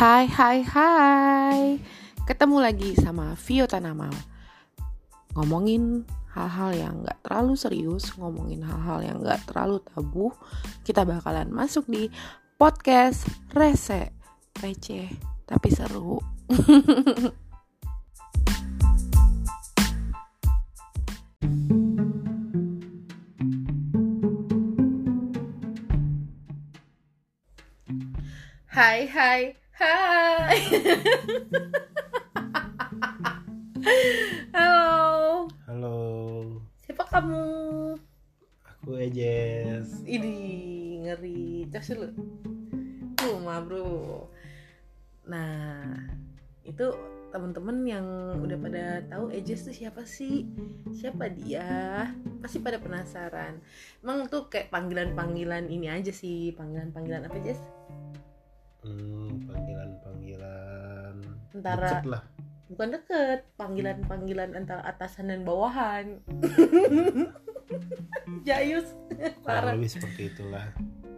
Hai 0.00 0.24
hai 0.32 0.64
hai. 0.64 1.76
Ketemu 2.24 2.56
lagi 2.56 2.96
sama 2.96 3.36
Vio 3.36 3.68
Tanamal 3.68 4.08
Ngomongin 5.36 6.08
hal-hal 6.32 6.72
yang 6.72 7.04
gak 7.04 7.20
terlalu 7.20 7.52
serius 7.52 8.08
Ngomongin 8.16 8.64
hal-hal 8.64 9.04
yang 9.04 9.20
gak 9.20 9.44
terlalu 9.44 9.76
tabu 9.84 10.32
Kita 10.88 11.04
bakalan 11.04 11.52
masuk 11.52 11.84
di 11.84 12.08
podcast 12.56 13.28
Rese 13.52 14.16
Receh 14.64 15.12
tapi 15.44 15.68
seru. 15.68 16.16
Hai 28.72 29.04
hai 29.04 29.60
hai 29.80 30.60
Halo 34.52 35.48
Halo, 35.64 35.96
Siapa 36.84 37.08
kamu? 37.08 37.44
aku 38.60 39.00
Ejes. 39.00 40.04
Ini 40.04 40.36
ngeri 41.08 41.64
Cas 41.72 41.96
dulu 41.96 42.12
Rumah 43.24 43.58
bro 43.64 44.28
Nah 45.32 45.96
Itu 46.60 46.92
temen-temen 47.32 47.76
yang 47.88 48.06
udah 48.36 48.58
pada 48.60 49.00
tahu 49.08 49.32
Ejes 49.32 49.64
tuh 49.64 49.72
siapa 49.72 50.04
sih? 50.04 50.44
Siapa 50.92 51.32
dia? 51.32 52.04
Pasti 52.44 52.60
pada 52.60 52.76
penasaran 52.76 53.56
Emang 54.04 54.28
tuh 54.28 54.52
kayak 54.52 54.68
panggilan-panggilan 54.68 55.72
ini 55.72 55.88
aja 55.88 56.12
sih 56.12 56.52
Panggilan-panggilan 56.52 57.24
apa 57.24 57.40
Jess? 57.40 57.79
Hmm, 58.80 59.44
panggilan-panggilan 59.44 61.14
Antara- 61.52 61.84
deket 61.90 62.04
lah. 62.08 62.22
bukan 62.66 62.88
deket 62.94 63.38
panggilan-panggilan 63.54 64.50
antara 64.54 64.82
atasan 64.86 65.28
dan 65.28 65.42
bawahan 65.42 66.22
jayus 68.46 68.94
parah 69.42 69.74
lebih 69.74 69.90
seperti 69.90 70.30
itulah. 70.30 70.70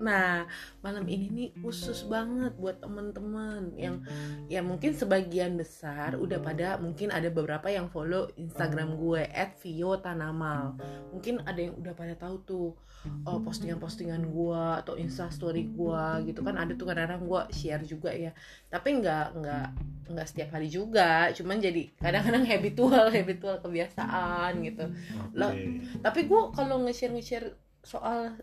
nah 0.02 0.48
malam 0.80 1.06
ini 1.06 1.28
nih 1.30 1.48
khusus 1.62 2.08
banget 2.08 2.56
buat 2.58 2.82
temen-temen 2.82 3.76
yang 3.78 4.02
ya 4.48 4.58
mungkin 4.58 4.92
sebagian 4.92 5.54
besar 5.54 6.18
udah 6.18 6.42
pada 6.42 6.74
mungkin 6.76 7.14
ada 7.14 7.30
beberapa 7.30 7.70
yang 7.70 7.86
follow 7.86 8.26
Instagram 8.34 8.98
gue 8.98 9.22
@vio_tanamal 9.62 10.74
mungkin 11.14 11.38
ada 11.46 11.60
yang 11.62 11.78
udah 11.78 11.94
pada 11.94 12.18
tahu 12.18 12.36
tuh 12.42 12.68
oh, 13.26 13.38
postingan-postingan 13.42 14.22
gue 14.30 14.64
atau 14.82 14.94
instastory 14.94 15.66
gue 15.70 16.04
gitu. 16.30 16.40
Kan 16.42 16.58
ada 16.58 16.72
tuh 16.74 16.86
kadang-kadang 16.86 17.26
gue 17.26 17.42
share 17.54 17.82
juga 17.82 18.10
ya. 18.14 18.30
Tapi 18.70 19.02
nggak 19.02 19.26
nggak 19.38 19.66
nggak 20.12 20.26
setiap 20.28 20.54
hari 20.54 20.68
juga. 20.70 21.30
Cuman 21.34 21.58
jadi 21.58 21.90
kadang-kadang 21.98 22.44
habitual 22.46 23.06
habitual 23.16 23.56
kebiasaan 23.62 24.52
gitu. 24.62 24.84
Oke. 24.90 25.34
Lah, 25.34 25.50
tapi 26.02 26.26
gue 26.26 26.40
kalau 26.54 26.82
nge-share 26.86 27.14
nge-share 27.14 27.48
soal 27.82 28.38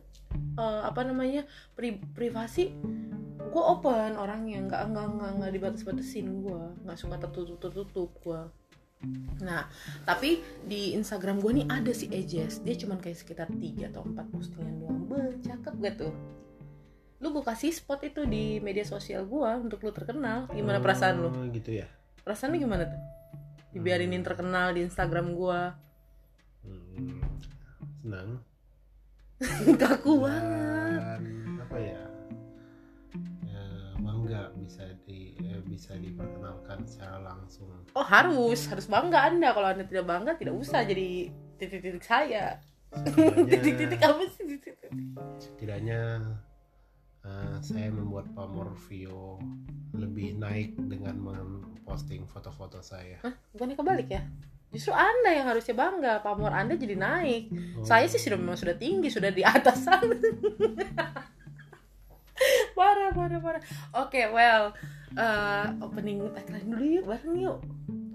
eh, 0.60 0.82
apa 0.84 1.02
namanya 1.08 1.48
pri- 1.74 2.04
privasi 2.16 2.76
gue 3.40 3.64
open 3.64 4.20
orangnya. 4.20 4.60
Nggak 4.68 4.82
nggak 4.92 5.08
nggak 5.16 5.32
nggak 5.40 5.52
dibatas-batasin 5.56 6.28
gue 6.44 6.62
nggak 6.84 6.98
suka 7.00 7.16
tertutup 7.18 7.58
tertutup 7.64 8.12
gue 8.20 8.42
nah 9.40 9.64
tapi 10.04 10.44
di 10.62 10.92
Instagram 10.92 11.40
gue 11.40 11.52
nih 11.56 11.68
ada 11.68 11.92
si 11.92 12.08
Ejes 12.08 12.60
dia 12.60 12.76
cuman 12.76 13.00
kayak 13.00 13.16
sekitar 13.16 13.48
3 13.48 13.90
atau 13.90 14.04
4 14.04 14.28
postingan 14.28 14.76
doang. 14.78 15.02
Be, 15.06 15.20
cakep 15.40 15.74
gak 15.80 15.96
tuh? 15.98 16.14
Lu 17.20 17.32
gue 17.32 17.42
kasih 17.42 17.72
spot 17.72 18.00
itu 18.02 18.24
di 18.24 18.60
media 18.60 18.84
sosial 18.84 19.24
gue 19.24 19.50
untuk 19.58 19.80
lu 19.82 19.92
terkenal 19.92 20.48
gimana 20.50 20.80
perasaan 20.80 21.16
lu? 21.18 21.30
gitu 21.50 21.72
ya. 21.74 21.88
perasaan 22.22 22.52
lu 22.52 22.60
gimana 22.60 22.86
tuh? 22.86 23.02
Dibiarinin 23.70 24.20
terkenal 24.20 24.72
di 24.72 24.84
Instagram 24.84 25.32
gue 25.32 25.60
Hmm, 26.60 27.24
senang. 27.98 28.30
kaku 29.80 30.20
banget 30.20 31.00
Dan 31.00 31.24
apa 31.58 31.78
ya? 31.80 32.00
Bangga 34.30 34.54
bisa 34.62 34.86
di 35.10 35.34
eh, 35.42 35.58
bisa 35.66 35.98
diperkenalkan 35.98 36.86
secara 36.86 37.18
langsung. 37.18 37.66
Oh 37.98 38.06
harus, 38.06 38.70
harus 38.70 38.86
bangga 38.86 39.26
Anda. 39.26 39.58
Kalau 39.58 39.74
Anda 39.74 39.90
tidak 39.90 40.06
bangga, 40.06 40.38
tidak 40.38 40.54
usah 40.54 40.86
jadi 40.86 41.34
titik-titik 41.58 42.06
saya. 42.06 42.62
Titik-titik 43.50 43.98
apa 44.06 44.22
sih? 44.30 44.46
Titik-titik. 44.46 44.94
setidaknya 45.42 46.22
eh, 47.26 47.58
saya 47.66 47.90
membuat 47.90 48.30
pamor 48.38 48.78
Vio 48.86 49.42
lebih 49.98 50.38
naik 50.38 50.78
dengan 50.78 51.18
memposting 51.18 52.30
foto-foto 52.30 52.86
saya. 52.86 53.18
Hah? 53.26 53.34
Bukannya 53.50 53.82
kebalik 53.82 54.14
ya? 54.14 54.22
Justru 54.70 54.94
Anda 54.94 55.34
yang 55.34 55.50
harusnya 55.50 55.74
bangga. 55.74 56.22
Pamor 56.22 56.54
Anda 56.54 56.78
jadi 56.78 56.94
naik. 56.94 57.50
Oh. 57.82 57.82
Saya 57.82 58.06
sih 58.06 58.22
sudah 58.22 58.38
memang 58.38 58.62
sudah 58.62 58.78
tinggi, 58.78 59.10
sudah 59.10 59.34
di 59.34 59.42
atas 59.42 59.90
sana. 59.90 60.14
parah, 62.80 63.12
parah, 63.12 63.40
parah. 63.44 63.64
Oke, 64.00 64.24
well, 64.32 64.72
eh, 65.20 65.66
opening 65.84 66.24
tagline 66.32 66.68
dulu 66.72 66.86
yuk, 66.88 67.04
bareng 67.04 67.36
yuk. 67.36 67.58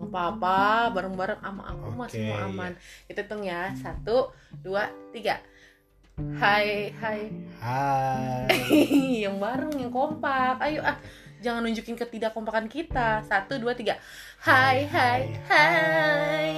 Gak 0.00 0.08
apa-apa, 0.08 0.91
bareng-bareng 0.97 1.41
sama 1.44 1.62
aku 1.69 1.86
mah 1.92 2.08
Oke, 2.08 2.16
semua 2.16 2.38
aman. 2.48 2.72
Kita 3.04 3.20
hitung 3.28 3.44
ya, 3.44 3.76
satu, 3.76 4.32
dua, 4.64 4.88
tiga. 5.12 5.36
Hai, 6.41 6.94
hai, 7.02 7.26
Hai. 7.58 8.47
yang 9.26 9.41
bareng 9.42 9.75
yang 9.80 9.91
kompak 9.91 10.60
ayo 10.62 10.78
ah 10.86 10.94
jangan 11.42 11.66
nunjukin 11.66 11.98
ketidakkompakan 11.98 12.70
kita 12.70 13.25
satu 13.26 13.58
dua 13.58 13.75
tiga 13.75 13.98
hai 14.44 14.86
hai 14.86 15.26
hai 15.48 16.54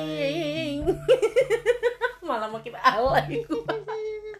malah 2.26 2.50
makin 2.50 2.74
alay 2.74 3.46
gua. 3.46 3.70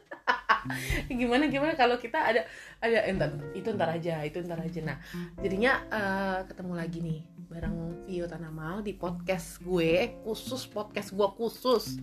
gimana 1.21 1.49
gimana? 1.49 1.72
Kalau 1.75 1.97
kita 1.97 2.19
ada 2.19 2.43
ada 2.82 2.99
entar, 3.09 3.31
itu 3.56 3.69
ntar 3.72 3.91
aja 3.94 4.22
itu 4.27 4.43
ntar 4.44 4.60
aja. 4.62 4.81
Nah 4.82 4.97
jadinya 5.41 5.72
eh, 5.88 6.38
ketemu 6.50 6.72
lagi 6.77 6.99
nih 7.03 7.21
bareng 7.47 8.06
Vio 8.06 8.27
Tanamal 8.27 8.82
di 8.82 8.94
podcast 8.99 9.62
gue 9.62 10.19
khusus 10.27 10.66
podcast 10.66 11.15
gue 11.15 11.28
khusus. 11.38 11.99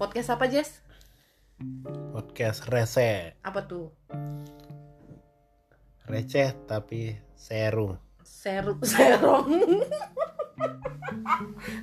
Podcast 0.00 0.28
apa 0.32 0.48
Jess? 0.48 0.80
Podcast 2.12 2.68
Rese. 2.68 3.36
apa 3.40 3.60
tuh? 3.64 3.88
Receh 6.06 6.52
tapi 6.68 7.16
seru. 7.34 7.96
seru 8.26 8.78
serong 8.84 9.48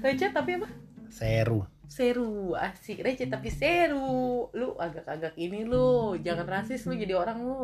receh 0.03 0.29
tapi 0.31 0.61
apa? 0.61 0.69
Seru. 1.09 1.72
Seru 1.93 2.57
asik. 2.57 3.05
Receh 3.05 3.29
tapi 3.29 3.53
seru. 3.53 4.49
Lu 4.57 4.73
agak-agak 4.81 5.37
ini 5.37 5.61
lu. 5.61 6.17
Jangan 6.17 6.49
rasis 6.49 6.89
lu 6.89 6.97
jadi 6.97 7.13
orang 7.13 7.37
lu. 7.45 7.61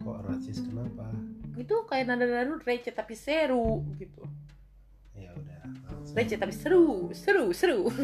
Kok 0.00 0.18
rasis? 0.24 0.64
Kenapa? 0.64 1.12
itu 1.52 1.74
kayak 1.84 2.08
nada-nada 2.08 2.48
lu 2.48 2.56
receh 2.58 2.92
tapi 2.92 3.12
seru 3.12 3.84
gitu. 4.00 4.24
Ya 5.12 5.30
udah. 5.36 5.60
langsung. 5.68 6.16
receh 6.16 6.38
tapi 6.40 6.54
seru 6.54 7.12
seru 7.12 7.52
seru. 7.52 7.80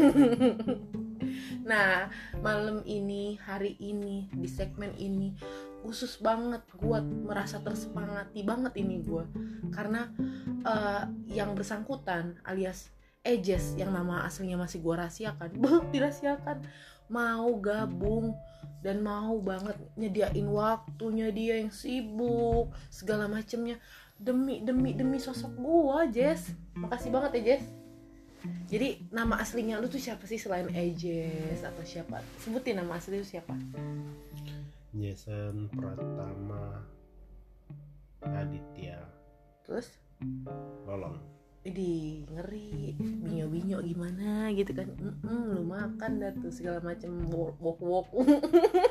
Nah 1.68 2.08
malam 2.41 2.80
ini 2.88 3.36
hari 3.44 3.76
ini 3.76 4.24
di 4.32 4.48
segmen 4.48 4.88
ini 4.97 5.36
khusus 5.84 6.16
banget 6.16 6.64
gua 6.80 7.04
merasa 7.04 7.60
tersemangati 7.60 8.41
banget 8.41 8.72
ini 8.80 9.04
gua. 9.04 9.28
Karena 9.68 10.08
eh, 10.64 11.04
yang 11.28 11.52
bersangkutan 11.52 12.41
alias 12.48 12.88
Ejes 13.26 13.74
yang 13.76 13.90
nama 13.92 14.24
aslinya 14.24 14.56
masih 14.58 14.82
gua 14.82 15.04
rahasiakan. 15.04 15.54
Beuh, 15.62 15.84
dirahasiakan. 15.90 16.62
Mau 17.08 17.56
gabung 17.58 18.36
dan 18.84 19.00
mau 19.00 19.40
banget 19.40 19.74
nyediain 19.96 20.44
waktunya 20.44 21.32
dia 21.32 21.54
yang 21.64 21.72
sibuk 21.72 22.70
segala 22.92 23.26
macemnya. 23.26 23.80
Demi 24.18 24.60
demi 24.60 24.92
demi 24.92 25.18
sosok 25.18 25.53
gua 25.56 26.04
Jess. 26.10 26.53
Makasih 26.76 27.10
banget 27.10 27.41
ya 27.41 27.42
Jess. 27.54 27.65
Jadi 28.68 29.10
nama 29.10 29.41
aslinya 29.42 29.80
lu 29.82 29.91
tuh 29.91 29.98
siapa 29.98 30.22
sih 30.28 30.38
selain 30.38 30.71
Ejes 30.71 31.64
atau 31.64 31.82
siapa? 31.82 32.22
Sebutin 32.38 32.78
nama 32.78 33.00
asli 33.00 33.18
lu 33.18 33.26
siapa. 33.26 33.56
Jason 34.94 35.68
Pratama 35.74 36.86
Aditya. 38.22 39.03
Terus? 39.66 39.98
Lolong. 40.86 41.37
Idi 41.68 42.24
ngeri 42.24 42.97
binyo 42.97 43.47
binyo 43.47 43.78
gimana 43.80 44.48
gitu 44.50 44.72
kan. 44.72 44.88
Mm-mm, 44.97 45.42
lu 45.53 45.62
makan 45.65 46.16
dah 46.16 46.32
tuh 46.32 46.48
segala 46.48 46.80
macam 46.80 47.12
wok 47.28 47.60
wok 47.60 48.09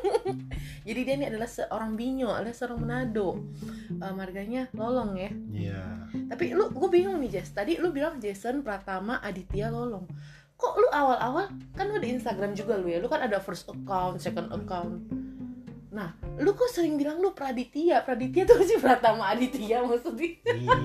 jadi 0.87 0.99
dia 1.01 1.13
ini 1.17 1.25
adalah 1.27 1.49
seorang 1.49 1.97
binyo 1.97 2.29
alias 2.29 2.61
seorang 2.61 2.79
Manado 2.79 3.41
Eh, 3.87 4.13
marganya 4.13 4.69
lolong 4.71 5.17
ya. 5.17 5.31
Iya. 5.49 5.83
tapi 6.29 6.53
lu 6.53 6.69
gue 6.69 6.87
bingung 6.87 7.17
nih 7.17 7.39
Jess. 7.39 7.49
Tadi 7.49 7.79
lu 7.79 7.89
bilang 7.89 8.21
Jason 8.21 8.61
Pratama 8.61 9.17
Aditya 9.19 9.73
Lolong. 9.73 10.05
Kok 10.53 10.73
lu 10.75 10.87
awal-awal 10.89 11.49
kan 11.73 11.85
lu 11.87 11.97
di 11.97 12.13
Instagram 12.13 12.53
juga 12.53 12.77
lu 12.77 12.89
ya 12.89 12.97
lu 12.97 13.05
kan 13.05 13.21
ada 13.21 13.37
first 13.37 13.65
account 13.65 14.17
second 14.17 14.49
account 14.49 15.01
nah 15.97 16.13
lu 16.37 16.53
kok 16.53 16.69
sering 16.69 16.93
bilang 16.93 17.17
lu 17.17 17.33
Praditya? 17.33 18.05
Praditya 18.05 18.45
tuh 18.45 18.61
si 18.61 18.77
Pratama 18.77 19.33
Aditya 19.33 19.81
maksudnya. 19.81 20.37
Iya. 20.45 20.77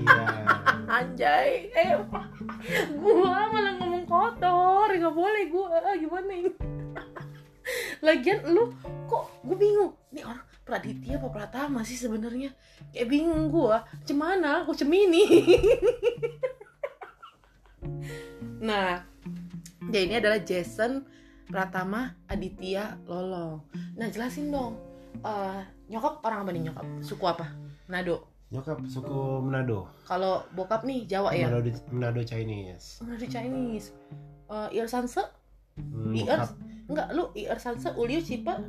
Anjay. 0.97 1.69
Eh 1.69 1.93
gua 2.97 3.53
malah 3.53 3.77
ngomong 3.77 4.09
kotor. 4.09 4.89
Nggak 4.89 5.13
boleh 5.13 5.43
gua. 5.53 5.77
Ah, 5.85 5.93
gimana 5.93 6.33
ini? 6.33 6.49
Lagian 8.05 8.41
lu 8.49 8.73
kok 9.05 9.29
gue 9.45 9.53
bingung. 9.53 9.93
Nih 10.09 10.25
orang 10.25 10.41
Praditya 10.65 11.21
apa 11.21 11.29
Pratama 11.29 11.85
sih 11.85 11.93
sebenarnya? 11.93 12.49
Kayak 12.89 13.13
bingung 13.13 13.53
gua. 13.53 13.85
Cemana? 14.09 14.65
Kok 14.65 14.77
cemini. 14.81 15.23
Nah 18.63 19.03
dia 19.91 20.01
ini 20.07 20.15
adalah 20.15 20.39
Jason 20.39 21.03
Pratama 21.47 22.15
Aditya 22.31 22.97
Lolong 23.05 23.61
nah 23.99 24.07
jelasin 24.07 24.49
dong 24.49 24.92
eh, 25.21 25.61
nyokap 25.87 26.19
orang 26.21 26.39
apa 26.41 26.51
nih 26.51 26.63
nyokap? 26.65 26.85
Suku 26.99 27.25
apa? 27.25 27.45
Manado. 27.85 28.25
Nyokap 28.49 28.85
suku 28.85 29.41
Manado. 29.41 29.89
Kalau 30.03 30.45
bokap 30.51 30.81
nih 30.83 31.05
Jawa 31.05 31.33
ya? 31.33 31.49
Manado 31.49 31.69
Manado 31.89 32.21
Chinese. 32.21 33.01
Manado 33.01 33.25
Chinese. 33.25 33.93
Uh, 34.45 34.69
Ir 34.69 34.85
Sanse? 34.85 35.21
Hmm, 35.73 36.13
Ir 36.13 36.37
enggak 36.85 37.07
lu 37.11 37.33
Ir 37.33 37.57
Sanse 37.57 37.89
Ulio 37.93 38.21
Cipa 38.21 38.61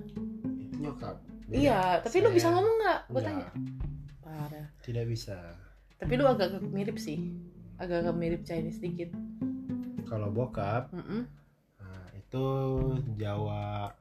itu 0.56 0.80
nyokap 0.80 1.20
Beda. 1.44 1.52
iya 1.52 1.80
tapi 2.00 2.24
lu 2.24 2.32
Saya- 2.32 2.36
bisa 2.36 2.48
ngomong 2.50 2.74
nggak? 2.78 2.98
Gue 3.04 3.20
Enggak, 3.20 3.28
tanya. 3.28 3.48
Parah. 4.20 4.66
Tidak 4.80 5.04
bisa. 5.04 5.36
Tapi 6.00 6.12
lu 6.16 6.24
agak 6.24 6.48
mirip 6.64 6.96
sih. 6.96 7.20
Agak 7.76 8.08
mirip 8.12 8.40
Chinese 8.42 8.80
dikit. 8.80 9.12
Kalau 10.04 10.30
bokap 10.30 10.88
Mm-mm. 10.90 11.28
nah, 11.76 12.08
itu 12.14 12.44
Jawa 13.14 13.92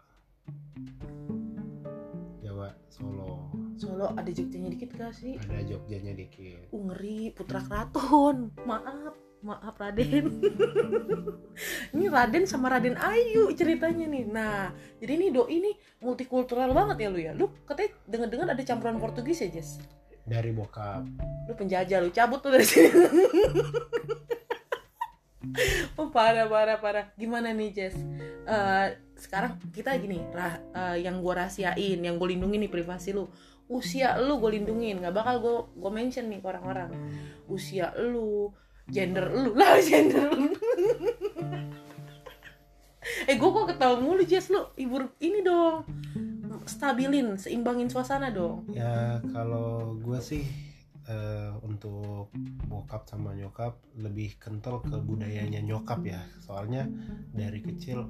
Solo. 2.93 3.49
Solo 3.73 4.13
ada 4.13 4.29
Jogjanya 4.29 4.69
dikit 4.69 4.93
gak 4.93 5.17
sih? 5.17 5.41
Ada 5.41 5.65
Jogjanya 5.65 6.13
dikit. 6.13 6.69
Uh, 6.69 6.93
ngeri 6.93 7.33
Putra 7.33 7.65
Keraton. 7.65 8.53
Maaf 8.69 9.17
maaf 9.43 9.75
Raden. 9.75 10.39
Ini 11.97 12.05
Raden 12.07 12.45
sama 12.47 12.71
Raden 12.71 12.95
Ayu 12.95 13.49
ceritanya 13.57 14.07
nih. 14.07 14.23
Nah 14.29 14.71
jadi 15.03 15.19
ini 15.19 15.27
doi 15.35 15.51
ini 15.59 15.71
multikultural 15.99 16.71
banget 16.71 17.03
ya 17.03 17.09
lu 17.11 17.19
ya. 17.19 17.31
Lu 17.35 17.51
katanya 17.67 17.91
dengar-dengar 18.07 18.47
ada 18.55 18.63
campuran 18.63 19.01
Portugis 19.03 19.43
ya 19.43 19.51
Jess? 19.51 19.83
Dari 20.23 20.55
bokap. 20.55 21.03
Lu 21.49 21.53
penjajah 21.59 21.99
lu 21.99 22.09
cabut 22.15 22.39
tuh 22.39 22.55
dari 22.55 22.63
sini 22.63 22.87
oh 25.99 26.09
parah 26.09 26.47
parah 26.47 26.77
parah. 26.79 27.05
Gimana 27.19 27.51
nih 27.51 27.69
Jess? 27.75 27.95
Eh, 28.47 28.87
sekarang 29.17 29.59
kita 29.71 29.95
gini 29.99 30.19
rah, 30.31 30.59
eh, 30.73 31.05
yang 31.05 31.19
gue 31.19 31.33
rahasiain 31.33 31.99
yang 31.99 32.15
gue 32.17 32.27
lindungin 32.35 32.63
nih 32.65 32.71
privasi 32.71 33.13
lu. 33.15 33.27
Usia 33.71 34.19
lu 34.19 34.37
gue 34.43 34.59
lindungin 34.59 34.99
nggak 34.99 35.15
bakal 35.15 35.35
gue 35.39 35.55
gue 35.79 35.91
mention 35.91 36.27
nih 36.27 36.39
ke 36.39 36.47
orang-orang. 36.47 36.91
Usia 37.47 37.91
lu 37.99 38.51
gender 38.87 39.31
lu 39.31 39.55
lah 39.59 39.79
gender 39.79 40.27
lu. 40.31 40.51
Eh 43.27 43.35
gue 43.35 43.49
kok 43.51 43.67
ketawa 43.67 43.99
mulu 43.99 44.23
Jess 44.23 44.47
lu? 44.47 44.63
Ibu 44.79 45.19
ini 45.19 45.43
dong 45.43 45.83
stabilin 46.67 47.35
seimbangin 47.35 47.91
suasana 47.91 48.31
dong. 48.31 48.67
Ya 48.71 49.19
kalau 49.31 49.99
gue 49.99 50.19
sih 50.23 50.47
eh, 51.09 51.51
untuk 51.63 52.31
bokap 52.67 53.07
sama 53.09 53.35
nyokap 53.35 53.77
lebih 54.00 54.35
kental 54.39 54.79
ke 54.83 54.95
budayanya 55.00 55.59
nyokap 55.63 56.03
ya 56.05 56.21
soalnya 56.39 56.88
dari 57.33 57.59
kecil 57.63 58.07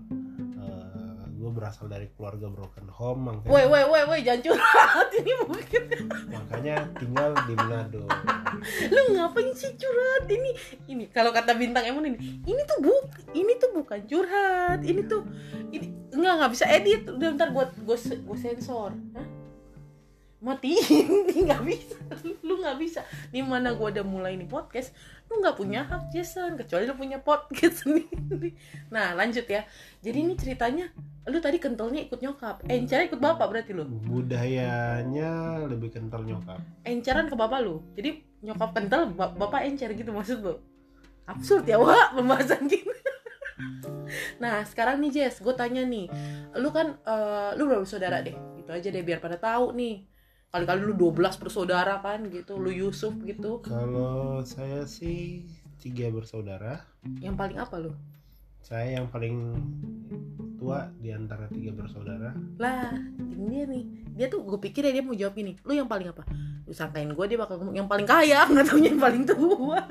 gue 1.44 1.52
berasal 1.52 1.92
dari 1.92 2.08
keluarga 2.16 2.48
broken 2.48 2.88
home 2.88 3.44
Woi, 3.44 3.68
makanya, 3.68 3.68
woi, 3.68 3.84
woi, 3.84 4.04
woi, 4.08 4.20
jangan 4.24 4.42
curhat 4.48 5.10
ini 5.12 5.34
mungkin. 5.44 5.84
makanya 6.32 6.76
tinggal 6.96 7.36
di 7.44 7.54
Manado 7.60 8.08
Lu 8.88 9.02
ngapain 9.12 9.52
sih 9.52 9.76
curhat 9.76 10.24
ini? 10.32 10.56
Ini 10.88 11.12
kalau 11.12 11.36
kata 11.36 11.52
bintang 11.60 11.84
emon 11.84 12.16
ini, 12.16 12.18
ini 12.48 12.62
tuh 12.64 12.80
buk, 12.80 13.36
ini 13.36 13.60
tuh 13.60 13.76
bukan 13.76 14.08
curhat, 14.08 14.80
ini 14.88 15.04
tuh 15.04 15.28
ini 15.68 15.92
enggak 16.16 16.34
nggak 16.40 16.52
bisa 16.56 16.66
edit. 16.72 17.02
Udah 17.12 17.36
ntar 17.36 17.52
gua, 17.52 17.68
se- 18.00 18.24
gua 18.24 18.38
sensor. 18.40 18.96
Hah? 19.18 19.43
Matiin, 20.44 21.08
nggak 21.48 21.64
bisa. 21.64 21.96
Lu 22.44 22.60
nggak 22.60 22.76
bisa. 22.76 23.00
Di 23.32 23.40
mana 23.40 23.72
gua 23.72 23.96
udah 23.96 24.04
mulai 24.04 24.36
nih 24.36 24.46
podcast, 24.46 24.92
lu 25.32 25.40
nggak 25.40 25.56
punya 25.56 25.88
hak 25.88 26.12
Jason 26.12 26.60
kecuali 26.60 26.84
lu 26.84 27.00
punya 27.00 27.24
podcast 27.24 27.80
sendiri. 27.88 28.52
Nah, 28.92 29.16
lanjut 29.16 29.48
ya. 29.48 29.64
Jadi 30.04 30.18
ini 30.20 30.36
ceritanya 30.36 30.92
lu 31.24 31.40
tadi 31.40 31.56
kentalnya 31.56 32.04
ikut 32.04 32.20
nyokap, 32.20 32.68
encer 32.68 33.08
ikut 33.08 33.24
bapak 33.24 33.48
berarti 33.48 33.72
lu. 33.72 33.88
budayanya 33.88 35.64
lebih 35.64 35.96
kental 35.96 36.28
nyokap 36.28 36.60
enceran 36.84 37.32
ke 37.32 37.36
bapak 37.36 37.64
lu 37.64 37.80
jadi 37.96 38.20
nyokap 38.44 38.76
kental 38.76 39.08
ba- 39.08 39.32
bapak 39.32 39.64
encer 39.64 39.96
gitu 39.96 40.12
maksud 40.12 40.44
lu 40.44 40.60
absurd 41.24 41.64
ya 41.64 41.80
wah 41.80 42.12
pembahasan 42.12 42.68
gini 42.68 42.84
nah 44.44 44.68
sekarang 44.68 45.00
nih 45.00 45.12
Jess 45.16 45.40
gue 45.40 45.56
tanya 45.56 45.88
nih 45.88 46.12
lu 46.60 46.70
kan 46.76 47.00
eh, 47.00 47.50
lu 47.56 47.72
berapa 47.72 47.88
saudara 47.88 48.20
deh 48.20 48.36
gitu 48.60 48.76
aja 48.76 48.88
deh 48.92 49.04
biar 49.04 49.24
pada 49.24 49.40
tahu 49.40 49.72
nih 49.72 50.04
kali-kali 50.54 50.86
lu 50.86 50.94
12 50.94 51.42
bersaudara 51.42 51.98
kan 51.98 52.30
gitu. 52.30 52.62
Lu 52.62 52.70
Yusuf 52.70 53.18
gitu. 53.26 53.66
Kalau 53.66 54.46
saya 54.46 54.86
sih 54.86 55.50
tiga 55.82 56.14
bersaudara. 56.14 56.86
Yang 57.18 57.36
paling 57.42 57.58
apa 57.58 57.76
lu? 57.82 57.92
Saya 58.62 59.02
yang 59.02 59.10
paling 59.10 59.58
tua 60.62 60.94
di 61.02 61.10
antara 61.10 61.50
tiga 61.50 61.74
bersaudara. 61.74 62.38
Lah 62.62 62.94
ini 63.18 63.46
dia 63.50 63.66
nih. 63.66 63.86
Dia 64.14 64.28
tuh 64.30 64.46
gue 64.46 64.62
pikir 64.62 64.86
ya 64.86 64.94
dia 64.94 65.02
mau 65.02 65.18
jawab 65.18 65.34
ini. 65.42 65.58
Lu 65.66 65.74
yang 65.74 65.90
paling 65.90 66.14
apa? 66.14 66.22
Lu 66.70 66.72
sangkain 66.72 67.10
gue 67.10 67.26
dia 67.26 67.40
bakal 67.42 67.58
ngomong 67.58 67.74
yang 67.74 67.90
paling 67.90 68.06
kaya. 68.06 68.46
Nggak 68.54 68.66
taunya 68.70 68.94
yang 68.94 69.02
paling 69.02 69.24
tua. 69.26 69.82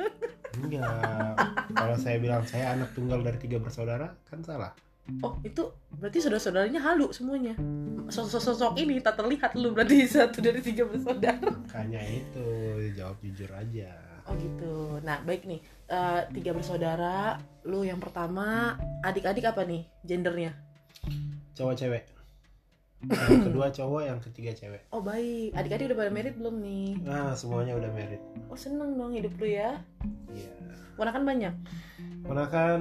Enggak. 0.63 1.35
Kalau 1.75 1.97
saya 1.99 2.23
bilang 2.23 2.47
saya 2.47 2.79
anak 2.79 2.95
tunggal 2.95 3.19
dari 3.19 3.43
tiga 3.43 3.59
bersaudara 3.59 4.15
kan 4.31 4.39
salah 4.47 4.71
Oh 5.19 5.35
itu 5.43 5.67
berarti 5.99 6.23
saudara-saudaranya 6.23 6.79
halu 6.79 7.11
semuanya. 7.11 7.59
Sosok-sosok 8.07 8.79
ini 8.79 9.03
tak 9.03 9.19
terlihat 9.19 9.59
lu 9.59 9.75
berarti 9.75 10.07
satu 10.15 10.39
dari 10.39 10.63
tiga 10.63 10.87
bersaudara. 10.87 11.43
Makanya 11.43 11.99
itu 12.07 12.47
jawab 12.95 13.19
jujur 13.19 13.51
aja. 13.51 13.91
Oh 14.31 14.35
gitu. 14.39 15.03
Nah 15.03 15.19
baik 15.27 15.43
nih. 15.45 15.59
Eh, 15.93 16.23
Tiga 16.33 16.57
bersaudara 16.57 17.37
Lu 17.69 17.85
yang 17.85 18.01
pertama 18.01 18.79
Adik-adik 19.05 19.45
apa 19.45 19.67
nih 19.67 19.85
gendernya? 20.07 20.55
cowok 21.53 21.75
cewek. 21.77 22.05
Yang 23.03 23.43
kedua 23.51 23.67
cowok 23.69 24.03
yang 24.07 24.19
ketiga 24.23 24.55
cewek. 24.55 24.87
Oh 24.89 25.03
baik. 25.03 25.53
Adik-adik 25.53 25.91
udah 25.93 25.99
pada 25.99 26.13
merit 26.15 26.35
belum 26.39 26.63
nih? 26.63 27.03
nah 27.03 27.35
semuanya 27.35 27.75
udah 27.77 27.91
merit. 27.91 28.23
Oh 28.47 28.57
seneng 28.57 28.95
dong 28.95 29.13
hidup 29.13 29.35
lu 29.37 29.51
ya. 29.51 29.83
Iya. 30.31 30.49
Ponakan 30.95 31.27
banyak? 31.27 31.55
Ponakan 32.23 32.81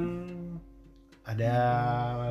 ada 1.25 1.54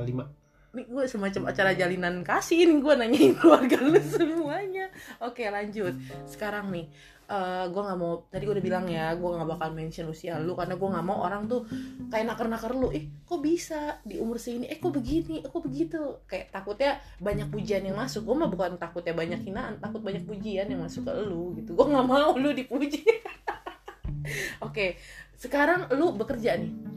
lima 0.02 0.26
Nih 0.70 0.86
gue 0.86 1.02
semacam 1.10 1.50
acara 1.50 1.74
jalinan 1.74 2.22
kasih 2.22 2.62
ini 2.62 2.78
gue 2.78 2.94
nanyain 2.94 3.34
keluarga 3.34 3.74
lu 3.82 3.98
semuanya. 3.98 4.86
Oke 5.18 5.50
lanjut. 5.50 5.98
Sekarang 6.30 6.70
nih, 6.70 6.86
eh 7.26 7.64
gue 7.66 7.82
nggak 7.82 7.98
mau. 7.98 8.22
Tadi 8.30 8.46
gue 8.46 8.54
udah 8.54 8.62
bilang 8.62 8.86
ya, 8.86 9.10
gue 9.18 9.28
nggak 9.34 9.50
bakal 9.50 9.74
mention 9.74 10.06
usia 10.06 10.38
lu 10.38 10.54
karena 10.54 10.78
gue 10.78 10.88
nggak 10.94 11.02
mau 11.02 11.26
orang 11.26 11.50
tuh 11.50 11.66
kayak 12.06 12.22
naker-naker 12.22 12.70
lu. 12.78 12.94
Ih, 12.94 13.10
kok 13.26 13.42
bisa 13.42 13.98
di 14.06 14.22
umur 14.22 14.38
segini? 14.38 14.70
Eh, 14.70 14.78
kok 14.78 14.94
begini? 14.94 15.42
Eh, 15.42 15.50
kok 15.50 15.58
begitu? 15.58 16.22
Kayak 16.30 16.54
takutnya 16.54 17.02
banyak 17.18 17.50
pujian 17.50 17.82
yang 17.82 17.98
masuk. 17.98 18.22
Gue 18.22 18.38
mah 18.38 18.46
bukan 18.46 18.78
takutnya 18.78 19.10
banyak 19.10 19.42
hinaan, 19.42 19.82
takut 19.82 20.06
banyak 20.06 20.22
pujian 20.22 20.70
yang 20.70 20.86
masuk 20.86 21.02
ke 21.02 21.12
lu 21.26 21.50
gitu. 21.58 21.74
Gue 21.74 21.86
nggak 21.90 22.06
mau 22.06 22.38
lu 22.38 22.54
dipuji. 22.54 23.02
Oke, 24.66 25.02
sekarang 25.34 25.90
lu 25.98 26.14
bekerja 26.14 26.54
nih. 26.62 26.89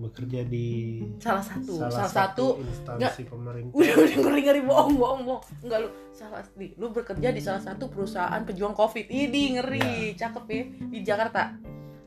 Bekerja 0.00 0.40
di 0.42 0.96
Salah 1.20 1.44
satu, 1.44 1.72
salah, 1.76 1.92
salah, 1.92 2.08
satu, 2.08 2.46
satu 2.56 2.64
instansi 2.64 3.22
pemerintah. 3.28 3.74
Udah 3.76 3.94
udah 3.94 4.16
ngeri 4.16 4.40
ngeri 4.42 4.60
bohong 4.64 4.92
bohong 4.96 5.22
bohong. 5.28 5.42
Enggak 5.60 5.78
lu 5.84 5.88
salah 6.10 6.40
nih 6.56 6.70
lu 6.74 6.86
bekerja 6.88 7.28
di 7.28 7.40
salah 7.40 7.60
satu 7.60 7.92
perusahaan 7.92 8.40
pejuang 8.40 8.72
covid. 8.72 9.06
Ini 9.06 9.42
ngeri 9.60 9.86
cakep 10.16 10.44
ya. 10.48 10.62
Di 10.88 10.98
Jakarta? 11.04 11.42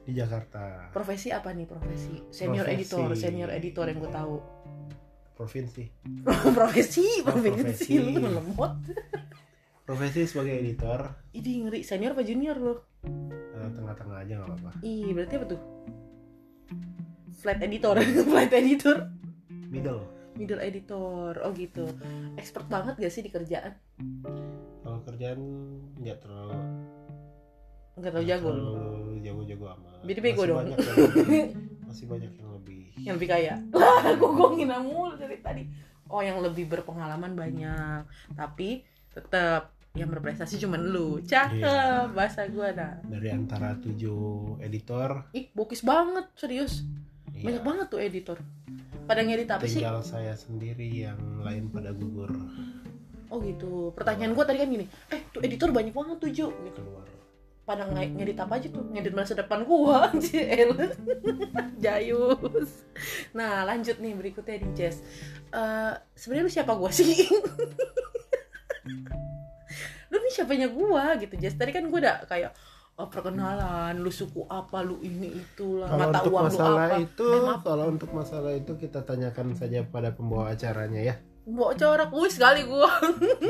Di 0.03 0.11
Jakarta. 0.11 0.89
Profesi 0.89 1.29
apa 1.29 1.53
nih 1.53 1.69
profesi? 1.69 2.17
Senior 2.27 2.65
Profesi. 2.65 2.81
editor 2.81 3.07
senior 3.13 3.49
editor 3.51 3.85
yang 3.85 3.99
gue 4.01 4.11
tahu. 4.11 4.35
Provinsi. 5.33 5.83
Profesi 6.57 7.05
Oh, 7.21 7.29
profesi. 7.29 7.61
profesi. 7.61 7.93
lu 7.99 8.19
lemot. 8.21 8.73
Profesi 9.83 10.23
sebagai 10.25 10.55
editor. 10.57 10.99
Ini 11.35 11.51
ngeri. 11.67 11.79
Senior 11.83 12.15
apa 12.15 12.23
junior 12.23 12.57
lu? 12.57 12.73
Eh, 13.53 13.69
tengah-tengah 13.69 14.17
aja 14.17 14.33
nggak 14.39 14.49
apa-apa. 14.49 14.71
Ih 14.81 15.11
berarti 15.13 15.33
apa 15.37 15.45
tuh 15.51 15.61
flat 17.43 17.59
editor. 17.59 17.99
Flat 18.31 18.51
editor. 18.51 18.97
Middle. 19.67 20.07
Middle 20.33 20.57
editor. 20.59 21.35
Oh 21.37 21.51
gitu. 21.51 21.85
Expert 22.35 22.65
banget 22.65 22.95
gak 22.97 23.11
sih 23.11 23.19
di 23.19 23.29
kerjaan? 23.29 23.75
Kalau 24.79 24.99
kerjaan 25.03 25.39
nggak 25.97 26.17
terlalu 26.19 26.55
nggak 27.93 28.09
terlalu 28.09 28.25
jago. 28.25 28.51
jago-jago 29.21 29.65
amat. 29.71 30.01
Jadi 30.01 30.19
bego 30.19 30.43
dong. 30.43 30.57
banyak 30.65 30.77
yang 30.79 30.97
lebih- 30.97 31.51
masih 31.87 32.05
banyak 32.07 32.31
yang 32.33 32.49
lebih 32.51 32.81
yang 32.97 33.15
lebih 33.15 33.29
kaya. 33.29 33.53
Lah 33.75 34.13
gue 34.13 34.29
gue 34.29 34.47
ngira 34.55 34.77
mulu 34.79 35.13
dari 35.13 35.37
tadi. 35.37 35.63
Oh 36.07 36.19
yang 36.19 36.39
lebih 36.39 36.65
berpengalaman 36.65 37.33
banyak. 37.33 38.01
Tapi 38.33 38.81
tetap 39.09 39.71
yang 39.93 40.09
berprestasi 40.09 40.57
cuma 40.57 40.75
lu. 40.75 41.21
Cakep 41.21 41.61
Iya. 41.61 42.09
bahasa 42.09 42.49
gua 42.49 42.73
dah. 42.73 42.97
Dari 43.05 43.29
antara 43.29 43.77
tujuh 43.77 44.57
editor 44.59 45.29
ih 45.31 45.53
bokis 45.53 45.85
banget 45.85 46.25
serius 46.33 46.81
iya, 47.33 47.43
banyak 47.43 47.63
banget 47.63 47.87
tuh 47.89 47.99
editor. 47.99 48.37
Pada 49.03 49.19
ngedit 49.19 49.49
apa 49.51 49.65
sih? 49.67 49.83
Tinggal 49.83 49.99
saya 49.99 50.31
sendiri 50.33 50.87
yang 50.87 51.19
lain 51.43 51.67
pada 51.67 51.91
gugur. 51.91 52.31
Oh 53.27 53.41
gitu. 53.41 53.91
Pertanyaan 53.91 54.31
gua 54.31 54.45
tadi 54.45 54.61
kan 54.61 54.69
gini 54.69 54.85
eh 55.09 55.21
tuh 55.27 55.41
editor 55.41 55.73
banyak 55.73 55.91
banget 55.91 56.17
tujuh 56.21 56.49
gitu. 56.53 56.81
Keluar. 56.81 57.07
Pada 57.63 57.87
nge- 57.87 58.13
ngedit 58.15 58.37
apa 58.37 58.59
aja 58.59 58.67
tuh? 58.67 58.83
Ngedit 58.91 59.11
masa 59.11 59.33
depan 59.33 59.63
gua 59.63 60.11
jayus. 61.83 62.71
Nah 63.31 63.63
lanjut 63.63 63.97
nih 63.99 64.13
berikutnya 64.13 64.61
di 64.61 64.69
Jess. 64.71 65.01
Eh, 65.49 65.93
sebenarnya 66.13 66.45
lu 66.47 66.51
siapa 66.51 66.73
gua 66.75 66.91
sih? 66.91 67.07
Lu 70.11 70.21
nih 70.21 70.31
siapanya 70.31 70.67
gua? 70.69 71.17
Gitu 71.17 71.33
Jess. 71.39 71.57
Tadi 71.57 71.71
kan 71.73 71.89
gua 71.89 71.99
udah 71.99 72.17
kayak 72.27 72.51
oh, 72.97 73.07
perkenalan 73.09 73.97
lu 73.97 74.11
suku 74.13 74.45
apa 74.45 74.85
lu 74.85 75.01
ini 75.01 75.33
itulah 75.33 75.89
kalau 75.89 76.05
mata 76.05 76.19
untuk 76.21 76.33
uang 76.33 76.43
lu 76.45 76.49
masalah 76.49 76.85
apa? 76.85 76.97
itu 77.01 77.27
maaf, 77.41 77.61
kalau 77.65 77.85
untuk 77.89 78.09
masalah 78.13 78.51
itu 78.53 78.71
kita 78.77 78.99
tanyakan 79.01 79.47
saja 79.57 79.79
pada 79.87 80.13
pembawa 80.13 80.53
acaranya 80.53 81.01
ya. 81.01 81.15
Bawa 81.43 81.75
corak 81.75 82.11
wis 82.15 82.39
sekali 82.39 82.63
gua. 82.63 82.87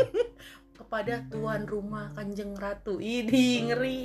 Kepada 0.77 1.21
tuan 1.29 1.69
rumah 1.69 2.09
kanjeng 2.17 2.57
ratu. 2.57 2.97
Ini 2.97 3.69
ngeri. 3.69 4.01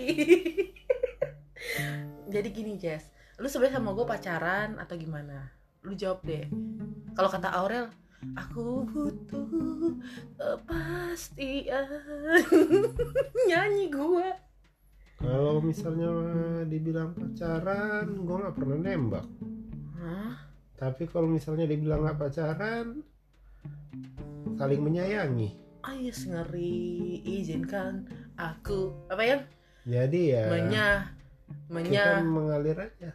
Jadi 2.34 2.48
gini 2.52 2.76
Jess. 2.76 3.08
Lu 3.40 3.48
sebenarnya 3.48 3.80
sama 3.80 3.96
gue 3.96 4.04
pacaran 4.04 4.76
atau 4.76 4.94
gimana? 5.00 5.48
Lu 5.80 5.96
jawab 5.96 6.20
deh. 6.28 6.44
Kalau 7.16 7.32
kata 7.32 7.48
Aurel 7.56 7.88
aku 8.36 8.84
butuh 8.84 9.96
kepastian. 10.36 11.88
Nyanyi 13.48 13.88
gua 13.88 14.47
kalau 15.18 15.58
misalnya 15.58 16.10
dibilang 16.64 17.12
pacaran 17.12 18.06
gue 18.22 18.36
nggak 18.38 18.56
pernah 18.56 18.78
nembak. 18.78 19.26
Hah? 19.98 20.48
tapi 20.78 21.10
kalau 21.10 21.26
misalnya 21.26 21.66
dibilang 21.66 22.06
nggak 22.06 22.18
pacaran 22.22 23.02
saling 24.54 24.78
menyayangi. 24.78 25.58
Ayo 25.82 26.14
ngeri. 26.14 27.18
Izinkan 27.26 28.06
aku 28.38 28.94
apa 29.10 29.22
ya? 29.26 29.38
Jadi 29.82 30.38
ya 30.38 30.46
menyah 30.46 30.98
kita 31.10 31.74
menyah 31.74 32.22
mengalir 32.22 32.78
aja. 32.78 33.10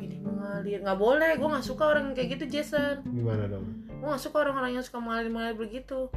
Ini 0.00 0.16
mengalir. 0.24 0.80
Nggak 0.80 1.00
boleh 1.00 1.30
gue 1.36 1.48
nggak 1.52 1.66
suka 1.68 1.84
orang 1.92 2.16
kayak 2.16 2.40
gitu 2.40 2.44
Jason. 2.48 3.04
Gimana 3.04 3.52
dong? 3.52 3.84
Gue 4.00 4.08
gak 4.12 4.20
suka 4.20 4.44
orang-orang 4.44 4.76
yang 4.76 4.84
suka 4.84 5.00
mengalir-mengalir 5.00 5.56
begitu. 5.56 6.12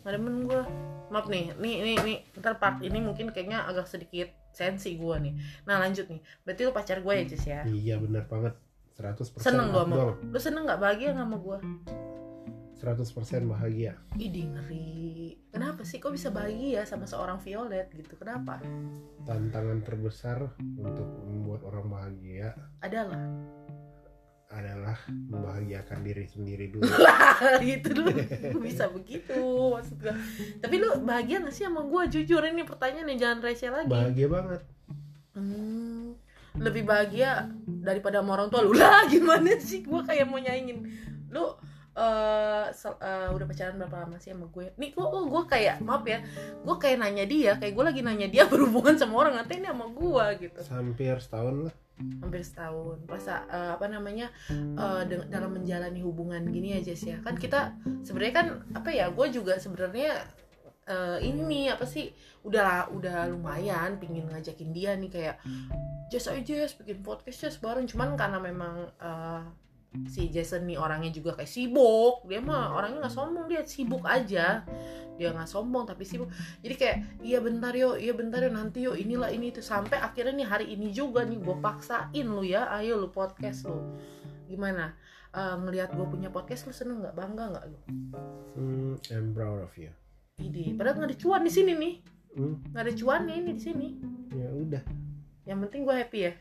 Gak 0.00 0.12
demen 0.16 0.48
gue 0.48 0.64
Maaf 1.12 1.28
nih, 1.28 1.52
nih, 1.60 1.76
nih, 1.84 1.96
nih 2.00 2.18
Ntar 2.40 2.56
part 2.56 2.80
ini 2.80 2.98
mungkin 3.04 3.28
kayaknya 3.28 3.68
agak 3.68 3.84
sedikit 3.84 4.32
sensi 4.56 4.96
gue 4.96 5.16
nih 5.20 5.34
Nah 5.68 5.76
lanjut 5.76 6.08
nih 6.08 6.20
Berarti 6.48 6.60
lu 6.64 6.72
pacar 6.72 7.04
gue 7.04 7.12
ya 7.12 7.24
Jess 7.28 7.44
ya 7.44 7.60
iya 7.68 8.00
benar 8.00 8.24
banget 8.24 8.56
100% 8.96 9.44
Seneng 9.44 9.68
lu 9.72 9.84
sama. 9.84 10.16
Lu 10.20 10.38
seneng 10.40 10.62
gak 10.64 10.80
bahagia 10.80 11.12
gak 11.12 11.28
sama 11.28 11.36
gue? 11.36 11.58
100% 12.82 13.46
bahagia 13.46 13.92
Idih 14.16 14.50
ngeri 14.56 15.36
Kenapa 15.52 15.84
sih 15.84 16.00
kok 16.00 16.16
bisa 16.16 16.32
bahagia 16.32 16.82
sama 16.88 17.04
seorang 17.04 17.38
Violet 17.44 17.92
gitu? 17.92 18.16
Kenapa? 18.16 18.58
tantangan 19.22 19.84
terbesar 19.86 20.50
untuk 20.80 21.06
membuat 21.28 21.62
orang 21.62 21.86
bahagia 21.86 22.56
Adalah 22.82 23.22
adalah 24.52 24.96
membahagiakan 25.08 26.04
diri 26.04 26.28
sendiri 26.28 26.68
dulu. 26.68 26.84
Gitu 27.64 27.88
dulu. 27.96 28.12
Bisa 28.60 28.92
begitu 28.92 29.40
maksud 29.72 29.96
gue 29.98 30.14
tapi 30.60 30.74
lu 30.78 31.00
bahagia 31.02 31.40
gak 31.40 31.54
sih 31.56 31.64
sama 31.64 31.82
gue 31.82 32.02
jujur 32.12 32.44
ini 32.44 32.62
pertanyaannya 32.68 33.16
jangan 33.16 33.38
receh 33.40 33.72
lagi. 33.72 33.88
Bahagia 33.88 34.28
banget. 34.28 34.62
Hmm, 35.32 36.12
lebih 36.60 36.84
bahagia 36.84 37.48
daripada 37.64 38.20
sama 38.20 38.36
orang 38.36 38.48
tua 38.52 38.60
lu. 38.60 38.76
Lah 38.80 39.08
gimana 39.08 39.56
sih? 39.56 39.80
Gue 39.80 40.04
kayak 40.04 40.28
mau 40.28 40.38
nyaingin. 40.38 40.84
Lu 41.32 41.56
eh 41.92 42.66
sel- 42.72 42.96
eh, 43.04 43.28
udah 43.36 43.44
pacaran 43.44 43.76
berapa 43.76 44.08
lama 44.08 44.16
sih 44.16 44.32
sama 44.32 44.48
gue? 44.48 44.72
Nih 44.80 44.96
kok 44.96 45.04
oh, 45.04 45.28
gue 45.28 45.42
kayak 45.44 45.84
maaf 45.84 46.04
ya 46.08 46.24
gue 46.64 46.76
kayak 46.80 47.04
nanya 47.04 47.24
dia 47.28 47.52
kayak 47.60 47.76
gue 47.76 47.84
lagi 47.84 48.00
nanya 48.00 48.28
dia 48.32 48.48
berhubungan 48.52 48.96
sama 48.96 49.24
orang 49.24 49.36
nanti 49.36 49.60
ini 49.60 49.68
sama 49.68 49.88
gue 49.92 50.24
gitu. 50.48 50.60
Hampir 50.72 51.20
setahun 51.20 51.68
lah 51.68 51.74
hampir 51.98 52.42
setahun. 52.42 53.02
Masa 53.06 53.44
eh, 53.48 53.70
apa 53.76 53.86
namanya 53.90 54.30
deng- 55.06 55.28
dalam 55.28 55.52
menjalani 55.54 56.00
hubungan 56.00 56.42
gini 56.48 56.76
aja 56.76 56.92
sih 56.96 57.14
ya. 57.14 57.18
Kan 57.20 57.36
kita 57.36 57.76
sebenarnya 58.02 58.34
kan 58.34 58.46
apa 58.72 58.90
ya 58.90 59.10
gue 59.12 59.26
juga 59.30 59.58
sebenarnya 59.60 60.22
eh, 60.88 61.18
ini 61.22 61.68
apa 61.70 61.84
sih 61.86 62.10
udah 62.42 62.90
udah 62.90 63.30
lumayan 63.30 64.02
pingin 64.02 64.26
ngajakin 64.26 64.70
dia 64.74 64.98
nih 64.98 65.10
kayak 65.10 65.36
ayo 66.12 66.44
Jess 66.44 66.76
bikin 66.76 67.00
podcast 67.00 67.38
Jess 67.40 67.56
bareng. 67.62 67.88
Cuman 67.88 68.16
karena 68.16 68.38
memang 68.42 68.88
eh, 69.00 69.42
si 70.08 70.32
Jason 70.32 70.64
nih 70.64 70.80
orangnya 70.80 71.12
juga 71.12 71.36
kayak 71.36 71.50
sibuk. 71.50 72.24
Dia 72.26 72.40
mah 72.40 72.72
orangnya 72.72 73.06
nggak 73.06 73.14
sombong 73.14 73.46
dia 73.48 73.62
sibuk 73.64 74.04
aja. 74.08 74.64
Dia 75.20 75.28
nggak 75.32 75.48
sombong 75.48 75.84
tapi 75.84 76.08
sibuk. 76.08 76.32
Jadi 76.64 76.74
kayak 76.74 76.96
iya 77.20 77.38
bentar 77.44 77.72
yo 77.76 77.94
iya 78.00 78.16
bentar 78.16 78.40
yo 78.40 78.50
nanti 78.50 78.84
yo 78.88 78.96
inilah 78.96 79.28
ini 79.28 79.52
itu 79.52 79.60
sampai 79.60 80.00
akhirnya 80.00 80.32
nih 80.32 80.48
hari 80.48 80.66
ini 80.72 80.90
juga 80.90 81.22
nih 81.22 81.38
gue 81.38 81.56
paksain 81.60 82.26
lu 82.26 82.42
ya. 82.44 82.72
Ayo 82.72 82.96
lu 82.96 83.12
podcast 83.12 83.68
lu. 83.68 83.80
Gimana? 84.48 84.96
Eh, 85.32 85.56
ngelihat 85.64 85.96
gue 85.96 86.06
punya 86.08 86.28
podcast 86.28 86.68
lu 86.68 86.72
seneng 86.76 87.00
nggak? 87.00 87.16
Bangga 87.16 87.44
nggak? 87.56 87.64
Lu 87.68 87.78
hmm, 88.56 88.94
I'm 89.12 89.32
proud 89.32 89.64
of 89.64 89.72
you. 89.80 89.92
Ide. 90.40 90.76
Padahal 90.76 91.04
nggak 91.04 91.10
ada 91.12 91.18
cuan 91.20 91.42
di 91.44 91.52
sini 91.52 91.72
nih. 91.76 91.94
Hmm, 92.32 92.56
nggak 92.72 92.82
ada 92.84 92.92
cuannya 92.96 93.34
ini 93.40 93.50
di 93.56 93.62
sini. 93.62 93.88
Ya 94.32 94.48
udah. 94.48 94.84
Yang 95.44 95.58
penting 95.68 95.80
gue 95.84 95.94
happy 95.96 96.20
ya. 96.24 96.32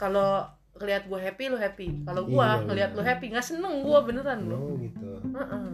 Kalau 0.00 0.48
ngelihat 0.74 1.02
gue 1.04 1.18
happy 1.20 1.44
lu 1.46 1.56
happy 1.56 1.88
kalau 2.02 2.22
gue 2.24 2.34
Iya, 2.40 2.62
ngelihat 2.62 2.90
iya. 2.90 2.96
lu 2.96 3.02
happy 3.02 3.26
nggak 3.30 3.46
seneng 3.46 3.74
gue 3.80 3.98
beneran 4.02 4.40
lu 4.42 4.56
oh 4.56 4.72
gitu 4.76 5.06
Heeh. 5.24 5.66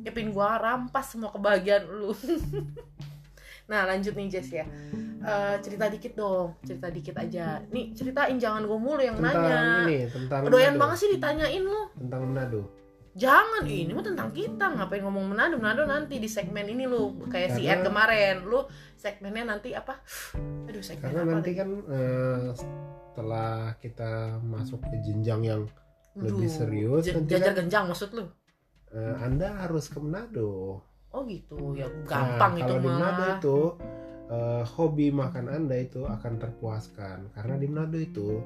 Ya 0.00 0.12
pin 0.12 0.30
gua 0.30 0.60
rampas 0.60 1.16
semua 1.16 1.32
kebahagiaan 1.32 1.88
lu. 1.88 2.12
nah 3.70 3.88
lanjut 3.88 4.12
nih 4.12 4.28
Jess 4.28 4.52
ya. 4.52 4.68
Eh, 5.24 5.56
cerita 5.58 5.88
dikit 5.88 6.12
dong, 6.12 6.60
cerita 6.60 6.92
dikit 6.92 7.16
aja. 7.16 7.64
Nih 7.72 7.96
ceritain 7.96 8.36
jangan 8.36 8.68
gue 8.68 8.76
mulu 8.76 9.00
yang 9.00 9.16
tentang 9.16 9.32
nanya. 9.40 9.88
ini 9.88 10.04
tentang 10.04 10.40
Doyan 10.44 10.76
banget 10.76 10.96
sih 11.00 11.08
ditanyain 11.08 11.64
lu. 11.64 11.88
tentang 11.96 12.20
Manado 12.26 12.68
Jangan, 13.14 13.64
ini 13.64 13.88
mah 13.88 14.04
tentang 14.04 14.28
kita. 14.28 14.66
Ngapain 14.68 15.00
ngomong 15.00 15.24
Manado? 15.24 15.56
Manado 15.56 15.86
nanti 15.86 16.18
di 16.18 16.28
segmen 16.28 16.68
ini 16.68 16.84
lu. 16.84 17.24
Kayak 17.24 17.56
si 17.56 17.64
Karena- 17.64 17.80
Ed 17.80 17.86
kemarin. 17.86 18.36
Lu 18.44 18.60
segmennya 18.94 19.56
nanti 19.56 19.72
apa? 19.72 20.04
Aduh, 20.68 20.82
segmen 20.82 21.14
karena 21.14 21.22
apa? 21.22 21.32
nanti 21.32 21.50
kan 21.56 21.68
eh, 21.88 22.46
setelah 23.14 23.78
kita 23.78 24.10
masuk 24.42 24.82
ke 24.82 24.98
jenjang 25.00 25.40
yang 25.40 25.62
lebih 26.14 26.44
Aduh, 26.44 26.50
serius, 26.52 27.02
j- 27.04 27.14
nanti 27.14 27.38
kan- 27.38 27.54
genjang 27.56 27.84
maksud 27.86 28.10
lu? 28.10 28.26
eh, 28.90 29.14
anda 29.16 29.54
harus 29.56 29.86
ke 29.86 29.98
Manado 29.98 30.82
Oh 31.08 31.22
gitu, 31.24 31.74
ya 31.74 31.86
gampang 32.04 32.52
nah, 32.52 32.58
itu 32.58 32.66
kalau 32.68 32.78
di 32.80 32.88
Manado 32.88 33.22
mah. 33.22 33.34
itu 33.36 33.58
eh, 34.26 34.62
hobi 34.68 35.06
makan 35.10 35.46
anda 35.48 35.76
itu 35.76 36.02
akan 36.02 36.32
terpuaskan 36.36 37.30
karena 37.30 37.54
di 37.54 37.66
Manado 37.66 37.94
itu 37.96 38.42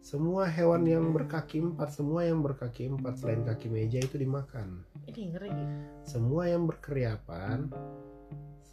semua 0.00 0.48
hewan 0.48 0.80
yang 0.82 1.12
berkaki 1.12 1.60
empat 1.60 1.92
semua 1.92 2.24
yang 2.24 2.40
berkaki 2.40 2.88
empat 2.88 3.20
selain 3.20 3.44
kaki 3.44 3.68
meja 3.68 4.00
itu 4.00 4.16
dimakan 4.16 4.80
Ini 5.04 5.22
ngeri. 5.30 5.52
semua 6.02 6.48
yang 6.48 6.64
berkeriapan 6.64 7.68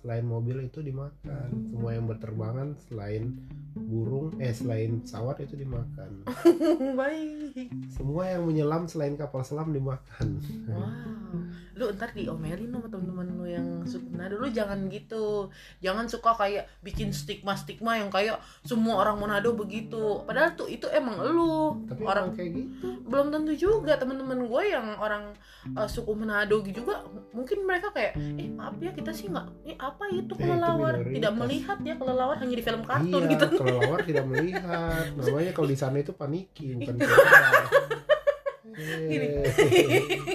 selain 0.02 0.26
mobil 0.26 0.64
itu 0.66 0.80
dimakan. 0.86 1.50
Semua 1.74 1.92
yang 1.98 2.06
berterbangan 2.06 2.78
selain 2.88 3.34
burung 3.78 4.34
eh 4.42 4.54
selain 4.54 5.02
pesawat 5.06 5.42
itu 5.46 5.54
dimakan. 5.58 6.26
Baik. 7.00 7.70
semua 7.94 8.30
yang 8.30 8.46
menyelam 8.46 8.86
selain 8.86 9.18
kapal 9.18 9.42
selam 9.42 9.74
dimakan. 9.74 10.38
Wow, 10.70 11.46
lu 11.78 11.86
ntar 11.94 12.14
diomelin 12.14 12.70
sama 12.74 12.88
temen-temen 12.90 13.28
lu 13.38 13.46
yang 13.46 13.68
suka. 13.86 14.06
Manado 14.14 14.42
Lu 14.42 14.50
jangan 14.50 14.90
gitu. 14.90 15.50
Jangan 15.82 16.06
suka 16.10 16.34
kayak 16.38 16.66
bikin 16.82 17.14
stigma-stigma 17.14 18.02
yang 18.02 18.10
kayak 18.10 18.42
semua 18.66 19.02
orang 19.06 19.18
Manado 19.22 19.54
begitu. 19.54 20.22
Padahal 20.26 20.58
tuh 20.58 20.70
itu 20.70 20.90
emang 20.90 21.22
lu. 21.22 21.86
Tapi 21.86 22.02
Orang 22.06 22.34
kayak 22.34 22.52
gitu. 22.54 23.02
Belum 23.06 23.30
tentu 23.30 23.54
juga 23.54 23.98
temen-temen 23.98 24.46
gue 24.46 24.64
yang 24.70 24.98
orang 24.98 25.34
eh, 25.74 25.90
suku 25.90 26.14
Manado 26.18 26.62
juga 26.66 27.06
mungkin 27.34 27.66
mereka 27.66 27.94
kayak 27.94 28.18
eh 28.18 28.50
maaf 28.50 28.78
ya 28.82 28.92
kita 28.94 29.14
sih 29.14 29.30
nggak 29.30 29.48
eh 29.70 29.78
apa 29.88 30.04
itu 30.08 30.14
Eh, 30.14 30.22
itu 30.22 30.34
kelelawar? 30.36 30.94
Minoritas. 30.96 31.16
tidak 31.16 31.34
melihat 31.36 31.78
ya 31.82 31.94
kelelawar 31.96 32.36
hanya 32.38 32.56
di 32.56 32.64
film 32.64 32.82
kartun 32.84 33.22
iya 33.22 33.32
gitu. 33.32 33.46
kelelawar 33.60 34.00
tidak 34.04 34.26
melihat. 34.26 35.04
Namanya 35.14 35.52
kalau 35.52 35.68
di 35.68 35.78
sana 35.78 35.98
itu 35.98 36.12
paniki 36.12 36.66
bukan 36.74 36.96
kelelawar 36.96 37.66
Gini. 38.78 39.28
Eh, 39.42 39.50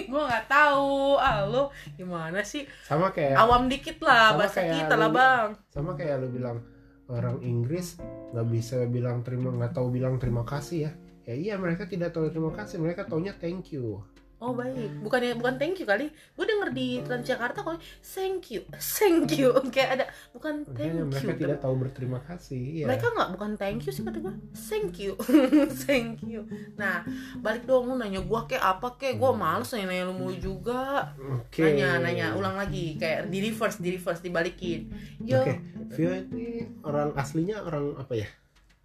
gue 0.03 0.21
nggak 0.21 0.45
tahu. 0.45 1.15
Ah 1.15 1.47
lu 1.47 1.71
gimana 1.93 2.43
sih? 2.43 2.67
Sama 2.83 3.07
kayak 3.09 3.39
awam 3.39 3.71
dikit 3.71 4.03
lah 4.03 4.35
bahasa 4.35 4.59
kita 4.61 4.93
lah 4.93 5.07
bang. 5.07 5.47
sama 5.69 5.93
kayak 5.93 6.19
lu 6.19 6.27
bilang 6.29 6.59
orang 7.07 7.39
Inggris 7.39 7.99
nggak 8.31 8.47
bisa 8.49 8.83
bilang 8.85 9.23
terima 9.23 9.47
nggak 9.49 9.71
tahu 9.71 9.87
bilang 9.89 10.19
terima 10.19 10.43
kasih 10.43 10.77
ya. 10.81 10.91
Ya 11.23 11.35
iya 11.35 11.53
mereka 11.55 11.87
tidak 11.87 12.11
tahu 12.11 12.27
terima 12.27 12.51
kasih 12.51 12.83
mereka 12.83 13.07
taunya 13.07 13.31
thank 13.33 13.71
you 13.71 14.03
Oh 14.43 14.51
baik, 14.51 14.99
bukannya 14.99 15.39
bukan 15.39 15.55
thank 15.55 15.79
you 15.79 15.87
kali. 15.87 16.11
Gue 16.35 16.43
denger 16.43 16.75
di 16.75 16.99
Transjakarta 16.99 17.63
kalau 17.63 17.79
thank 18.03 18.51
you, 18.51 18.67
thank 18.99 19.31
you 19.39 19.55
kayak 19.71 19.89
ada 19.95 20.05
bukan 20.35 20.67
thank 20.75 20.91
Makanya 20.91 21.07
mereka 21.07 21.31
you. 21.31 21.39
tidak 21.39 21.59
tahu 21.63 21.73
berterima 21.79 22.19
kasih. 22.27 22.59
Iya. 22.83 22.85
Mereka 22.91 23.05
nggak 23.07 23.29
bukan 23.39 23.51
thank 23.55 23.87
you 23.87 23.95
sih 23.95 24.03
kata 24.03 24.19
gue, 24.19 24.35
thank 24.67 24.99
you, 24.99 25.15
thank 25.87 26.19
you. 26.27 26.43
Nah 26.75 27.07
balik 27.39 27.63
dong 27.63 27.87
lu 27.87 27.95
nanya 27.95 28.19
gue 28.19 28.39
kayak 28.51 28.59
apa 28.59 28.99
kayak 28.99 29.15
gue 29.15 29.31
males 29.31 29.71
nanya 29.71 29.87
nanya 29.87 30.03
lu 30.11 30.15
mulu 30.19 30.35
juga. 30.35 31.15
Oke. 31.39 31.63
Nanya 31.63 32.03
nanya 32.03 32.27
ulang 32.35 32.59
lagi 32.59 32.99
kayak 32.99 33.31
di 33.31 33.39
reverse 33.39 33.79
di 33.79 33.95
reverse 33.95 34.19
dibalikin. 34.19 34.91
Yo 35.23 35.39
Oke, 35.39 35.55
Vio 35.95 36.11
ini 36.11 36.67
orang 36.83 37.15
aslinya 37.15 37.63
orang 37.63 37.95
apa 37.95 38.19
ya? 38.19 38.27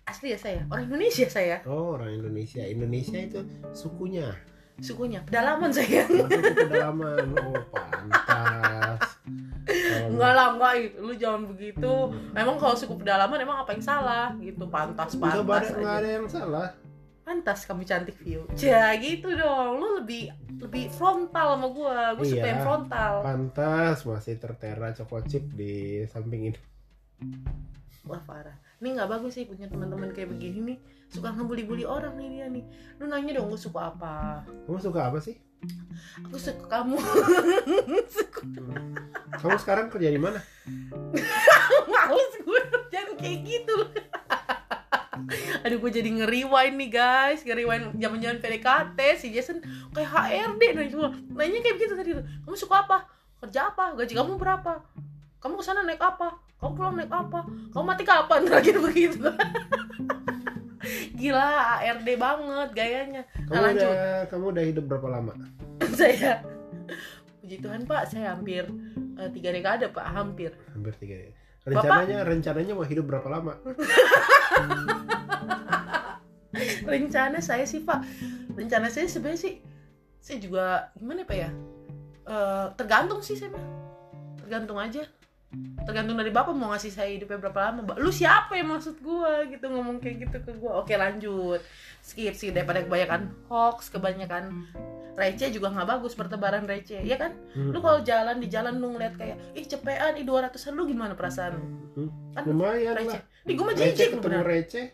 asli 0.05 0.33
ya 0.33 0.41
saya 0.41 0.65
orang 0.73 0.89
Indonesia 0.89 1.29
saya 1.29 1.61
Oh, 1.69 1.93
orang 1.93 2.17
Indonesia. 2.17 2.65
Indonesia 2.65 3.21
itu 3.21 3.45
sukunya. 3.77 4.33
Sukunya 4.79 5.21
pedalaman 5.23 5.71
saya. 5.71 6.07
Suku 6.07 6.27
pedalaman. 6.29 7.27
Oh, 7.35 7.63
pantas. 7.71 9.19
Enggak 10.09 10.33
lah, 10.33 10.57
enggak. 10.57 10.73
Lu 10.97 11.13
jangan 11.13 11.45
begitu. 11.53 11.93
Emang 12.33 12.57
kalau 12.57 12.73
suku 12.73 12.97
pedalaman 12.97 13.37
emang 13.37 13.61
apa 13.61 13.77
yang 13.77 13.85
salah 13.85 14.33
gitu? 14.41 14.65
Pantas, 14.67 15.13
pantas 15.15 15.69
ada, 15.69 15.77
nggak 15.77 15.93
aja. 15.93 16.01
ada 16.01 16.09
yang 16.09 16.27
salah. 16.27 16.69
Pantas 17.21 17.69
kamu 17.69 17.85
cantik 17.85 18.17
view. 18.25 18.49
Ya 18.57 18.97
gitu 18.97 19.29
dong. 19.37 19.77
Lu 19.77 20.01
lebih 20.01 20.33
lebih 20.57 20.89
frontal 20.89 21.61
sama 21.61 21.69
gua. 21.69 22.17
Gua 22.17 22.25
suka 22.25 22.41
Iya. 22.41 22.53
yang 22.57 22.63
frontal. 22.65 23.13
Pantas 23.21 23.99
masih 24.09 24.41
tertera 24.41 24.97
coko 24.97 25.21
chip 25.29 25.45
di 25.53 26.01
samping 26.09 26.49
ini. 26.49 26.59
Wah 28.09 28.25
parah. 28.25 28.57
Ini 28.81 28.97
nggak 28.97 29.11
bagus 29.11 29.37
sih 29.37 29.45
punya 29.45 29.69
teman-teman 29.69 30.09
kayak 30.17 30.33
begini 30.33 30.59
nih. 30.65 30.79
Suka 31.09 31.33
ngebully-bully 31.33 31.89
orang 31.89 32.15
nih 32.15 32.29
dia 32.31 32.47
nih. 32.47 32.65
Lu 33.01 33.09
nanya 33.09 33.41
dong 33.41 33.49
gue 33.49 33.57
suka 33.57 33.89
apa? 33.89 34.45
Kamu 34.69 34.77
suka 34.79 35.09
apa 35.09 35.19
sih? 35.19 35.41
Aku 36.29 36.39
suka 36.39 36.65
kamu. 36.71 36.95
Suka- 38.15 38.47
Kamu 39.35 39.57
sekarang 39.59 39.89
kerja 39.89 40.07
di 40.07 40.21
mana? 40.21 40.39
Males 41.91 42.35
gue 42.39 42.61
jangan 42.89 43.15
kayak 43.17 43.39
gitu. 43.43 43.77
Aduh 45.67 45.83
gue 45.83 45.91
jadi 45.91 46.09
ngeriwain 46.15 46.79
nih 46.79 46.95
guys 46.95 47.43
Ngeriwain 47.43 47.91
zaman-zaman 47.99 48.39
PDKT 48.39 48.99
Si 49.19 49.35
Jason 49.35 49.59
kayak 49.91 50.09
HRD 50.09 50.63
nanya 50.79 50.95
gua. 50.95 51.11
Nanya 51.35 51.59
kayak 51.59 51.75
begitu 51.75 51.95
tadi 51.99 52.11
Kamu 52.15 52.55
suka 52.55 52.87
apa? 52.87 52.99
Kerja 53.43 53.75
apa? 53.75 53.99
Gaji 53.99 54.15
kamu 54.15 54.39
berapa? 54.39 54.79
Kamu 55.43 55.59
ke 55.59 55.65
sana 55.67 55.83
naik 55.83 55.99
apa? 55.99 56.39
Kamu 56.59 56.73
pulang 56.75 56.95
naik 56.95 57.11
apa? 57.11 57.43
Kamu 57.75 57.83
mati 57.83 58.07
kapan? 58.07 58.47
Terakhir 58.47 58.79
begitu 58.79 59.19
Gila 61.15 61.49
HRD 61.83 62.09
banget 62.17 62.69
gayanya. 62.75 63.23
Kamu 63.49 63.53
Nah 63.53 63.61
lanjut. 63.69 63.89
udah 63.89 64.11
kamu 64.31 64.45
udah 64.55 64.65
hidup 64.65 64.85
berapa 64.89 65.09
lama? 65.09 65.33
Saya 65.99 66.43
Puji 67.41 67.65
Tuhan 67.65 67.85
pak 67.85 68.09
Saya 68.11 68.37
hampir 68.37 68.65
eh, 69.17 69.29
Tiga 69.33 69.49
dekade 69.53 69.89
pak 69.93 70.07
Hampir. 70.09 70.53
Hampir 70.73 70.95
tiga. 71.01 71.17
Rencananya 71.69 72.25
rencananya 72.25 72.73
mau 72.73 72.87
hidup 72.87 73.05
berapa 73.05 73.29
lama? 73.29 73.53
rencana 76.89 77.39
saya 77.45 77.69
sih 77.69 77.85
pak 77.85 78.01
rencana 78.57 78.89
saya 78.89 79.05
sebenarnya 79.05 79.41
sih 79.41 79.55
saya 80.19 80.41
juga 80.41 80.89
gimana 80.97 81.23
ya 81.23 81.29
pak 81.29 81.37
ya? 81.37 81.51
Eh, 82.29 82.67
tergantung 82.77 83.21
sih 83.21 83.37
saya 83.37 83.53
tergantung 84.41 84.81
aja 84.81 85.05
tergantung 85.81 86.15
dari 86.15 86.29
bapak 86.29 86.53
mau 86.53 86.71
ngasih 86.71 86.91
saya 86.91 87.09
hidupnya 87.11 87.41
berapa 87.41 87.73
lama 87.73 87.97
lu 87.97 88.11
siapa 88.11 88.53
yang 88.53 88.69
maksud 88.69 89.01
gua 89.01 89.43
gitu 89.45 89.65
ngomong 89.65 89.97
kayak 89.97 90.29
gitu 90.29 90.37
ke 90.39 90.53
gua 90.55 90.79
oke 90.79 90.93
lanjut 90.93 91.65
skip 92.01 92.33
sih 92.33 92.51
daripada 92.51 92.85
kebanyakan 92.85 93.33
hoax 93.47 93.89
kebanyakan 93.89 94.69
receh 95.15 95.49
juga 95.49 95.69
nggak 95.69 95.89
bagus 95.89 96.13
pertebaran 96.13 96.63
receh 96.63 97.01
ya 97.01 97.17
kan 97.17 97.33
Hmm. 97.51 97.73
lu 97.73 97.81
kalau 97.81 97.99
jalan 98.01 98.37
di 98.37 98.47
jalan 98.47 98.77
lu 98.77 98.93
ngeliat 98.93 99.17
kayak 99.17 99.41
ih 99.53 99.65
cepean 99.65 100.15
ih 100.15 100.23
200an 100.23 100.73
lu 100.73 100.85
gimana 100.85 101.13
perasaan 101.13 101.53
lu 101.55 101.65
Hmm. 101.97 102.11
kan 102.31 102.43
Lumayan 102.45 102.93
receh 102.95 103.17
lah. 103.17 103.25
di 103.43 103.53
gua 103.53 103.65
mah 103.65 103.75
jijik 103.75 103.97
ketemu 104.11 104.21
bener 104.21 104.45
receh. 104.45 104.87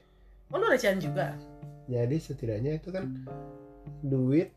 oh 0.48 0.56
lu 0.56 0.66
recehan 0.66 0.96
juga 0.96 1.34
Jadi 1.84 2.16
setidaknya 2.16 2.78
itu 2.78 2.88
kan 2.88 3.04
duit 4.00 4.54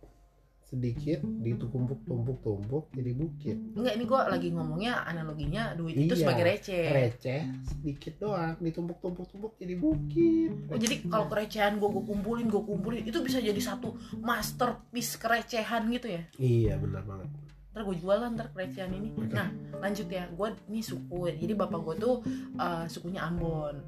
sedikit 0.67 1.23
ditumpuk-tumpuk-tumpuk 1.23 2.91
jadi 2.91 3.11
bukit. 3.15 3.55
Enggak, 3.71 3.93
ini 3.95 4.03
gue 4.03 4.19
lagi 4.19 4.49
ngomongnya 4.51 4.99
analoginya 5.07 5.71
duit 5.79 5.95
itu 5.95 6.11
Iya, 6.11 6.27
sebagai 6.27 6.43
receh. 6.43 6.85
Receh 6.91 7.41
sedikit 7.63 8.13
doang 8.19 8.59
ditumpuk-tumpuk-tumpuk 8.59 9.55
jadi 9.55 9.79
bukit. 9.79 10.51
Oh, 10.67 10.75
jadi 10.75 11.07
kalau 11.07 11.31
kerecehan 11.31 11.79
gue 11.79 11.87
gue 11.87 12.03
kumpulin, 12.03 12.51
gue 12.51 12.59
kumpulin 12.67 13.03
itu 13.07 13.15
bisa 13.23 13.39
jadi 13.39 13.61
satu 13.63 13.95
masterpiece 14.19 15.15
kerecehan 15.15 15.87
gitu 15.87 16.11
ya. 16.11 16.21
Iya 16.35 16.75
benar 16.83 17.07
banget. 17.07 17.31
Ntar 17.71 17.81
gue 17.87 17.95
jualan 18.03 18.29
ntar 18.35 18.47
kerecehan 18.51 18.91
ini. 18.91 19.15
Nah 19.31 19.47
lanjut 19.79 20.07
ya, 20.11 20.27
gue 20.27 20.47
nih 20.67 20.83
suku. 20.83 21.31
Jadi 21.31 21.53
bapak 21.55 21.79
gue 21.79 21.95
tuh 21.95 22.15
eh, 22.59 22.85
sukunya 22.91 23.23
Ambon. 23.23 23.79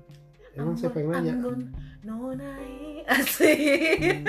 Emang 0.56 0.80
siapa 0.80 1.04
yang 1.04 1.12
nanya? 1.12 1.36
Ambon, 1.36 1.60
nonai 2.08 3.04
asik. 3.04 4.24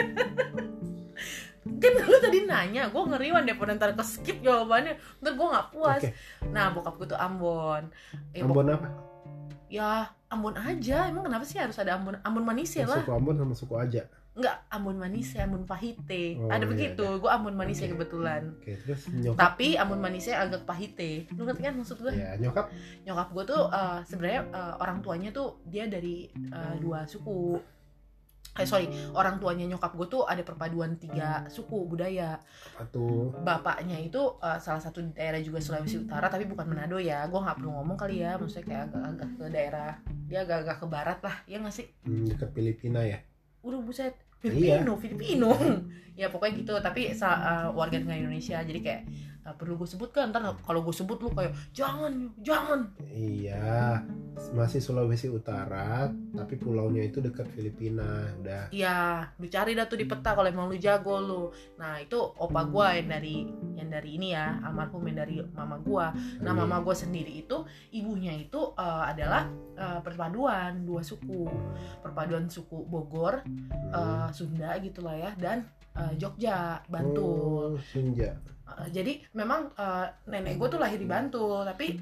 Kan 1.61 1.93
lu 2.01 2.17
tadi 2.19 2.39
nanya, 2.43 2.89
gue 2.89 3.03
ngeriwan 3.05 3.43
deh 3.43 3.53
pada 3.53 3.73
ntar 3.75 3.93
ke 3.93 4.01
skip 4.03 4.41
jawabannya, 4.41 4.95
ntar 5.19 5.33
gue 5.33 5.47
nggak 5.47 5.69
puas. 5.71 6.01
Oke. 6.01 6.11
Nah 6.49 6.71
bokap 6.71 6.95
gue 6.97 7.09
tuh 7.09 7.19
Ambon. 7.19 7.93
Eh, 8.31 8.41
Ambon 8.41 8.67
apa? 8.67 8.89
ya 9.69 10.03
Ambon 10.27 10.59
aja 10.59 11.07
emang 11.07 11.23
kenapa 11.23 11.47
sih 11.47 11.55
harus 11.55 11.79
ada 11.79 11.95
Ambon 11.95 12.19
Ambon 12.21 12.43
Manise 12.43 12.83
lah 12.83 13.07
Suku 13.07 13.15
Ambon 13.15 13.39
sama 13.39 13.55
suku 13.55 13.79
Aja. 13.79 14.03
enggak 14.31 14.67
Ambon 14.67 14.99
Manise 14.99 15.39
Ambon 15.39 15.63
Pahite 15.63 16.35
Oh, 16.37 16.51
ada 16.51 16.59
iya, 16.61 16.67
begitu 16.67 17.07
iya. 17.07 17.19
gue 17.19 17.31
Ambon 17.31 17.55
Manise 17.55 17.87
Oke. 17.87 17.95
kebetulan 17.95 18.51
Oke, 18.53 18.75
terus 18.81 19.07
nyokap. 19.09 19.39
tapi 19.39 19.79
Ambon 19.79 20.03
Manise 20.03 20.35
agak 20.35 20.67
Pahite 20.67 21.31
lu 21.31 21.47
ngerti 21.47 21.63
kan 21.63 21.75
maksud 21.77 22.03
gue 22.03 22.11
Ya, 22.11 22.35
nyokap 22.37 22.67
nyokap 23.05 23.29
gue 23.31 23.45
tuh 23.47 23.63
eh, 23.69 23.99
sebenarnya 24.05 24.41
eh, 24.45 24.75
orang 24.77 24.99
tuanya 25.01 25.31
tuh 25.31 25.63
dia 25.63 25.87
dari 25.87 26.27
eh, 26.35 26.75
dua 26.79 27.07
suku 27.07 27.55
eh 28.53 28.67
sorry 28.67 28.87
orang 29.13 29.39
tuanya 29.39 29.65
nyokap 29.65 29.95
gue 29.95 30.07
tuh 30.07 30.23
ada 30.23 30.43
perpaduan 30.43 30.95
tiga 30.95 31.47
suku 31.47 31.87
budaya 31.87 32.35
apa 32.75 32.83
tuh? 32.89 33.31
bapaknya 33.41 33.97
itu 33.97 34.19
eh, 34.37 34.59
salah 34.59 34.79
satu 34.79 35.01
di 35.01 35.11
daerah 35.11 35.39
juga 35.39 35.59
Sulawesi 35.59 35.97
Utara 36.01 36.27
tapi 36.27 36.45
bukan 36.45 36.67
Manado 36.67 36.99
ya 36.99 37.25
gue 37.25 37.39
nggak 37.39 37.57
perlu 37.57 37.71
ngomong 37.73 37.95
kali 37.95 38.21
ya 38.21 38.35
maksudnya 38.35 38.67
kayak 38.67 38.83
agak-agak 38.91 39.31
ke 39.31 39.45
daerah 39.49 39.93
dia 40.27 40.39
agak-agak 40.43 40.77
ke 40.77 40.87
barat 40.89 41.19
lah 41.21 41.37
ya 41.47 41.57
nggak 41.57 41.73
sih 41.73 41.87
Hmm, 42.03 42.27
dekat 42.27 42.51
Filipina 42.51 43.01
ya. 43.01 43.19
udah 43.61 43.81
buset 43.81 44.15
Iya. 44.41 44.49
Filipino 44.81 44.93
Filipino 44.97 45.51
ya 46.21 46.27
pokoknya 46.27 46.53
gitu 46.59 46.73
tapi 46.81 47.13
uh, 47.13 47.69
warga 47.71 47.97
negara 47.97 48.19
Indonesia 48.19 48.57
jadi 48.61 48.81
kayak 48.81 49.03
uh, 49.45 49.55
perlu 49.55 49.77
gue 49.77 49.89
sebutkan 49.89 50.31
ntar 50.31 50.43
kalau 50.63 50.81
gue 50.81 50.95
sebut 50.95 51.19
lu 51.19 51.29
kayak 51.33 51.53
jangan 51.73 52.31
jangan 52.41 52.81
Iya, 53.11 54.01
masih 54.55 54.81
Sulawesi 54.81 55.29
Utara, 55.29 56.09
tapi 56.33 56.55
pulaunya 56.57 57.05
itu 57.05 57.21
dekat 57.21 57.51
Filipina. 57.53 58.31
Udah. 58.41 58.71
Iya, 58.73 59.29
lu 59.37 59.47
cari 59.47 59.77
dah 59.77 59.85
tuh 59.85 59.99
di 60.01 60.07
peta 60.09 60.33
kalau 60.33 60.49
emang 60.49 60.71
lu 60.71 60.77
jago 60.79 61.21
lu. 61.21 61.43
Nah 61.77 62.01
itu 62.01 62.17
opa 62.17 62.65
gua 62.65 62.97
yang 62.97 63.11
dari 63.11 63.45
yang 63.77 63.89
dari 63.91 64.17
ini 64.17 64.33
ya 64.33 64.63
almarhum 64.63 65.05
yang 65.11 65.19
dari 65.21 65.43
mama 65.53 65.77
gua. 65.83 66.15
Nah 66.41 66.53
Amin. 66.55 66.65
mama 66.65 66.81
gua 66.81 66.95
sendiri 66.97 67.43
itu 67.43 67.63
ibunya 67.91 68.33
itu 68.33 68.61
uh, 68.79 69.05
adalah 69.05 69.51
uh, 69.77 70.01
perpaduan 70.01 70.87
dua 70.87 71.03
suku, 71.05 71.51
perpaduan 72.01 72.49
suku 72.49 72.87
Bogor, 72.87 73.43
Hmm. 73.45 73.67
uh, 73.93 74.29
Sunda 74.31 74.77
gitulah 74.79 75.15
ya 75.17 75.31
dan 75.37 75.67
uh, 75.97 76.13
Jogja, 76.17 76.81
Bantul. 76.87 77.75
Oh, 77.75 77.81
Senja. 77.93 78.37
Uh, 78.71 78.87
jadi 78.87 79.19
memang 79.35 79.75
uh, 79.75 80.07
nenek 80.31 80.55
gue 80.55 80.69
tuh 80.71 80.79
lahir 80.79 80.95
di 80.95 81.05
Bantul 81.05 81.67
tapi 81.67 81.99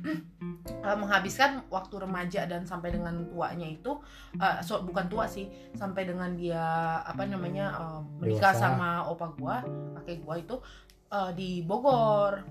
uh, 0.84 0.96
menghabiskan 1.00 1.64
waktu 1.72 1.96
remaja 1.96 2.44
dan 2.44 2.68
sampai 2.68 2.92
dengan 2.92 3.24
tuanya 3.24 3.64
itu 3.64 3.96
uh, 4.36 4.60
so- 4.60 4.84
bukan 4.84 5.08
tua 5.08 5.24
sih 5.24 5.48
sampai 5.72 6.04
dengan 6.04 6.36
dia 6.36 6.60
apa 7.02 7.24
namanya 7.24 7.72
uh, 7.72 8.00
menikah 8.20 8.52
Dewasa. 8.52 8.60
sama 8.76 9.08
opa 9.08 9.32
gue 9.32 9.56
kakek 9.96 10.18
gue 10.20 10.36
itu 10.44 10.56
uh, 11.08 11.30
di 11.32 11.64
Bogor 11.64 12.44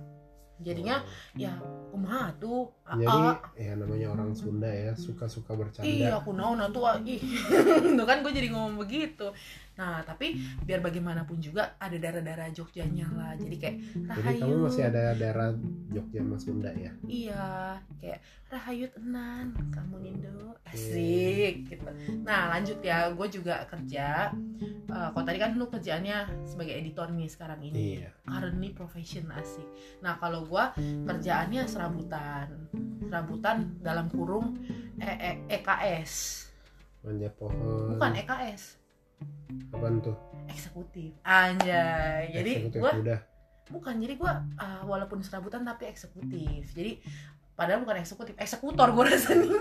jadinya 0.58 1.06
ya 1.38 1.54
kumaha 1.94 2.34
tuh 2.42 2.74
Ah, 2.88 2.96
Jadi 2.96 3.20
ah, 3.20 3.36
ya 3.60 3.76
namanya 3.76 4.08
orang 4.16 4.32
Sunda 4.32 4.72
ya 4.72 4.96
suka-suka 4.96 5.52
bercanda. 5.60 5.84
Iya, 5.84 6.24
aku 6.24 6.32
naon 6.32 6.64
atuh 6.64 6.88
ah, 6.88 6.96
ih. 7.04 7.20
Tuh 8.00 8.06
kan 8.08 8.24
gue 8.24 8.32
jadi 8.32 8.48
ngomong 8.48 8.80
begitu. 8.80 9.28
Nah, 9.78 10.02
tapi 10.02 10.34
biar 10.66 10.82
bagaimanapun 10.82 11.38
juga 11.38 11.78
ada 11.78 11.94
darah-darah 11.94 12.50
Jogjanya 12.50 13.06
lah. 13.14 13.32
Jadi 13.38 13.56
kayak 13.62 13.78
Jadi 13.94 14.42
kamu 14.42 14.56
masih 14.66 14.84
ada 14.90 15.14
daerah 15.14 15.54
Jogja 15.94 16.20
sama 16.26 16.38
Sunda 16.42 16.72
ya? 16.74 16.92
Iya, 17.06 17.78
kayak 18.02 18.20
Rahayu 18.48 18.88
tenan, 18.90 19.54
kamu 19.70 19.96
Nindo 20.02 20.56
asik 20.66 21.68
gitu. 21.68 21.86
Nah 22.26 22.50
lanjut 22.50 22.80
ya, 22.82 23.12
gue 23.14 23.28
juga 23.30 23.62
kerja. 23.70 24.34
Eh, 24.88 25.08
kalau 25.14 25.26
tadi 25.28 25.38
kan 25.38 25.54
lu 25.60 25.68
kerjaannya 25.68 26.48
sebagai 26.48 26.74
editor 26.74 27.12
nih 27.12 27.30
sekarang 27.30 27.60
ini. 27.62 28.02
Iya. 28.02 28.10
Currently 28.26 28.70
profession 28.74 29.30
asik. 29.36 29.68
Nah 30.02 30.18
kalau 30.18 30.48
gue 30.48 30.64
kerjaannya 31.06 31.68
serabutan, 31.68 32.72
serabutan 33.06 33.78
dalam 33.84 34.08
kurung 34.10 34.58
E- 34.98 35.20
E- 35.22 35.62
EKS, 35.62 36.14
Manjat 37.06 37.38
pohon. 37.38 37.94
bukan 37.94 38.12
EKS. 38.18 38.82
Apaan 39.72 40.00
tuh? 40.00 40.18
eksekutif. 40.48 41.12
Anjay. 41.22 42.32
Jadi 42.32 42.52
Eksekutif 42.64 42.82
udah 43.04 43.20
bukan 43.68 44.00
jadi 44.00 44.16
gue 44.16 44.32
uh, 44.58 44.84
walaupun 44.88 45.20
serabutan 45.20 45.62
tapi 45.62 45.86
eksekutif. 45.86 46.72
Jadi 46.72 47.04
padahal 47.52 47.84
bukan 47.84 48.00
eksekutif 48.00 48.32
eksekutor 48.38 48.88
gue 48.90 49.04
rasanya 49.06 49.52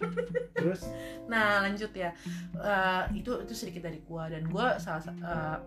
terus? 0.58 0.82
Nah 1.26 1.62
lanjut 1.62 1.92
ya. 1.92 2.10
Eh, 2.56 3.02
itu 3.14 3.30
itu 3.40 3.52
sedikit 3.52 3.84
dari 3.84 4.00
gue 4.00 4.22
dan 4.26 4.42
gue 4.42 4.66
salah 4.78 4.98
sa- 4.98 5.14
eh, 5.14 5.58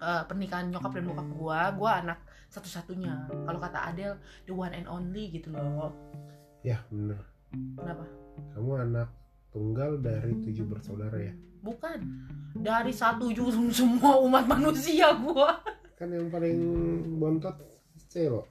eh, 0.00 0.22
pernikahan 0.24 0.72
nyokap 0.72 0.96
dan 0.96 1.04
bokap 1.04 1.28
gue 1.28 1.58
gue 1.76 1.90
anak 1.90 2.18
satu-satunya. 2.48 3.14
Kalau 3.28 3.58
kata 3.58 3.90
Adele 3.90 4.16
the 4.46 4.54
one 4.54 4.72
and 4.72 4.86
only 4.86 5.28
gitu 5.28 5.52
loh. 5.52 5.92
Ya 6.62 6.80
bener. 6.88 7.20
Kenapa? 7.52 8.08
Kamu 8.56 8.70
anak 8.80 9.08
tunggal 9.52 10.00
dari 10.00 10.34
tujuh 10.40 10.64
bersaudara 10.64 11.20
ya 11.20 11.34
bukan 11.64 11.98
dari 12.54 12.92
satu 12.92 13.32
jurung 13.32 13.72
semua 13.72 14.20
umat 14.20 14.44
manusia 14.44 15.16
gue 15.16 15.48
kan 15.96 16.06
yang 16.06 16.28
paling 16.28 16.58
bontot 17.16 17.56
Celo 18.06 18.44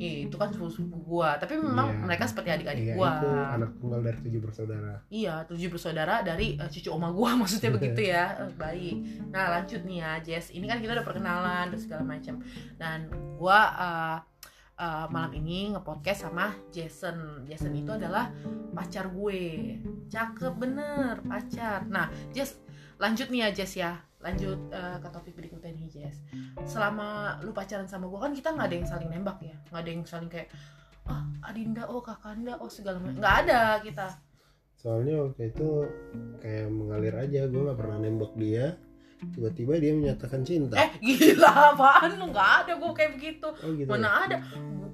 itu 0.00 0.32
kan 0.40 0.48
sepupu 0.48 0.96
gue 1.04 1.30
tapi 1.36 1.60
memang 1.60 1.92
Iya. 1.92 2.00
mereka 2.00 2.24
seperti 2.24 2.48
adik-adik 2.48 2.84
iya 2.86 2.94
gue 2.96 3.10
itu 3.12 3.28
anak 3.28 3.70
tunggal 3.76 4.00
dari 4.00 4.18
tujuh 4.24 4.40
bersaudara 4.40 4.92
Iya, 5.12 5.34
tujuh 5.44 5.68
bersaudara 5.68 6.14
dari 6.24 6.56
eh, 6.56 6.68
cucu 6.70 6.88
oma 6.88 7.12
gua 7.12 7.36
maksudnya 7.44 7.68
begitu 7.68 8.08
ya. 8.08 8.40
Eh, 8.40 8.50
baik. 8.56 8.96
Nah, 9.28 9.58
lanjut 9.58 9.84
nih 9.84 9.98
ya, 10.00 10.12
Jess. 10.24 10.48
Ini 10.54 10.64
kan 10.64 10.78
kita 10.80 10.96
udah 10.96 11.04
perkenalan 11.04 11.66
dan 11.74 11.80
segala 11.82 12.02
macam. 12.06 12.40
Dan 12.80 13.10
gua 13.36 13.60
eh, 13.76 14.16
eh, 14.80 15.06
malam 15.12 15.36
ini 15.36 15.76
ngepodcast 15.76 16.24
sama 16.24 16.56
Jason. 16.72 17.44
Jason 17.44 17.76
itu 17.76 17.92
adalah 17.92 18.32
pacar 18.72 19.12
gue. 19.12 19.76
Cakep 20.08 20.56
bener, 20.56 21.20
pacar. 21.20 21.84
Nah, 21.86 22.08
Jess, 22.32 22.56
lanjut 22.96 23.28
nih 23.28 23.44
ya, 23.44 23.48
Jess 23.52 23.76
ya. 23.76 23.92
Lanjut 24.24 24.72
eh, 24.72 24.96
ke 25.00 25.08
topik 25.12 25.36
berikutnya 25.36 25.76
nih, 25.76 25.86
Jess. 25.92 26.24
Selama 26.64 27.36
lu 27.44 27.52
pacaran 27.52 27.84
sama 27.84 28.08
gua 28.08 28.24
kan 28.28 28.32
kita 28.32 28.52
nggak 28.56 28.66
ada 28.68 28.76
yang 28.76 28.88
saling 28.88 29.10
nembak 29.12 29.38
ya, 29.44 29.56
nggak 29.68 29.80
ada 29.84 29.90
yang 29.92 30.02
saling 30.08 30.30
kayak 30.32 30.48
ah 31.08 31.24
Adinda, 31.44 31.88
oh 31.88 32.04
Kakanda, 32.04 32.56
oh 32.60 32.68
segala 32.68 33.00
macam. 33.00 33.20
Nggak 33.20 33.36
ada 33.44 33.60
kita. 33.84 34.08
soalnya 34.80 35.28
waktu 35.28 35.52
itu 35.52 35.68
kayak 36.40 36.72
mengalir 36.72 37.12
aja 37.12 37.44
gue 37.52 37.60
nggak 37.68 37.76
pernah 37.76 38.00
nembak 38.00 38.32
dia 38.40 38.80
tiba-tiba 39.28 39.76
dia 39.76 39.92
menyatakan 39.92 40.40
cinta. 40.40 40.80
Eh 40.80 40.90
gila 41.04 41.76
apaan? 41.76 42.16
Lu 42.16 42.32
nggak 42.32 42.50
ada 42.64 42.72
gue 42.80 42.90
kayak 42.96 43.12
begitu. 43.20 43.48
Oh 43.60 43.70
gitu 43.76 43.88
Mana 43.88 44.24
ada? 44.24 44.36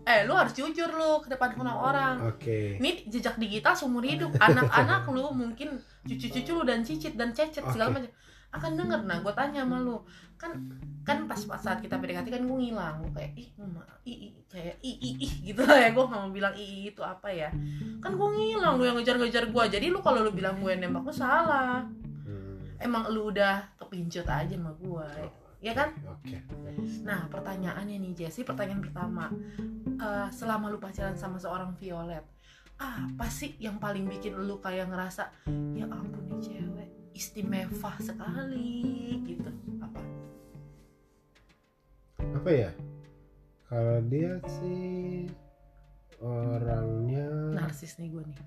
Eh 0.07 0.27
lu 0.27 0.35
harus 0.35 0.55
jujur 0.55 0.91
lu 0.91 1.23
ke 1.23 1.31
depan 1.31 1.55
orang-orang 1.55 2.31
oke. 2.31 2.59
Ini 2.83 3.07
jejak 3.07 3.39
digital 3.39 3.75
seumur 3.79 4.03
hidup. 4.03 4.35
Anak-anak 4.39 5.07
lu 5.11 5.31
mungkin 5.31 5.79
cucu-cucu 6.07 6.53
lu 6.55 6.63
dan 6.67 6.83
cicit 6.83 7.15
dan 7.15 7.31
cecet 7.31 7.63
segala 7.71 7.95
Oke. 7.95 7.95
macam. 8.03 8.13
Akan 8.55 8.73
denger 8.79 9.01
nah 9.03 9.19
gue 9.23 9.35
tanya 9.35 9.63
sama 9.67 9.79
lu. 9.83 9.99
Kan 10.39 10.75
kan 11.07 11.27
pas 11.31 11.39
pas 11.47 11.59
saat 11.63 11.79
kita 11.83 11.99
PDKT 11.99 12.27
kan 12.31 12.43
gue 12.47 12.57
ngilang. 12.59 13.03
Gue 13.03 13.11
kayak 13.19 13.33
ih 13.35 13.49
mama 13.59 13.83
i, 14.07 14.15
i 14.15 14.29
kayak 14.47 14.79
i 14.83 14.93
i 14.95 15.11
ih 15.23 15.33
gitu 15.51 15.63
lah 15.63 15.79
ya. 15.79 15.91
Gue 15.91 16.03
nggak 16.07 16.21
mau 16.23 16.31
bilang 16.31 16.55
i, 16.55 16.63
i 16.63 16.79
itu 16.95 17.03
apa 17.03 17.31
ya. 17.31 17.51
Kan 18.03 18.15
gue 18.15 18.29
ngilang 18.31 18.79
lu 18.79 18.87
yang 18.87 18.99
ngejar-ngejar 18.99 19.51
gue 19.51 19.63
jadi 19.71 19.87
lu 19.91 19.99
kalau 20.03 20.23
lu 20.23 20.31
bilang 20.31 20.59
gue 20.63 20.71
nembak 20.75 21.03
lu 21.03 21.15
salah. 21.15 21.83
Emang 22.81 23.09
lu 23.13 23.33
udah 23.33 23.69
kepincut 23.81 24.27
aja 24.29 24.55
sama 24.55 24.73
gue 24.77 25.09
ya 25.65 25.73
kan 25.73 25.93
oke 26.05 26.57
Nah, 27.07 27.31
pertanyaannya 27.31 27.97
nih 28.03 28.13
Jesse, 28.13 28.45
pertanyaan 28.45 28.83
pertama. 28.85 29.33
Eh, 29.97 30.29
selama 30.35 30.69
lu 30.69 30.77
pacaran 30.77 31.17
sama 31.17 31.41
seorang 31.41 31.73
Violet, 31.81 32.25
apa 32.77 33.27
sih 33.33 33.57
yang 33.57 33.81
paling 33.81 34.05
bikin 34.05 34.37
lu 34.37 34.61
kayak 34.61 34.93
ngerasa 34.93 35.33
ya 35.73 35.89
ampun 35.89 36.29
nih 36.29 36.39
cewek 36.45 36.89
istimewa 37.17 37.93
sekali 37.97 39.17
gitu? 39.25 39.51
Apa? 39.81 40.01
apa 42.37 42.51
ya 42.53 42.71
kalau 43.73 43.99
dia 44.13 44.37
sih 44.61 45.25
orangnya 46.21 47.57
Narsis 47.57 47.97
nih 47.97 48.13
gue 48.13 48.23
nih. 48.29 48.41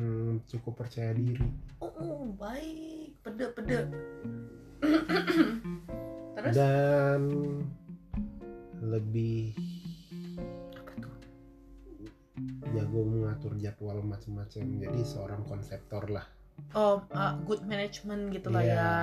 Hmm, 0.00 0.48
cukup 0.48 0.80
percaya 0.80 1.12
diri. 1.12 1.44
Oh, 1.84 1.92
oh, 2.00 2.20
baik, 2.40 3.20
pede 3.20 3.46
pede. 3.52 3.80
Terus? 6.40 6.52
Dan 6.56 7.22
lebih 8.80 9.52
apa 10.72 10.92
tuh? 11.04 11.16
jago 12.72 13.00
mengatur 13.04 13.52
jadwal 13.60 14.00
macam-macam. 14.00 14.64
Jadi 14.80 15.00
seorang 15.04 15.44
konseptor 15.44 16.08
lah 16.08 16.39
Oh, 16.70 17.02
eh, 17.10 17.32
good 17.42 17.62
management 17.64 18.30
gitu 18.30 18.48
lah 18.48 18.62
Iya. 18.62 18.74
ya. 18.76 18.94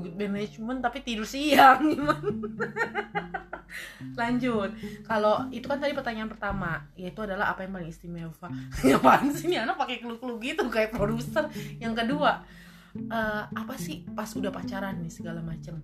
good 0.00 0.16
management 0.16 0.80
tapi 0.80 1.04
tidur 1.04 1.24
siang 1.24 1.84
gimana? 1.92 2.24
Lanjut. 4.12 4.70
Kalau 5.04 5.48
itu 5.48 5.64
kan 5.64 5.80
tadi 5.80 5.92
pertanyaan 5.92 6.28
pertama 6.28 6.84
yaitu 6.92 7.24
adalah 7.24 7.52
apa 7.52 7.64
yang 7.64 7.72
paling 7.72 7.88
istimewa? 7.88 8.32
Ya 8.84 9.00
apaan 9.00 9.32
sih 9.32 9.48
nih 9.48 9.64
anak 9.64 9.80
pakai 9.80 10.00
clue-clue 10.00 10.40
gitu 10.42 10.68
kayak 10.68 10.92
produser. 10.92 11.48
Yang 11.80 12.04
kedua 12.04 12.44
eh, 12.94 13.42
apa 13.48 13.74
sih 13.76 14.04
pas 14.12 14.28
udah 14.32 14.52
pacaran 14.52 15.00
nih 15.00 15.12
segala 15.12 15.40
macem? 15.40 15.80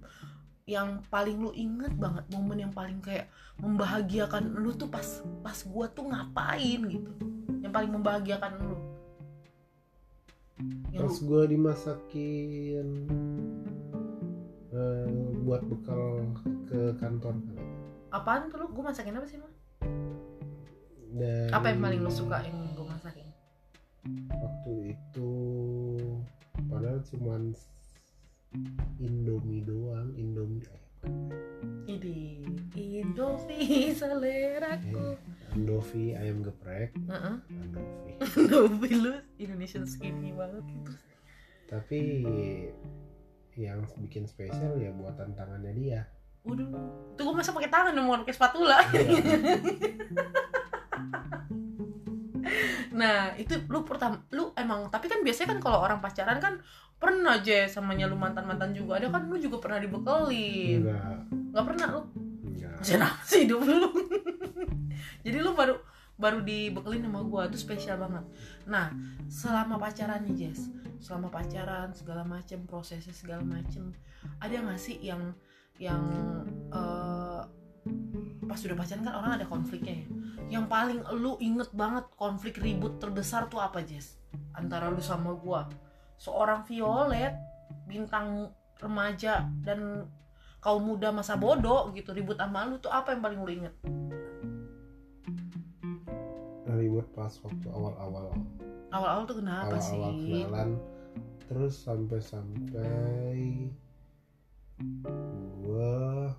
Yang 0.69 1.01
paling 1.09 1.41
lu 1.41 1.49
inget 1.57 1.97
banget 1.97 2.29
momen 2.29 2.61
yang 2.61 2.73
paling 2.73 3.01
kayak 3.01 3.33
membahagiakan 3.57 4.53
lu 4.53 4.77
tuh 4.77 4.93
pas 4.93 5.25
pas 5.41 5.57
gua 5.65 5.89
tuh 5.89 6.09
ngapain 6.09 6.81
gitu? 6.85 7.13
Yang 7.65 7.73
paling 7.73 7.93
membahagiakan 7.93 8.53
lu 8.61 8.77
pas 10.94 11.14
lu- 11.14 11.25
gue 11.27 11.42
dimasakin 11.55 12.88
eh, 14.75 15.07
buat 15.47 15.62
bekal 15.66 16.27
ke 16.66 16.92
kantor 16.99 17.35
apaan 18.09 18.49
tuh 18.49 18.64
lu? 18.64 18.66
Gue 18.73 18.85
masakin 18.85 19.16
apa 19.21 19.27
sih 19.29 19.38
mah 19.38 19.53
dan 21.18 21.49
apa 21.51 21.66
yang 21.73 21.81
paling 21.81 22.01
lu 22.05 22.12
suka 22.12 22.42
yang 22.44 22.59
gue 22.77 22.87
masakin? 22.87 23.27
Waktu 24.29 24.73
itu 24.97 25.33
padahal 26.68 27.01
cuman 27.07 27.53
Indomie 28.99 29.62
doang 29.62 30.11
Indomie 30.16 30.64
ini 31.89 32.43
Indomie 32.75 33.95
seleraku 33.95 35.19
Andovi 35.55 36.15
ayam 36.15 36.45
geprek 36.45 36.95
Heeh. 36.97 37.37
Andovi 38.39 38.91
lu 38.95 39.15
Indonesian 39.39 39.87
skinny 39.87 40.35
banget 40.35 40.65
gitu 40.67 40.93
tapi 41.69 42.01
yang 43.59 43.85
bikin 44.01 44.25
spesial 44.25 44.81
ya 44.81 44.89
buatan 44.95 45.37
tangannya 45.37 45.75
dia 45.77 46.03
Waduh, 46.47 46.71
itu 47.13 47.21
gue 47.21 47.35
masa 47.35 47.53
pakai 47.53 47.69
tangan 47.69 47.93
bukan 47.93 48.25
pakai 48.25 48.37
spatula. 48.39 48.79
Iya. 48.95 49.21
Nah, 52.99 53.31
itu 53.39 53.55
lu 53.71 53.87
pertama, 53.87 54.27
lu 54.35 54.51
emang, 54.59 54.91
tapi 54.91 55.07
kan 55.07 55.23
biasanya 55.23 55.55
kan 55.55 55.61
kalau 55.63 55.79
orang 55.87 56.03
pacaran 56.03 56.43
kan 56.43 56.59
pernah 56.99 57.39
aja 57.39 57.71
samanya 57.71 58.11
lu 58.11 58.19
mantan-mantan 58.19 58.75
juga 58.75 58.99
ada 58.99 59.07
kan 59.15 59.31
lu 59.31 59.39
juga 59.39 59.63
pernah 59.63 59.79
dibekelin. 59.79 60.83
enggak 60.83 61.19
Nggak 61.55 61.65
pernah 61.65 61.87
lu? 61.95 62.03
enggak 62.51 62.77
Kenapa 62.83 63.23
sih 63.23 63.47
hidup 63.47 63.63
lu? 63.63 63.91
Jadi 65.25 65.39
lu 65.39 65.55
baru 65.55 65.79
baru 66.19 66.43
dibekelin 66.43 67.07
sama 67.07 67.23
gua 67.23 67.47
itu 67.47 67.59
spesial 67.59 68.03
banget. 68.03 68.27
Nah, 68.67 68.91
selama 69.31 69.79
pacaran 69.79 70.27
nih 70.27 70.35
Jess, 70.51 70.67
selama 70.99 71.31
pacaran 71.31 71.95
segala 71.95 72.27
macem 72.27 72.67
prosesnya 72.67 73.15
segala 73.15 73.47
macem, 73.47 73.95
ada 74.43 74.59
nggak 74.59 74.83
sih 74.83 74.99
yang 74.99 75.31
yang 75.79 76.03
eh, 76.75 77.43
pas 78.51 78.59
sudah 78.59 78.75
pacaran 78.75 79.07
kan 79.07 79.15
orang 79.15 79.39
ada 79.39 79.47
konfliknya 79.47 80.03
ya. 80.03 80.07
Yang 80.59 80.65
paling 80.67 81.01
lu 81.15 81.39
inget 81.39 81.71
banget 81.71 82.11
konflik 82.19 82.59
ribut 82.59 82.99
terbesar 82.99 83.47
tuh 83.47 83.63
apa 83.63 83.87
Jess? 83.87 84.19
Antara 84.59 84.91
lu 84.91 84.99
sama 84.99 85.39
gua, 85.39 85.71
seorang 86.19 86.67
Violet, 86.67 87.33
bintang 87.87 88.51
remaja 88.79 89.47
dan 89.63 90.07
kaum 90.59 90.83
muda 90.83 91.15
masa 91.15 91.39
bodoh 91.39 91.95
gitu 91.95 92.11
ribut 92.11 92.35
sama 92.35 92.67
lu 92.67 92.83
tuh 92.83 92.91
apa 92.91 93.15
yang 93.15 93.23
paling 93.23 93.41
lu 93.43 93.51
inget? 93.51 93.75
ribut 96.79 97.07
pas 97.11 97.33
waktu 97.43 97.67
awal-awal 97.75 98.31
Awal-awal 98.95 99.25
tuh 99.27 99.37
kenapa 99.43 99.75
awal-awal 99.77 100.15
sih? 100.15 100.45
kenalan 100.47 100.71
terus 101.49 101.75
sampai-sampai 101.81 103.73
gua 105.59 106.31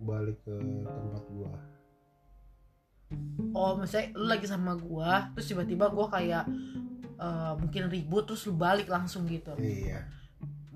balik 0.00 0.38
ke 0.42 0.56
tempat 0.84 1.24
gua 1.30 1.52
Oh, 3.50 3.74
maksudnya 3.74 4.14
lu 4.14 4.30
lagi 4.30 4.46
sama 4.46 4.78
gua, 4.78 5.34
terus 5.34 5.50
tiba-tiba 5.50 5.90
gua 5.90 6.06
kayak 6.06 6.46
eh, 7.20 7.52
mungkin 7.60 7.92
ribut 7.92 8.24
terus 8.24 8.48
lu 8.48 8.56
balik 8.56 8.88
langsung 8.88 9.28
gitu. 9.28 9.52
iya 9.60 10.08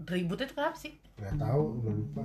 Ributnya 0.05 0.45
tuh 0.45 0.57
kenapa 0.61 0.77
sih? 0.77 0.93
nggak 1.15 1.41
tahu 1.41 1.63
udah 1.81 1.93
lupa 1.95 2.23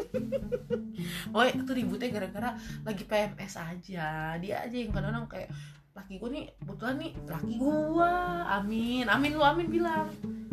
Oh, 1.36 1.44
itu 1.46 1.72
ributnya 1.72 2.08
gara-gara 2.10 2.50
lagi 2.82 3.04
PMS 3.04 3.54
aja. 3.60 4.34
Dia 4.40 4.64
aja 4.66 4.76
yang 4.76 4.90
kadang-kadang 4.90 5.28
kayak 5.28 5.50
laki 5.90 6.22
gue 6.22 6.30
nih 6.30 6.46
kebetulan 6.62 6.96
nih 7.02 7.12
laki 7.26 7.52
gue 7.58 8.12
amin 8.46 9.04
amin 9.10 9.30
lu 9.34 9.42
amin 9.42 9.66
bilang 9.66 10.06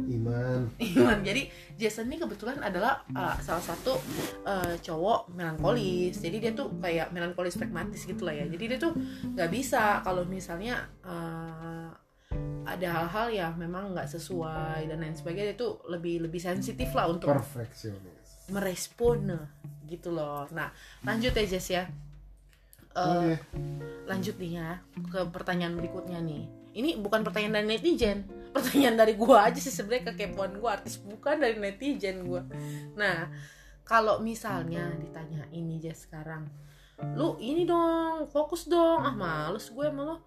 iman 0.08 0.66
Iman. 0.96 1.20
Jadi 1.22 1.52
Jason 1.78 2.08
ini 2.08 2.18
kebetulan 2.18 2.58
adalah 2.64 3.04
uh, 3.12 3.36
salah 3.44 3.62
satu 3.62 4.00
uh, 4.48 4.76
cowok 4.80 5.36
melankolis. 5.36 6.16
Jadi 6.24 6.40
dia 6.40 6.52
tuh 6.56 6.72
kayak 6.80 7.12
melankolis 7.12 7.60
pragmatis 7.60 8.08
gitu 8.08 8.24
lah 8.24 8.32
ya. 8.34 8.48
Jadi 8.48 8.64
dia 8.72 8.80
tuh 8.80 8.96
nggak 9.36 9.50
bisa 9.52 10.00
kalau 10.08 10.24
misalnya 10.24 10.88
uh, 11.04 11.92
ada 12.68 12.88
hal-hal 12.92 13.28
yang 13.32 13.54
memang 13.56 13.96
nggak 13.96 14.12
sesuai 14.12 14.92
dan 14.92 15.00
lain 15.00 15.16
sebagainya 15.16 15.56
dia 15.56 15.58
tuh 15.58 15.80
lebih 15.88 16.28
lebih 16.28 16.42
sensitif 16.44 16.92
lah 16.92 17.08
untuk 17.08 17.32
perfeksionis 17.32 18.52
merespon 18.52 19.48
gitu 19.88 20.12
loh. 20.12 20.48
Nah 20.52 20.72
lanjut 21.04 21.32
ya 21.32 21.44
Jess 21.48 21.68
ya. 21.72 21.88
Uh, 22.98 23.04
oke 23.08 23.34
lanjut 24.08 24.40
nih 24.40 24.52
ya 24.58 24.70
ke 25.12 25.20
pertanyaan 25.32 25.76
berikutnya 25.76 26.20
nih. 26.24 26.48
Ini 26.78 27.02
bukan 27.02 27.26
pertanyaan 27.26 27.64
dari 27.64 27.68
netizen, 27.76 28.24
pertanyaan 28.56 28.96
dari 28.96 29.14
gua 29.18 29.52
aja 29.52 29.60
sih 29.60 29.74
sebenarnya 29.74 30.14
kekepoan 30.14 30.60
gua 30.62 30.80
artis 30.80 31.00
bukan 31.02 31.42
dari 31.42 31.58
netizen 31.60 32.24
gua. 32.24 32.46
Nah, 32.96 33.28
kalau 33.88 34.20
misalnya 34.20 34.92
ditanya 35.00 35.48
ini 35.56 35.80
aja 35.80 35.96
sekarang, 35.96 36.48
lu 37.16 37.40
ini 37.40 37.64
dong, 37.64 38.28
fokus 38.30 38.68
dong. 38.68 39.00
Ah, 39.00 39.16
males 39.16 39.72
gue 39.72 39.88
lo. 39.92 40.20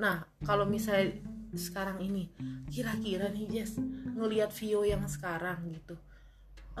Nah, 0.00 0.24
kalau 0.40 0.64
misalnya 0.64 1.12
sekarang 1.52 2.00
ini, 2.00 2.32
kira-kira 2.72 3.28
nih 3.28 3.46
Jess, 3.52 3.76
ngelihat 4.16 4.48
Vio 4.56 4.80
yang 4.82 5.04
sekarang 5.04 5.60
gitu. 5.70 5.94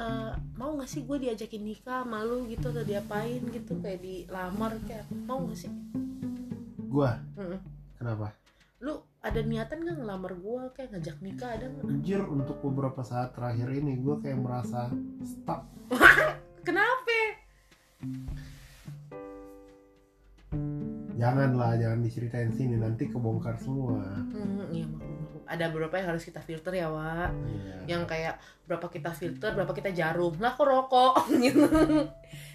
eh, 0.00 0.32
mau 0.56 0.80
gak 0.80 0.88
sih 0.88 1.04
gue 1.04 1.18
diajakin 1.20 1.60
nikah 1.60 2.08
sama 2.08 2.24
lu 2.24 2.48
gitu 2.48 2.72
atau 2.72 2.80
diapain 2.80 3.42
gitu 3.52 3.76
kayak 3.84 4.00
dilamar 4.00 4.72
kayak 4.88 5.04
mau 5.28 5.44
gak 5.44 5.60
sih? 5.60 5.72
Gua? 6.88 7.20
Mm-mm. 7.36 7.60
kenapa? 8.00 8.32
Lu 8.80 9.04
ada 9.20 9.44
niatan 9.44 9.84
gak 9.84 10.00
ngelamar 10.00 10.32
gua 10.40 10.72
kayak 10.72 10.96
ngajak 10.96 11.20
nikah 11.20 11.52
ada 11.52 11.68
nggak? 11.68 11.84
Anjir 11.84 12.22
untuk 12.24 12.56
beberapa 12.64 13.04
saat 13.04 13.36
terakhir 13.36 13.68
ini 13.76 14.00
gue 14.00 14.16
kayak 14.24 14.40
merasa 14.40 14.88
stuck. 15.20 15.68
Kenapa 16.66 17.18
Janganlah, 21.20 21.76
jangan 21.76 22.00
diceritain 22.00 22.48
sini 22.50 22.80
nanti 22.80 23.12
kebongkar 23.12 23.60
semua. 23.60 24.00
hmm, 24.32 24.72
iya 24.72 24.88
ada 25.50 25.66
beberapa 25.74 25.98
yang 25.98 26.14
harus 26.14 26.22
kita 26.22 26.38
filter 26.38 26.70
ya 26.78 26.86
Wak 26.86 27.34
Iya. 27.34 27.98
yang 27.98 28.02
kayak 28.06 28.38
berapa 28.70 28.86
kita 28.86 29.10
filter 29.10 29.50
berapa 29.50 29.74
kita 29.74 29.90
jarum. 29.90 30.38
Lah 30.38 30.54
kok 30.54 30.62
rokok? 30.62 31.26
Gitu. 31.44 31.66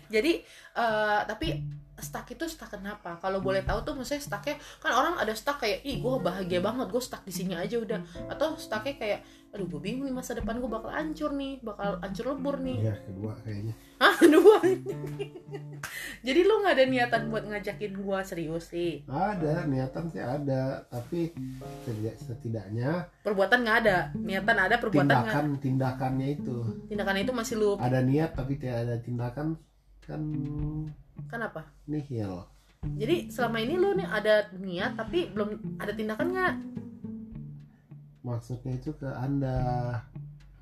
Jadi 0.07 0.39
eh, 0.73 1.19
tapi 1.27 1.59
stuck 1.95 2.27
itu 2.27 2.43
stuck 2.45 2.67
kenapa? 2.67 3.15
Kalau 3.17 3.39
boleh 3.39 3.63
tahu 3.63 3.79
tuh 3.81 3.93
maksudnya 3.95 4.19
stucknya 4.19 4.55
kan 4.79 4.91
orang 4.91 5.15
ada 5.15 5.31
stuck 5.31 5.59
kayak 5.59 5.79
ih 5.81 5.99
gue 5.99 6.13
bahagia 6.19 6.59
banget 6.59 6.91
gue 6.91 6.99
stuck 6.99 7.23
di 7.23 7.31
sini 7.31 7.55
aja 7.55 7.79
udah. 7.79 7.99
Atau 8.27 8.59
stucknya 8.59 8.95
kayak 8.99 9.19
aduh 9.55 9.71
gue 9.71 9.79
bingung 9.79 10.03
nih 10.03 10.11
masa 10.11 10.35
depan 10.35 10.59
gue 10.59 10.67
bakal 10.67 10.91
hancur 10.91 11.31
nih 11.31 11.63
bakal 11.63 11.95
hancur 12.03 12.35
lebur 12.35 12.59
nih. 12.59 12.83
Iya, 12.83 12.95
kedua 13.07 13.31
kayaknya. 13.39 13.73
ah 13.95 14.11
dua 14.35 14.59
jadi 16.19 16.39
lu 16.43 16.59
nggak 16.59 16.75
ada 16.75 16.85
niatan 16.91 17.21
buat 17.31 17.47
ngajakin 17.47 17.93
gue 17.95 18.19
serius 18.27 18.67
sih? 18.67 19.07
Ada, 19.07 19.63
niatan 19.63 20.11
sih 20.11 20.19
ada, 20.19 20.83
tapi 20.91 21.31
setidak- 21.87 22.19
setidaknya 22.19 23.07
perbuatan 23.23 23.63
nggak 23.63 23.77
ada 23.87 23.97
niatan 24.11 24.57
ada 24.59 24.75
perbuatan 24.75 25.07
tindakan 25.07 25.45
tindakannya 25.63 26.27
itu. 26.35 26.57
Tindakan 26.91 27.17
itu 27.23 27.31
masih 27.31 27.55
lu 27.55 27.69
ada 27.79 28.03
niat 28.03 28.35
tapi 28.35 28.59
tidak 28.59 28.83
ada 28.83 28.95
tindakan 28.99 29.55
kan 30.03 30.21
kenapa? 31.29 31.65
Nihil. 31.87 32.45
jadi 32.85 33.33
selama 33.33 33.57
ini 33.65 33.73
lu 33.81 33.97
nih 33.97 34.05
ada 34.05 34.35
niat 34.61 34.93
tapi 34.93 35.33
belum 35.33 35.79
ada 35.81 35.91
tindakan 35.95 36.27
nggak? 36.33 36.55
Maksudnya 38.25 38.71
itu 38.77 38.91
ke 38.97 39.09
anda. 39.09 39.57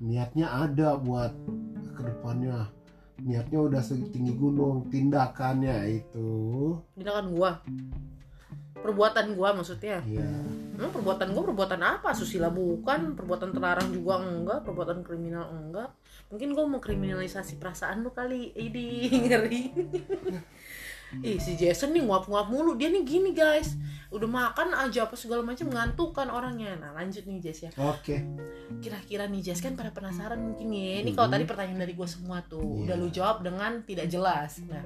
Niatnya 0.00 0.52
ada 0.52 1.00
buat 1.00 1.32
ke 1.96 2.02
depannya. 2.04 2.68
Niatnya 3.24 3.60
udah 3.70 3.80
setinggi 3.80 4.36
gunung, 4.36 4.90
tindakannya 4.92 6.00
itu. 6.02 6.32
Tindakan 6.98 7.26
gua 7.32 7.62
perbuatan 8.84 9.32
gua 9.32 9.56
maksudnya. 9.56 10.04
Ya 10.04 10.28
Emang 10.74 10.90
perbuatan 10.90 11.32
gua 11.32 11.42
perbuatan 11.46 11.80
apa? 11.80 12.12
Susila 12.12 12.50
bukan 12.50 13.16
perbuatan 13.16 13.50
terlarang 13.50 13.88
juga 13.88 14.20
enggak 14.20 14.60
perbuatan 14.62 15.00
kriminal 15.00 15.48
enggak. 15.48 15.88
Mungkin 16.28 16.52
gua 16.52 16.68
mau 16.68 16.78
kriminalisasi 16.78 17.56
perasaan 17.56 18.04
lu 18.04 18.12
kali 18.12 18.52
ini 18.52 18.86
ngeri. 19.24 19.62
Ih 21.14 21.38
si 21.38 21.54
Jason 21.54 21.94
nih 21.94 22.02
nguap-nguap 22.02 22.50
mulu 22.50 22.74
Dia 22.74 22.90
nih 22.90 23.06
gini 23.06 23.30
guys. 23.30 23.78
Udah 24.10 24.26
makan 24.26 24.74
aja 24.74 25.06
apa 25.06 25.14
segala 25.14 25.46
macam 25.46 25.70
ngantuk 25.70 26.10
kan 26.10 26.26
orangnya. 26.26 26.74
Nah 26.74 26.90
lanjut 26.90 27.22
nih 27.22 27.38
Jess 27.38 27.64
ya. 27.64 27.70
Oke. 27.78 28.18
Kira-kira 28.82 29.30
nih 29.30 29.40
Jess 29.40 29.62
kan 29.62 29.74
pada 29.74 29.94
penasaran 29.94 30.42
mungkin 30.42 30.74
ya 30.74 31.06
Ini 31.06 31.14
kalau 31.14 31.30
Mhm. 31.30 31.34
tadi 31.38 31.44
pertanyaan 31.46 31.80
dari 31.80 31.94
gue 31.94 32.08
semua 32.08 32.42
tuh 32.42 32.62
Iya. 32.82 32.82
Udah 32.82 32.96
lu 32.98 33.08
jawab 33.08 33.36
dengan 33.46 33.72
tidak 33.86 34.10
jelas. 34.10 34.58
Nah 34.66 34.82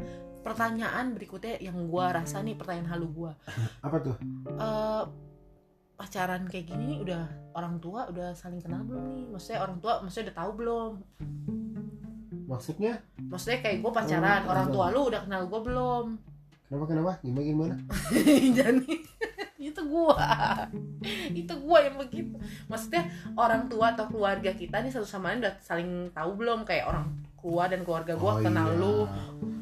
pertanyaan 0.49 1.13
berikutnya 1.13 1.61
yang 1.61 1.77
gua 1.93 2.17
rasa 2.17 2.41
nih 2.41 2.57
pertanyaan 2.57 2.97
halu 2.97 3.07
gua. 3.13 3.33
Apa 3.87 3.97
tuh? 4.01 4.17
Eh 4.49 5.05
pacaran 5.99 6.47
kayak 6.47 6.71
gini 6.71 6.95
nih 6.95 6.99
udah 7.03 7.23
orang 7.59 7.83
tua 7.83 8.07
udah 8.09 8.33
saling 8.33 8.65
kenal 8.65 8.87
belum 8.87 9.05
nih? 9.13 9.25
Maksudnya 9.29 9.61
orang 9.61 9.79
tua 9.83 9.93
maksudnya 10.01 10.31
udah 10.31 10.39
tahu 10.39 10.51
belum? 10.57 10.93
Maksudnya? 12.49 12.93
Maksudnya 13.29 13.59
kayak 13.61 13.77
gue 13.85 13.93
pacaran 13.93 14.43
Oh, 14.47 14.51
orang 14.57 14.67
tua 14.73 14.87
lu 14.89 15.01
udah 15.11 15.21
kenal 15.27 15.43
gue 15.51 15.61
belum? 15.61 16.07
Kenapa 16.69 16.85
kenapa? 16.85 17.13
Gimana 17.25 17.45
gimana? 17.45 17.75
Jadi 18.63 18.95
itu 19.73 19.81
gua. 19.89 20.21
Itu 21.33 21.55
gua 21.65 21.79
yang 21.81 21.97
begitu. 21.97 22.37
Maksudnya 22.69 23.09
orang 23.35 23.67
tua 23.67 23.97
atau 23.97 24.07
keluarga 24.07 24.53
kita 24.53 24.85
nih 24.85 24.93
satu 24.93 25.09
sama 25.09 25.33
lain 25.33 25.43
udah 25.43 25.55
saling 25.65 26.13
tahu 26.13 26.31
belum? 26.37 26.69
Kayak 26.69 26.93
orang 26.93 27.07
tua 27.39 27.65
dan 27.67 27.81
keluarga 27.83 28.15
gua 28.15 28.33
Oh, 28.33 28.41
kenal 28.41 28.69
iya. 28.69 28.79
lu 28.79 28.95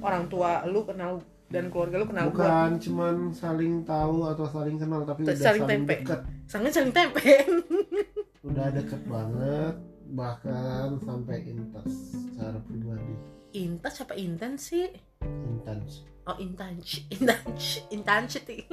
orang 0.01 0.25
tua 0.27 0.65
lu 0.65 0.81
kenal 0.83 1.21
dan 1.47 1.69
keluarga 1.69 1.97
lu 1.97 2.07
kenal 2.07 2.27
gua. 2.27 2.37
Bukan 2.43 2.71
cuman 2.81 3.15
saling 3.31 3.75
tahu 3.83 4.27
atau 4.27 4.47
saling 4.47 4.77
kenal 4.77 5.01
tapi 5.03 5.23
Saling 5.23 5.33
udah 5.33 5.45
saling 5.45 5.65
tempe. 5.67 5.95
deket. 6.01 6.21
Sangat 6.47 6.71
saling 6.73 6.93
tempe. 6.93 7.23
Udah 8.47 8.71
deket 8.71 9.03
banget 9.05 9.75
bahkan 10.09 10.95
sampai 11.03 11.43
intens 11.45 11.95
secara 12.15 12.63
pribadi. 12.63 13.15
Intens 13.53 13.97
apa 13.99 14.15
intens 14.15 14.71
sih? 14.71 14.87
Intens 15.23 16.07
oh 16.25 16.39
intens 16.39 17.03
intens 17.09 17.83
intensity 17.89 18.67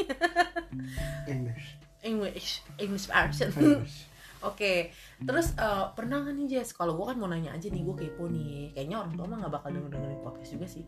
English. 1.25 1.65
English 2.03 2.49
English 2.77 3.05
version. 3.07 3.49
English 3.55 4.05
Oke, 4.43 4.91
terus 5.23 5.55
eh, 5.55 5.85
pernah 5.95 6.19
nggak 6.19 6.35
nih 6.35 6.47
Jess? 6.51 6.75
Kalau 6.75 6.99
gue 6.99 7.05
kan 7.07 7.15
mau 7.15 7.31
nanya 7.31 7.55
aja 7.55 7.71
nih, 7.71 7.79
gue 7.79 7.95
kepo 7.95 8.27
nih. 8.27 8.75
Kayaknya 8.75 8.97
orang 8.99 9.13
tua 9.15 9.25
mah 9.31 9.37
nggak 9.39 9.53
bakal 9.55 9.69
denger 9.71 9.91
dengerin 9.95 10.19
podcast 10.19 10.51
juga 10.51 10.67
sih. 10.67 10.83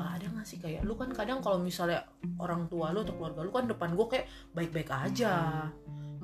Eh, 0.00 0.08
ada 0.08 0.24
nggak 0.24 0.46
sih 0.48 0.58
kayak 0.58 0.80
lu 0.88 0.96
kan 0.96 1.12
kadang 1.12 1.44
kalau 1.44 1.60
misalnya 1.60 2.08
orang 2.40 2.64
tua 2.72 2.96
lu 2.96 3.04
atau 3.04 3.12
keluarga 3.12 3.44
lu 3.44 3.52
kan 3.52 3.68
depan 3.68 3.92
gue 3.92 4.06
kayak 4.08 4.26
baik-baik 4.56 4.88
aja, 4.88 5.68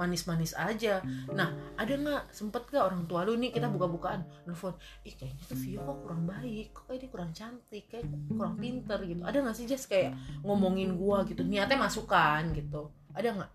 manis-manis 0.00 0.56
aja. 0.56 1.04
Nah, 1.36 1.52
ada 1.76 1.92
nggak 1.92 2.22
sempet 2.32 2.64
gak 2.72 2.88
orang 2.88 3.04
tua 3.04 3.28
lu 3.28 3.36
nih 3.36 3.52
kita 3.52 3.68
buka-bukaan 3.68 4.24
nelfon, 4.48 4.72
ih 5.04 5.12
kayaknya 5.12 5.44
tuh 5.44 5.60
Vio 5.60 5.84
kok 5.84 5.98
kurang 6.08 6.24
baik, 6.24 6.72
kok 6.72 6.88
kayak 6.88 7.00
dia 7.04 7.10
kurang 7.12 7.30
cantik, 7.36 7.84
kayak 7.92 8.08
kurang 8.32 8.56
pinter 8.56 8.96
gitu. 9.04 9.20
Ada 9.20 9.44
nggak 9.44 9.56
sih 9.56 9.68
Jess 9.68 9.84
kayak 9.84 10.16
ngomongin 10.40 10.96
gue 10.96 11.18
gitu, 11.28 11.44
niatnya 11.44 11.76
masukan 11.76 12.56
gitu. 12.56 12.88
Ada 13.12 13.28
nggak? 13.36 13.50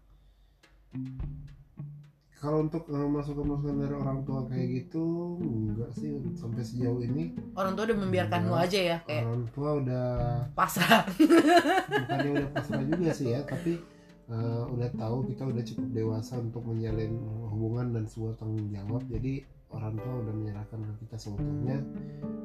Kalau 2.46 2.62
untuk 2.62 2.86
eh, 2.94 3.10
masukan-masukan 3.10 3.76
dari 3.82 3.96
orang 3.98 4.20
tua 4.22 4.46
kayak 4.46 4.68
gitu 4.70 5.06
enggak 5.42 5.90
sih. 5.98 6.22
Sampai 6.38 6.62
sejauh 6.62 7.02
ini. 7.02 7.34
Orang 7.58 7.74
tua 7.74 7.90
udah 7.90 7.98
membiarkan 7.98 8.40
lu 8.46 8.54
aja 8.54 8.80
ya 8.80 8.98
kayak 9.02 9.26
orang 9.26 9.46
tua 9.50 9.70
udah 9.82 10.06
pasrah. 10.54 11.10
bukannya 12.06 12.32
udah 12.38 12.50
pasrah 12.54 12.84
juga 12.86 13.10
sih 13.10 13.34
ya 13.34 13.42
tapi 13.42 13.82
eh, 14.30 14.64
udah 14.70 14.90
tahu 14.94 15.18
kita 15.34 15.44
udah 15.50 15.64
cukup 15.66 15.88
dewasa 15.90 16.34
untuk 16.38 16.62
menjalin 16.70 17.18
hubungan 17.50 17.98
dan 17.98 18.04
sebuah 18.06 18.38
tanggung 18.38 18.70
jawab. 18.70 19.02
Jadi 19.10 19.42
orang 19.74 19.98
tua 19.98 20.14
udah 20.22 20.34
menyerahkan 20.38 20.80
ke 20.80 20.94
kita 21.04 21.18
seutuhnya 21.18 21.82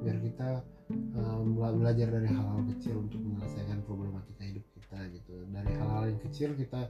biar 0.01 0.19
kita 0.25 0.65
bela- 1.55 1.77
belajar 1.77 2.09
dari 2.09 2.27
hal-hal 2.27 2.65
kecil 2.75 3.05
untuk 3.05 3.21
menyelesaikan 3.21 3.85
problematika 3.85 4.43
hidup 4.49 4.65
kita 4.73 4.99
gitu. 5.13 5.45
Dari 5.53 5.73
hal-hal 5.77 6.11
yang 6.11 6.21
kecil 6.25 6.57
kita 6.57 6.89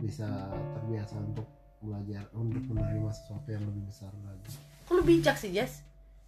bisa 0.00 0.48
terbiasa 0.78 1.20
untuk 1.20 1.44
belajar 1.82 2.24
untuk 2.32 2.62
menerima 2.70 3.10
sesuatu 3.10 3.48
yang 3.50 3.62
lebih 3.66 3.82
besar 3.90 4.10
lagi. 4.22 4.54
Kok 4.86 4.94
lu 4.94 5.02
bijak 5.02 5.36
sih 5.36 5.50
Jess? 5.50 5.82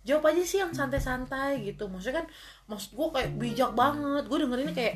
Jawab 0.05 0.35
aja 0.35 0.43
sih 0.45 0.61
yang 0.61 0.77
santai-santai 0.77 1.65
gitu. 1.65 1.89
Maksudnya 1.89 2.23
kan 2.23 2.27
Maksud 2.69 2.93
gue 2.93 3.09
kayak 3.15 3.31
bijak 3.41 3.71
banget. 3.73 4.29
Gue 4.29 4.39
dengerinnya 4.45 4.75
kayak 4.77 4.95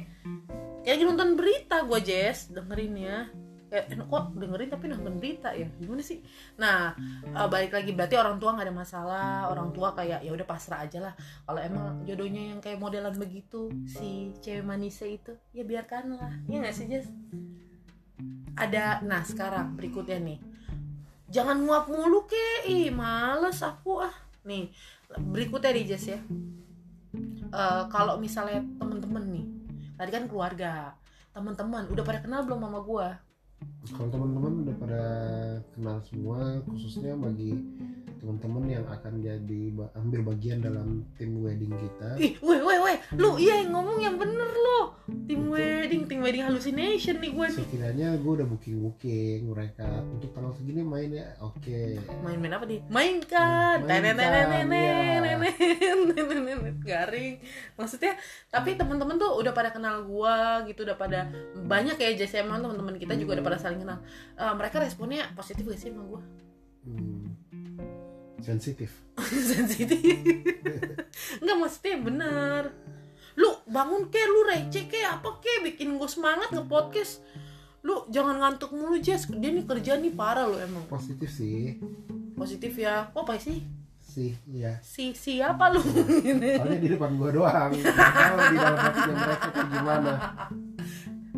Kayak 0.85 0.95
lagi 0.95 1.05
nonton 1.09 1.31
berita 1.37 1.77
gue 1.89 1.99
Jess. 2.05 2.53
Dengerinnya 2.53 3.33
Kayak 3.69 3.85
eh, 3.93 4.01
kok 4.01 4.25
dengerin 4.33 4.71
tapi 4.73 4.85
nonton 4.89 5.15
berita 5.21 5.53
ya? 5.53 5.69
Gimana 5.77 6.01
sih? 6.01 6.21
Nah 6.61 6.93
eh, 7.25 7.49
balik 7.49 7.73
lagi. 7.73 7.93
Berarti 7.97 8.17
orang 8.21 8.37
tua 8.37 8.53
nggak 8.53 8.69
ada 8.69 8.77
masalah. 8.77 9.33
Orang 9.49 9.73
tua 9.73 9.97
kayak 9.97 10.21
ya 10.25 10.31
udah 10.33 10.47
pasrah 10.49 10.85
aja 10.85 11.09
lah. 11.09 11.15
Kalau 11.45 11.61
emang 11.61 12.05
jodohnya 12.05 12.53
yang 12.57 12.61
kayak 12.61 12.81
modelan 12.81 13.17
begitu 13.17 13.73
Si 13.89 14.33
cewek 14.45 14.65
manisnya 14.65 15.09
itu 15.09 15.33
Ya 15.57 15.65
biarkanlah 15.65 16.33
Ya 16.49 16.61
nggak 16.61 16.77
sih 16.77 16.89
Jess? 16.89 17.09
Ada 18.59 19.03
nah 19.07 19.23
sekarang 19.23 19.79
berikutnya 19.79 20.19
nih. 20.19 20.39
Jangan 21.29 21.61
nguap 21.63 21.93
mulu 21.93 22.25
ke 22.25 22.69
ih 22.69 22.89
males 22.89 23.61
aku 23.63 24.03
ah. 24.03 24.15
Nih 24.49 24.73
berikutnya 25.09 25.73
nih 25.77 25.85
Jess 25.95 26.13
ya. 26.13 26.21
Eh, 27.49 27.85
kalau 27.89 28.21
misalnya 28.21 28.61
temen-temen 28.77 29.25
nih 29.33 29.47
tadi 29.97 30.11
kan 30.13 30.25
keluarga 30.29 30.93
teman-teman 31.33 31.89
udah 31.89 32.05
pada 32.05 32.21
kenal 32.21 32.45
belum 32.45 32.61
sama 32.61 32.81
gua 32.85 33.17
kalau 33.89 34.13
teman-teman 34.13 34.69
udah 34.69 34.77
pada 34.77 35.03
kenal 35.73 35.97
semua 36.05 36.61
khususnya 36.69 37.17
bagi 37.17 37.57
teman-teman 38.19 38.65
yang 38.67 38.85
akan 38.91 39.23
jadi 39.23 39.63
ambil 39.95 40.21
bagian 40.35 40.59
dalam 40.59 41.07
tim 41.17 41.39
wedding 41.41 41.73
kita. 41.73 42.19
Ih 42.19 42.35
weh 42.43 42.61
weh 42.61 42.79
weh. 42.83 42.97
Lu 43.17 43.39
iya 43.39 43.63
yang 43.63 43.79
ngomong 43.79 43.99
yang 44.03 44.19
bener 44.19 44.51
lo 44.51 44.99
tim 45.29 45.49
Betul. 45.49 45.57
wedding 45.57 46.03
tim 46.05 46.21
wedding 46.21 46.45
hallucination 46.45 47.17
nih 47.21 47.33
gue 47.33 47.47
setidaknya 47.49 48.09
gue 48.21 48.33
udah 48.33 48.45
booking 48.45 48.85
booking 48.85 49.49
mereka 49.49 50.05
untuk 50.05 50.37
tanggal 50.37 50.53
segini 50.53 50.85
main 50.85 51.09
ya 51.09 51.33
oke. 51.41 51.57
Okay. 51.65 51.97
main 52.21 52.37
main 52.37 52.53
apa 52.53 52.65
nih 52.69 52.81
main 52.93 53.17
nene 53.89 54.11
kan, 54.13 54.69
iya. 54.69 56.69
garing. 56.85 57.41
Maksudnya 57.81 58.13
tapi 58.53 58.77
teman-teman 58.77 59.17
tuh 59.17 59.41
udah 59.41 59.53
pada 59.57 59.73
kenal 59.73 60.05
gue 60.05 60.37
gitu 60.73 60.85
udah 60.85 60.97
pada 61.01 61.29
hmm. 61.29 61.65
banyak 61.65 61.97
ya 61.97 62.13
JSM 62.19 62.51
ya, 62.51 62.61
teman-teman 62.61 63.01
kita 63.01 63.17
juga 63.17 63.41
udah 63.41 63.47
pada 63.49 63.59
saling 63.59 63.81
kenal. 63.81 63.99
Eh, 64.37 64.55
mereka 64.55 64.77
responnya 64.79 65.25
positif 65.33 65.65
gak 65.65 65.81
sih 65.81 65.89
sama 65.89 66.05
gue 66.05 66.23
Hmm, 66.89 67.37
sensitif. 68.41 68.89
Sensitif. 69.53 69.99
Nggak 71.43 71.57
maksudnya 71.59 71.97
bener 72.01 72.63
lu 73.39 73.55
bangun 73.71 74.11
ke 74.11 74.19
lu 74.19 74.41
receh 74.49 74.89
ke 74.91 74.99
apa 75.05 75.39
ke? 75.39 75.63
Bikin 75.63 75.95
gue 75.95 76.11
semangat 76.11 76.51
nge 76.51 76.65
podcast 76.65 77.23
lu 77.87 78.09
jangan 78.11 78.41
ngantuk 78.41 78.73
mulu 78.73 78.97
Jess. 78.99 79.29
Dia 79.31 79.53
nih 79.53 79.69
kerja 79.69 80.01
nih 80.01 80.17
parah 80.17 80.49
lo 80.49 80.57
emang. 80.57 80.87
Positif 80.89 81.29
sih. 81.29 81.77
Positif 82.35 82.73
ya. 82.79 83.11
Kok 83.13 83.23
apa 83.27 83.37
sih? 83.39 83.63
Iya. 84.51 84.83
Si 84.83 85.15
siapa 85.15 85.71
lu? 85.71 85.79
Soalnya 85.79 86.79
di 86.83 86.89
depan 86.91 87.15
gua 87.15 87.31
doang. 87.31 87.71
Kalau 87.71 88.45
di 88.51 88.57
dalam 88.59 88.79
hatinya 88.83 89.15
mereka 89.15 89.47
kayak 89.55 89.69
gimana 89.71 90.13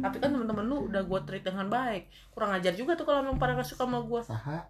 tapi 0.00 0.16
kan 0.18 0.28
teman-teman 0.32 0.64
lu 0.64 0.88
udah 0.88 1.02
gue 1.04 1.20
treat 1.28 1.44
dengan 1.44 1.66
baik 1.68 2.08
kurang 2.32 2.56
ajar 2.56 2.72
juga 2.74 2.96
tuh 2.96 3.06
kalau 3.06 3.20
memang 3.24 3.38
pada 3.38 3.56
gak 3.56 3.68
suka 3.68 3.84
sama 3.84 4.00
gue 4.02 4.20
saha 4.24 4.60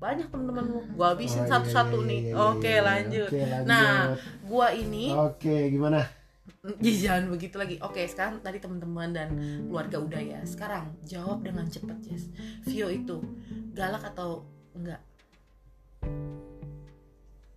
banyak 0.00 0.28
teman-teman 0.32 0.64
lu 0.64 0.80
gue 0.88 1.06
habisin 1.06 1.44
Oh, 1.44 1.44
iya, 1.44 1.52
satu-satu 1.52 1.96
iya, 2.00 2.08
nih 2.08 2.20
iya, 2.20 2.32
iya, 2.32 2.44
oke 2.48 2.72
iya. 2.72 2.80
lanjut 2.84 3.30
Oke, 3.32 3.40
lanjut. 3.44 3.66
nah 3.68 3.90
gue 4.44 4.66
ini 4.80 5.06
oke 5.12 5.56
gimana 5.72 6.00
Ya, 6.82 6.90
jangan 6.98 7.30
begitu 7.30 7.58
lagi. 7.62 7.78
Oke, 7.78 8.02
sekarang 8.10 8.42
tadi 8.42 8.58
teman-teman 8.58 9.14
dan 9.14 9.28
keluarga 9.70 10.02
udah 10.02 10.18
ya. 10.18 10.40
Sekarang 10.42 10.98
jawab 11.06 11.46
dengan 11.46 11.66
cepet, 11.70 11.94
Jess. 12.02 12.26
Vio 12.66 12.90
itu 12.90 13.22
galak 13.70 14.02
atau 14.02 14.42
enggak? 14.74 14.98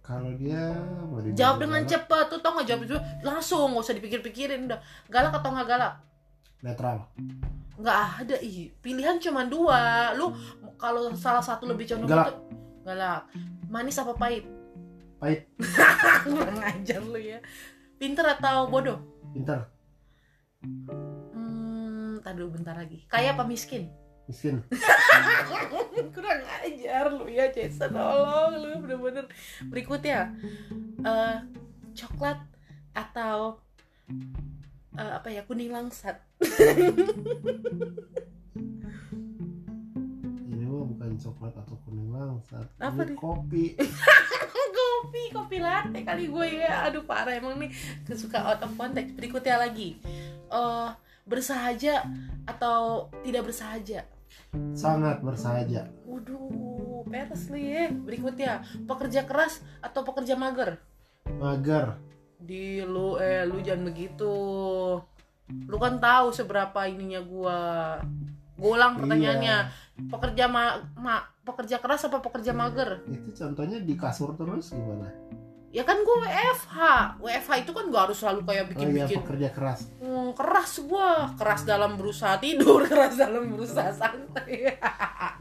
kalau 0.10 0.34
dia 0.42 0.74
mau 1.06 1.22
Jawab 1.22 1.58
dengan 1.62 1.86
cepet. 1.86 2.26
Tuh 2.34 2.42
tau 2.42 2.58
nggak 2.58 2.66
jawab 2.66 2.82
itu 2.90 2.98
langsung, 3.22 3.78
nggak 3.78 3.86
usah 3.86 3.96
dipikir-pikirin 4.02 4.66
udah. 4.66 4.82
Galak 5.06 5.38
atau 5.38 5.54
nggak 5.54 5.68
galak? 5.70 5.94
Netral 6.60 7.08
Nggak 7.80 8.00
ada. 8.20 8.36
Ih, 8.44 8.76
pilihan 8.84 9.16
cuma 9.24 9.48
dua. 9.48 10.12
Lu 10.12 10.36
kalau 10.76 11.16
salah 11.16 11.40
satu 11.40 11.64
lebih 11.64 11.88
condong 11.88 12.12
Galak. 12.12 12.28
itu 12.28 12.36
galak. 12.84 13.22
Manis 13.72 13.96
apa 14.04 14.12
pahit? 14.20 14.44
Pahit. 15.16 15.48
Kurang 16.28 16.60
ajar 16.60 17.00
lu 17.00 17.16
ya. 17.16 17.40
Pinter 17.96 18.36
atau 18.36 18.68
bodoh? 18.68 19.00
pintar 19.32 19.72
Hmm, 21.32 22.20
dulu 22.20 22.60
bentar 22.60 22.76
lagi. 22.76 23.08
Kaya 23.08 23.32
apa 23.32 23.48
miskin? 23.48 23.88
miskin 24.30 24.62
kurang 26.14 26.46
ajar 26.62 27.10
lu 27.10 27.26
ya 27.26 27.50
Jason 27.50 27.90
tolong 27.90 28.62
lu 28.62 28.78
bener-bener 28.86 29.26
berikutnya 29.74 30.38
eh 31.02 31.38
coklat 31.98 32.38
atau 32.94 33.58
eh, 34.98 35.12
apa 35.14 35.28
ya 35.30 35.42
kuning 35.46 35.70
langsat. 35.70 36.18
Ini 40.50 40.64
mah 40.66 40.86
bukan 40.90 41.10
coklat 41.20 41.54
atau 41.54 41.76
kuning 41.86 42.10
langsat. 42.10 42.66
Apa 42.82 43.06
ini 43.06 43.14
nih? 43.14 43.18
kopi. 43.18 43.66
Kopi 45.00 45.32
kopi 45.32 45.58
latte 45.64 46.04
kali 46.04 46.28
gue 46.28 46.48
ya. 46.60 46.90
Aduh 46.90 47.08
parah 47.08 47.32
emang 47.32 47.56
nih. 47.60 47.72
Kesuka 48.04 48.44
out 48.44 48.60
of 48.64 48.76
context. 48.76 49.16
Berikutnya 49.16 49.56
lagi. 49.56 49.96
Eh 50.50 50.90
bersahaja 51.30 52.04
atau 52.50 53.08
tidak 53.22 53.48
bersahaja? 53.48 54.04
Sangat 54.74 55.22
bersahaja. 55.22 55.88
Waduh, 56.10 57.06
peres 57.06 57.48
lu 57.54 57.58
ya. 57.62 57.94
Berikutnya, 57.94 58.66
pekerja 58.90 59.24
keras 59.30 59.62
atau 59.80 60.02
pekerja 60.02 60.34
mager? 60.34 60.82
mager 61.38 61.96
Di 62.40 62.80
lu 62.82 63.16
eh 63.16 63.44
lu 63.44 63.60
jangan 63.60 63.86
begitu. 63.86 64.34
Lu 65.66 65.78
kan 65.78 65.98
tahu 65.98 66.32
seberapa 66.32 66.80
ininya 66.86 67.20
gua. 67.22 67.60
Gua 68.56 68.70
ulang 68.76 68.98
pertanyaannya. 68.98 69.58
Pekerja 70.08 70.48
ma, 70.48 70.64
ma- 70.96 71.28
pekerja 71.42 71.76
keras 71.78 72.06
apa 72.06 72.20
pekerja 72.20 72.54
mager? 72.54 73.02
itu 73.06 73.34
contohnya 73.34 73.82
di 73.82 73.98
kasur 73.98 74.32
terus 74.32 74.70
gimana 74.70 75.10
Ya 75.70 75.82
kan 75.82 76.02
gua 76.02 76.24
WFH. 76.24 76.78
WFH 77.20 77.52
itu 77.60 77.72
kan 77.72 77.84
gak 77.88 78.04
harus 78.06 78.18
selalu 78.18 78.42
kayak 78.44 78.64
oh 78.72 78.88
iya 78.88 79.06
pekerja 79.06 79.50
keras 79.50 79.80
Hmm, 79.98 80.30
keras 80.32 80.80
gua, 80.82 81.30
keras 81.36 81.62
dalam 81.64 81.94
berusaha 81.94 82.38
tidur, 82.38 82.86
keras 82.90 83.18
dalam 83.18 83.50
berusaha 83.50 83.90
santai. 83.92 84.78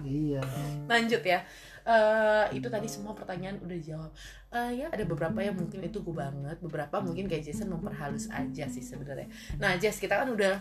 iya 0.00 0.40
lanjut 0.84 1.22
ya 1.22 1.44
Eh, 1.88 2.60
itu 2.60 2.68
tadi 2.68 2.84
semua 2.84 3.16
pertanyaan 3.16 3.56
udah 3.64 3.76
dijawab. 3.80 4.10
Eh, 4.52 4.84
ya 4.84 4.86
ada 4.92 5.04
beberapa 5.08 5.40
yang 5.40 5.56
mungkin 5.56 5.80
itu 5.80 6.04
gue 6.04 6.12
banget 6.12 6.60
beberapa 6.60 7.00
mungkin 7.00 7.24
kayak 7.24 7.48
Jason 7.48 7.72
memperhalus 7.72 8.28
aja 8.28 8.68
sih 8.68 8.84
sebenarnya. 8.84 9.32
Nah 9.56 9.80
Jess 9.80 9.96
kita 9.96 10.20
kan 10.20 10.28
udah 10.28 10.60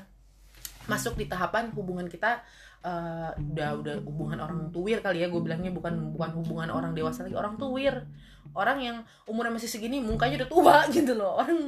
masuk 0.88 1.20
di 1.20 1.28
tahapan 1.28 1.68
hubungan 1.76 2.08
kita 2.08 2.40
eh, 2.80 3.32
udah 3.36 3.70
udah 3.76 3.96
hubungan 4.08 4.40
orang 4.40 4.72
tuwir 4.72 5.04
kali 5.04 5.20
ya 5.20 5.28
gue 5.28 5.42
bilangnya 5.44 5.76
bukan 5.76 6.16
bukan 6.16 6.32
hubungan 6.40 6.72
orang 6.72 6.96
dewasa 6.96 7.28
lagi 7.28 7.36
orang 7.36 7.60
tuwir. 7.60 8.08
Orang 8.56 8.80
yang 8.80 9.04
umurnya 9.28 9.60
masih 9.60 9.68
segini 9.68 10.00
mukanya 10.00 10.48
udah 10.48 10.50
tua 10.50 10.78
gitu 10.96 11.12
loh. 11.12 11.44
Orang 11.44 11.60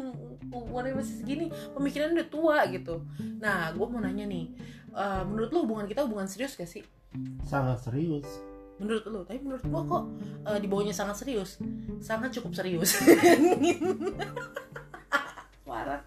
umurnya 0.55 0.95
masih 0.95 1.19
segini 1.19 1.51
pemikirannya 1.75 2.15
udah 2.23 2.29
tua 2.31 2.57
gitu. 2.71 3.03
Nah 3.43 3.75
gue 3.75 3.85
mau 3.91 3.99
nanya 3.99 4.23
nih 4.23 4.55
eh, 4.95 5.23
menurut 5.27 5.51
lo 5.51 5.67
hubungan 5.67 5.83
kita 5.83 6.07
hubungan 6.07 6.31
serius 6.31 6.55
gak 6.55 6.71
sih? 6.71 6.87
Sangat 7.43 7.83
serius 7.83 8.48
menurut 8.79 9.03
lo 9.11 9.27
tapi 9.27 9.43
menurut 9.43 9.63
gua 9.67 9.83
kok 9.83 10.03
eh, 10.49 10.59
di 10.63 10.67
bawahnya 10.71 10.95
sangat 10.95 11.21
serius. 11.21 11.59
Sangat 11.99 12.31
cukup 12.39 12.55
serius. 12.55 12.95
Parah. 15.67 16.01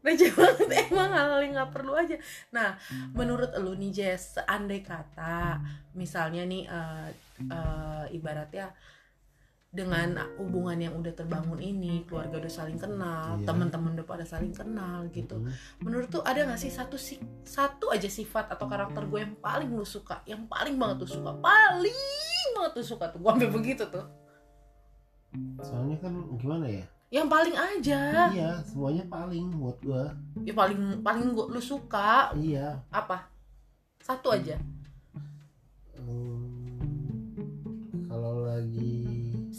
receh 0.00 0.32
banget 0.32 0.68
emang 0.88 1.12
hal 1.12 1.44
yang 1.44 1.52
nggak 1.60 1.72
perlu 1.76 1.92
aja. 1.92 2.16
Nah 2.56 2.80
menurut 3.12 3.52
lu 3.60 3.76
nih 3.76 3.92
Jess 3.92 4.40
seandai 4.40 4.80
kata 4.80 5.60
misalnya 5.92 6.48
nih 6.48 6.64
eh, 6.64 7.08
eh, 7.44 8.04
ibaratnya 8.16 8.72
dengan 9.70 10.18
hubungan 10.34 10.74
yang 10.74 10.98
udah 10.98 11.14
terbangun 11.14 11.62
ini 11.62 12.02
keluarga 12.02 12.42
udah 12.42 12.50
saling 12.50 12.74
kenal 12.74 13.38
Iya. 13.38 13.46
teman-teman 13.46 13.94
udah 13.94 14.06
pada 14.06 14.26
saling 14.26 14.50
kenal 14.50 15.06
gitu. 15.14 15.38
Mm. 15.38 15.54
menurut 15.86 16.10
tuh 16.10 16.26
ada 16.26 16.42
gak 16.42 16.58
sih 16.58 16.74
satu 16.74 16.98
si 16.98 17.22
satu 17.46 17.94
aja 17.94 18.10
sifat 18.10 18.50
atau 18.50 18.66
karakter 18.66 19.06
gue 19.06 19.22
yang 19.22 19.38
paling 19.38 19.70
lu 19.70 19.86
suka 19.86 20.26
yang 20.26 20.42
paling 20.50 20.74
banget 20.74 21.06
tuh 21.06 21.22
suka 21.22 21.30
paling 21.38 21.94
banget 22.58 22.72
tuh 22.82 22.86
suka 22.86 23.04
tuh? 23.14 23.22
Gue 23.22 23.30
sampai 23.30 23.50
begitu 23.54 23.84
tuh. 23.86 24.06
Soalnya 25.62 25.96
kan 26.02 26.18
gimana 26.34 26.66
ya? 26.66 26.84
Yang 27.14 27.26
paling 27.30 27.54
aja. 27.54 28.00
Iya 28.34 28.50
semuanya 28.66 29.06
paling 29.06 29.54
buat 29.54 29.78
gua. 29.86 30.10
Ya 30.42 30.50
paling 30.50 30.98
paling 31.06 31.30
gue 31.30 31.46
lu 31.46 31.62
suka. 31.62 32.34
Iya. 32.34 32.82
Apa? 32.90 33.30
Satu 34.02 34.34
aja. 34.34 34.58
Hmm, 35.94 36.74
kalau 38.10 38.42
lagi 38.50 38.89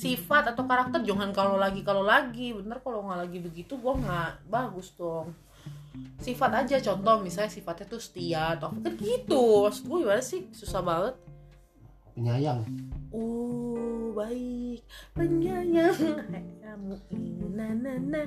sifat 0.02 0.50
atau 0.50 0.66
karakter 0.66 1.06
jangan 1.06 1.30
kalau 1.30 1.62
lagi 1.62 1.86
kalau 1.86 2.02
lagi. 2.02 2.58
Bener 2.58 2.82
kalau 2.82 3.06
nggak 3.06 3.20
lagi 3.30 3.38
begitu 3.38 3.78
gue 3.78 3.94
nggak 4.02 4.50
bagus 4.50 4.98
dong. 4.98 5.38
Sifat 6.18 6.66
aja 6.66 6.82
contoh 6.82 7.22
misalnya 7.22 7.54
sifatnya 7.54 7.86
tuh 7.86 8.02
setia 8.02 8.58
atau 8.58 8.74
apa 8.74 8.90
kan 8.90 8.94
gitu. 8.98 9.70
Maksud 9.70 9.84
gue 9.86 9.98
gimana 10.02 10.24
sih? 10.26 10.50
Susah 10.50 10.82
banget 10.82 11.16
penyayang. 12.14 12.62
Uh 13.12 14.12
baik. 14.12 14.82
Penyayang. 15.16 15.96
Kamu 16.62 16.96
ini 17.12 17.44
na 17.52 17.68
na 17.76 17.94
na. 18.00 18.22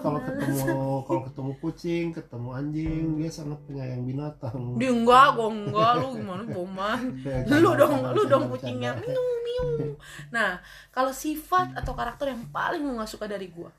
Kalau 0.00 0.20
ketemu 0.20 0.64
kalau 1.08 1.20
ketemu 1.28 1.52
kucing 1.60 2.06
ketemu 2.12 2.48
anjing 2.52 3.04
dia 3.16 3.30
sangat 3.32 3.60
penyayang 3.68 4.04
binatang. 4.04 4.76
Dia 4.76 4.90
enggak 4.92 5.26
gue 5.36 5.48
enggak. 5.48 5.92
Lu 6.00 6.06
gimana 6.16 6.44
boman 6.48 7.00
lu 7.62 7.70
dong 7.76 7.94
lu 8.12 8.22
dong 8.24 8.44
kucingnya. 8.48 8.96
canda. 8.96 9.04
miu 9.04 9.24
miu. 9.44 9.66
Nah 10.32 10.60
kalau 10.88 11.12
sifat 11.12 11.72
atau 11.76 11.92
karakter 11.92 12.32
yang 12.32 12.44
paling 12.48 12.80
lu 12.84 12.96
nggak 12.96 13.08
suka 13.08 13.28
dari 13.28 13.48
gue 13.48 13.70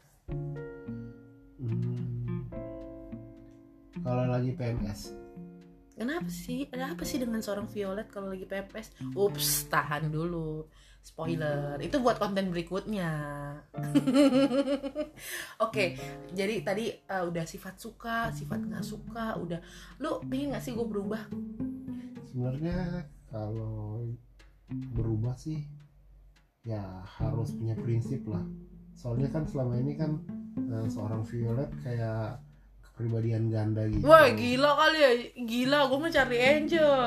Hmm. 1.60 2.48
kalau 4.00 4.32
lagi 4.32 4.56
PMS 4.56 5.12
kenapa 6.00 6.32
sih? 6.32 6.72
Ada 6.72 6.96
apa 6.96 7.04
sih 7.04 7.20
dengan 7.20 7.44
seorang 7.44 7.68
Violet 7.68 8.08
kalau 8.08 8.32
lagi 8.32 8.48
pepes? 8.48 8.96
Ups 9.12 9.68
tahan 9.68 10.08
dulu. 10.08 10.64
Spoiler. 11.04 11.80
Itu 11.84 12.00
buat 12.00 12.16
konten 12.16 12.52
berikutnya. 12.52 13.12
Oke 15.66 16.00
jadi 16.32 16.64
tadi 16.64 16.92
uh, 17.08 17.28
udah 17.28 17.44
sifat 17.44 17.76
suka 17.80 18.32
sifat 18.32 18.64
nggak 18.64 18.86
suka 18.88 19.36
udah. 19.36 19.60
Lu 20.00 20.24
pengen 20.24 20.56
nggak 20.56 20.64
sih 20.64 20.72
gue 20.72 20.88
berubah? 20.88 21.28
Sebenarnya 22.32 23.04
kalau 23.28 24.08
berubah 24.70 25.36
sih 25.36 25.60
ya 26.64 27.04
harus 27.20 27.52
punya 27.56 27.76
prinsip 27.80 28.24
lah. 28.28 28.44
Soalnya 28.96 29.32
kan 29.32 29.48
selama 29.48 29.80
ini 29.80 29.96
kan 29.96 30.20
uh, 30.70 30.88
seorang 30.92 31.24
Violet 31.24 31.72
kayak 31.82 32.49
kepribadian 33.00 33.48
ganda 33.48 33.88
gitu. 33.88 34.04
Wah 34.04 34.28
gila 34.28 34.76
kali 34.76 35.00
ya. 35.00 35.12
Gila 35.40 35.80
gue 35.88 35.98
mau 36.04 36.12
cari 36.12 36.38
Angel. 36.44 37.00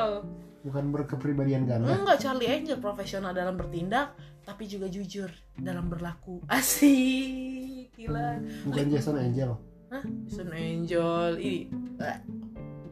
Bukan 0.64 0.84
berkepribadian 0.88 1.68
ganda. 1.68 1.92
Enggak 1.92 2.16
Charlie 2.24 2.48
Angel. 2.48 2.80
Profesional 2.80 3.36
dalam 3.36 3.60
bertindak 3.60 4.16
tapi 4.40 4.64
juga 4.64 4.88
jujur 4.88 5.28
dalam 5.52 5.92
berlaku. 5.92 6.40
Asik 6.48 7.92
gila. 7.92 8.40
Bukan 8.64 8.88
Jason 8.88 9.20
Angel. 9.20 9.52
Hah? 9.92 10.00
Jason 10.24 10.48
Angel. 10.48 11.36
Ini 11.36 12.00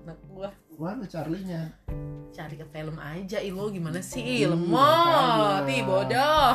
anak 0.04 0.20
gua. 0.28 0.52
Mana 0.76 1.08
Charlie-nya. 1.08 1.72
Cari 2.36 2.60
ke 2.60 2.68
film 2.68 3.00
aja 3.00 3.40
ih 3.40 3.52
lo 3.52 3.72
gimana 3.72 4.04
sih? 4.04 4.44
Ih, 4.44 4.52
lemot. 4.52 4.76
makanya. 4.76 5.72
ih 5.72 5.82
bodoh. 5.88 6.52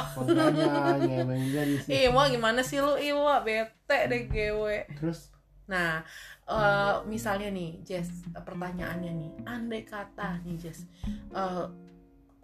Mau 2.13 2.25
gimana 2.37 2.61
sih 2.61 2.77
lu? 2.77 2.93
Wak, 2.95 3.39
bete 3.49 3.99
deh 4.07 4.21
gue 4.29 4.77
terus? 4.93 5.33
Nah 5.65 6.05
eh, 6.45 6.95
misalnya 7.09 7.49
nih 7.49 7.81
Jess 7.81 8.25
pertanyaannya 8.33 9.11
nih. 9.11 9.31
Andai 9.45 9.81
kata 9.85 10.41
nih 10.45 10.55
Jess 10.61 10.85
eh, 11.33 11.65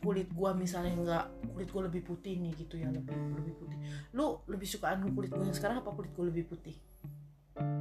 kulit 0.02 0.34
gua 0.34 0.58
misalnya 0.58 0.97
nggak 0.97 1.26
kulit 1.54 1.70
gua 1.70 1.86
lebih 1.86 2.02
putih 2.02 2.41
nih 2.41 2.52
gitu 2.58 2.82
ya 2.82 2.89
lebih 2.89 3.14
lebih 3.38 3.54
putih. 3.62 3.78
Lu 4.18 4.41
lebih 4.49 4.68
sukaan 4.68 5.06
kulit 5.14 5.30
gua 5.30 5.45
yang 5.45 5.58
sekarang 5.58 5.86
apa 5.86 5.91
kulit 5.93 6.12
gua 6.18 6.26
lebih 6.30 6.49
putih? 6.49 6.76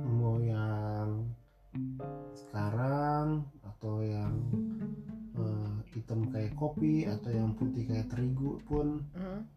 Mau 0.05 0.37
yang 0.43 1.25
sekarang 2.37 3.49
atau 3.65 4.05
yang 4.05 4.35
eh, 5.41 5.73
hitam 5.97 6.29
kayak 6.29 6.53
kopi 6.53 7.09
atau 7.09 7.33
yang 7.33 7.57
putih 7.57 7.89
kayak 7.89 8.13
terigu 8.13 8.61
pun. 8.69 9.01
Hmm, 9.17 9.49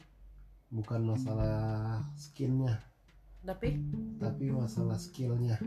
bukan 0.73 1.05
masalah 1.05 2.01
skinnya 2.17 2.92
tapi? 3.43 3.75
Tapi 4.17 4.45
masalah 4.49 4.95
skillnya. 4.95 5.59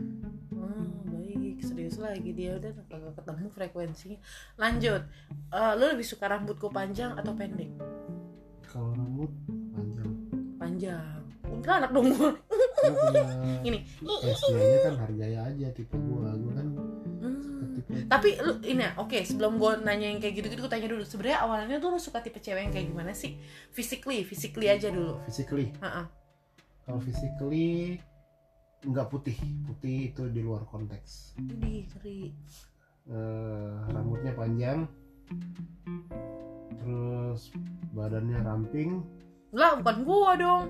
Hmm, 0.49 1.05
baik. 1.05 1.61
Serius 1.61 2.01
lagi 2.01 2.33
dia 2.33 2.57
udah 2.57 2.73
kagak 2.89 3.13
ketemu 3.13 3.47
frekuensinya. 3.53 4.19
Lanjut. 4.57 5.01
Eh, 5.53 5.73
lu 5.77 5.85
lebih 5.93 6.05
suka 6.05 6.25
rambut 6.25 6.57
gua 6.57 6.73
panjang 6.73 7.13
atau 7.13 7.37
pendek? 7.37 7.69
Kalau 8.65 8.91
rambut 8.97 9.29
panjang. 9.71 10.11
Panjang. 10.57 11.21
Udah 11.47 11.73
anak 11.79 11.91
dong 11.93 12.11
gua. 12.17 12.33
Punya 12.81 13.23
Ini. 13.67 13.79
SG-nya 14.03 14.79
kan 14.83 14.95
harganya 14.99 15.39
aja 15.47 15.67
tipe 15.71 15.95
gua. 15.95 16.33
Gua 16.33 16.53
kan 16.57 16.67
Hmm. 17.17 17.41
tipe 17.81 18.05
tapi 18.05 18.37
lu 18.37 18.61
ini 18.61 18.85
ya 18.85 18.93
oke 19.01 19.25
sebelum 19.25 19.57
gue 19.57 19.81
nanya 19.81 20.13
yang 20.13 20.21
kayak 20.21 20.37
gitu 20.37 20.53
gitu 20.53 20.61
gue 20.61 20.69
tanya 20.69 20.85
dulu. 20.85 21.01
Sebenarnya 21.01 21.39
awalnya 21.41 21.77
tuh 21.81 21.89
lu 21.89 21.97
suka 21.97 22.21
tipe 22.21 22.37
cewek 22.37 22.69
yang 22.69 22.73
kayak 22.73 22.93
gimana 22.93 23.09
sih? 23.17 23.41
Physically 23.73 24.21
physically 24.21 24.69
aja 24.69 24.93
dulu. 24.93 25.17
Physically? 25.25 25.73
Heeh. 25.81 26.05
Kalau 26.87 27.03
physically 27.03 27.99
nggak 28.81 29.11
putih. 29.11 29.35
Putih 29.67 30.15
itu 30.15 30.23
di 30.31 30.39
luar 30.39 30.63
konteks. 30.63 31.35
Widih, 31.35 31.83
ngeri 31.91 32.31
Eh, 33.07 33.75
rambutnya 33.91 34.35
panjang. 34.35 34.83
Terus 36.79 37.51
badannya 37.91 38.39
ramping. 38.43 39.03
Lah 39.51 39.79
bukan 39.79 39.97
gua 40.03 40.31
dong. 40.35 40.63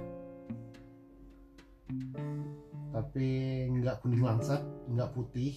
Tapi 2.94 3.30
nggak 3.74 4.02
kuning 4.02 4.22
langsat 4.22 4.62
nggak 4.90 5.14
putih. 5.14 5.54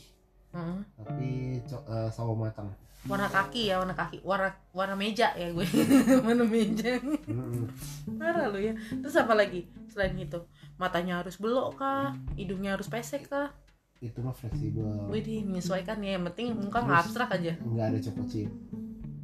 Heeh. 0.50 0.82
tapi 0.98 1.28
co- 1.62 1.86
eh, 1.86 2.11
sawo 2.11 2.34
matang 2.34 2.74
warna 3.09 3.28
kaki 3.32 3.72
ya 3.72 3.80
warna 3.80 3.94
kaki. 3.96 4.20
Warna 4.20 4.51
warna 4.74 4.94
meja 4.96 5.32
ya 5.38 5.48
gue. 5.53 5.66
Warna 6.26 6.44
meja. 6.44 7.01
Parah 8.20 8.53
lu 8.53 8.61
ya. 8.61 8.74
Terus 8.76 9.16
apa 9.16 9.32
lagi 9.32 9.70
selain 9.88 10.16
itu? 10.18 10.40
Matanya 10.76 11.24
harus 11.24 11.40
belok 11.40 11.80
kah? 11.80 12.16
Hidungnya 12.36 12.76
harus 12.76 12.88
pesek 12.88 13.28
kah? 13.30 13.53
Itu 14.01 14.24
mah 14.24 14.32
fleksibel. 14.32 15.09
Widih, 15.12 15.44
menyesuaikan 15.44 16.01
ya. 16.01 16.16
Yang 16.16 16.32
penting 16.32 16.46
muka 16.57 16.80
nggak 16.84 17.01
abstrak 17.09 17.30
aja. 17.36 17.53
nggak 17.61 17.86
ada 17.92 17.98
choco 18.01 18.24
chip 18.28 18.48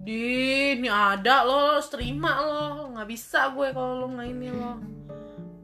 di 0.07 0.79
ini 0.79 0.87
ada 0.87 1.43
lo, 1.43 1.75
lo 1.75 1.83
terima 1.83 2.39
lo 2.39 2.95
nggak 2.95 3.11
bisa 3.11 3.51
gue 3.51 3.75
kalau 3.75 4.07
lo 4.07 4.15
nggak 4.15 4.29
ini 4.31 4.49
lo 4.55 4.79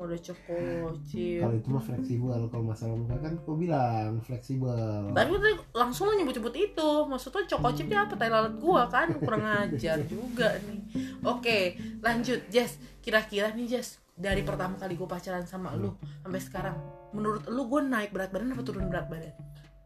udah 0.05 0.20
cukup 0.20 0.92
cil 1.07 1.40
kalau 1.40 1.55
itu 1.55 1.68
mah 1.70 1.82
fleksibel 1.82 2.40
kalau 2.50 2.64
masalah 2.66 2.94
muka 2.98 3.16
kan 3.22 3.32
kau 3.42 3.55
bilang 3.55 4.18
fleksibel 4.22 5.11
Tadi 5.14 5.30
tadi 5.32 5.55
langsung 5.72 6.11
lo 6.11 6.14
nyebut-nyebut 6.14 6.55
itu 6.57 6.90
Maksudnya 7.07 7.42
coko 7.46 7.68
chipnya 7.74 7.98
apa? 8.07 8.14
Tai 8.18 8.30
lalat 8.30 8.55
gua 8.59 8.86
kan 8.90 9.09
Kurang 9.18 9.44
ajar 9.46 9.98
juga 10.07 10.59
nih 10.66 10.80
Oke 11.22 11.78
lanjut 12.03 12.42
Jess 12.50 12.78
Kira-kira 12.98 13.55
nih 13.55 13.78
Jess 13.78 14.03
Dari 14.12 14.42
pertama 14.42 14.76
kali 14.76 14.94
gue 14.94 15.09
pacaran 15.09 15.46
sama 15.46 15.74
lu 15.74 15.94
Sampai 16.22 16.40
sekarang 16.42 16.76
Menurut 17.12 17.46
lu 17.50 17.68
gue 17.68 17.80
naik 17.82 18.11
berat 18.14 18.30
badan 18.32 18.55
apa 18.55 18.62
turun 18.64 18.88
berat 18.88 19.07
badan? 19.11 19.34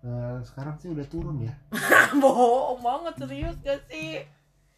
Eh, 0.07 0.39
sekarang 0.47 0.79
sih 0.79 0.95
udah 0.95 1.07
turun 1.11 1.43
ya 1.43 1.55
Bohong 2.23 2.79
banget 2.79 3.14
serius 3.27 3.57
gak 3.64 3.83
sih? 3.91 4.23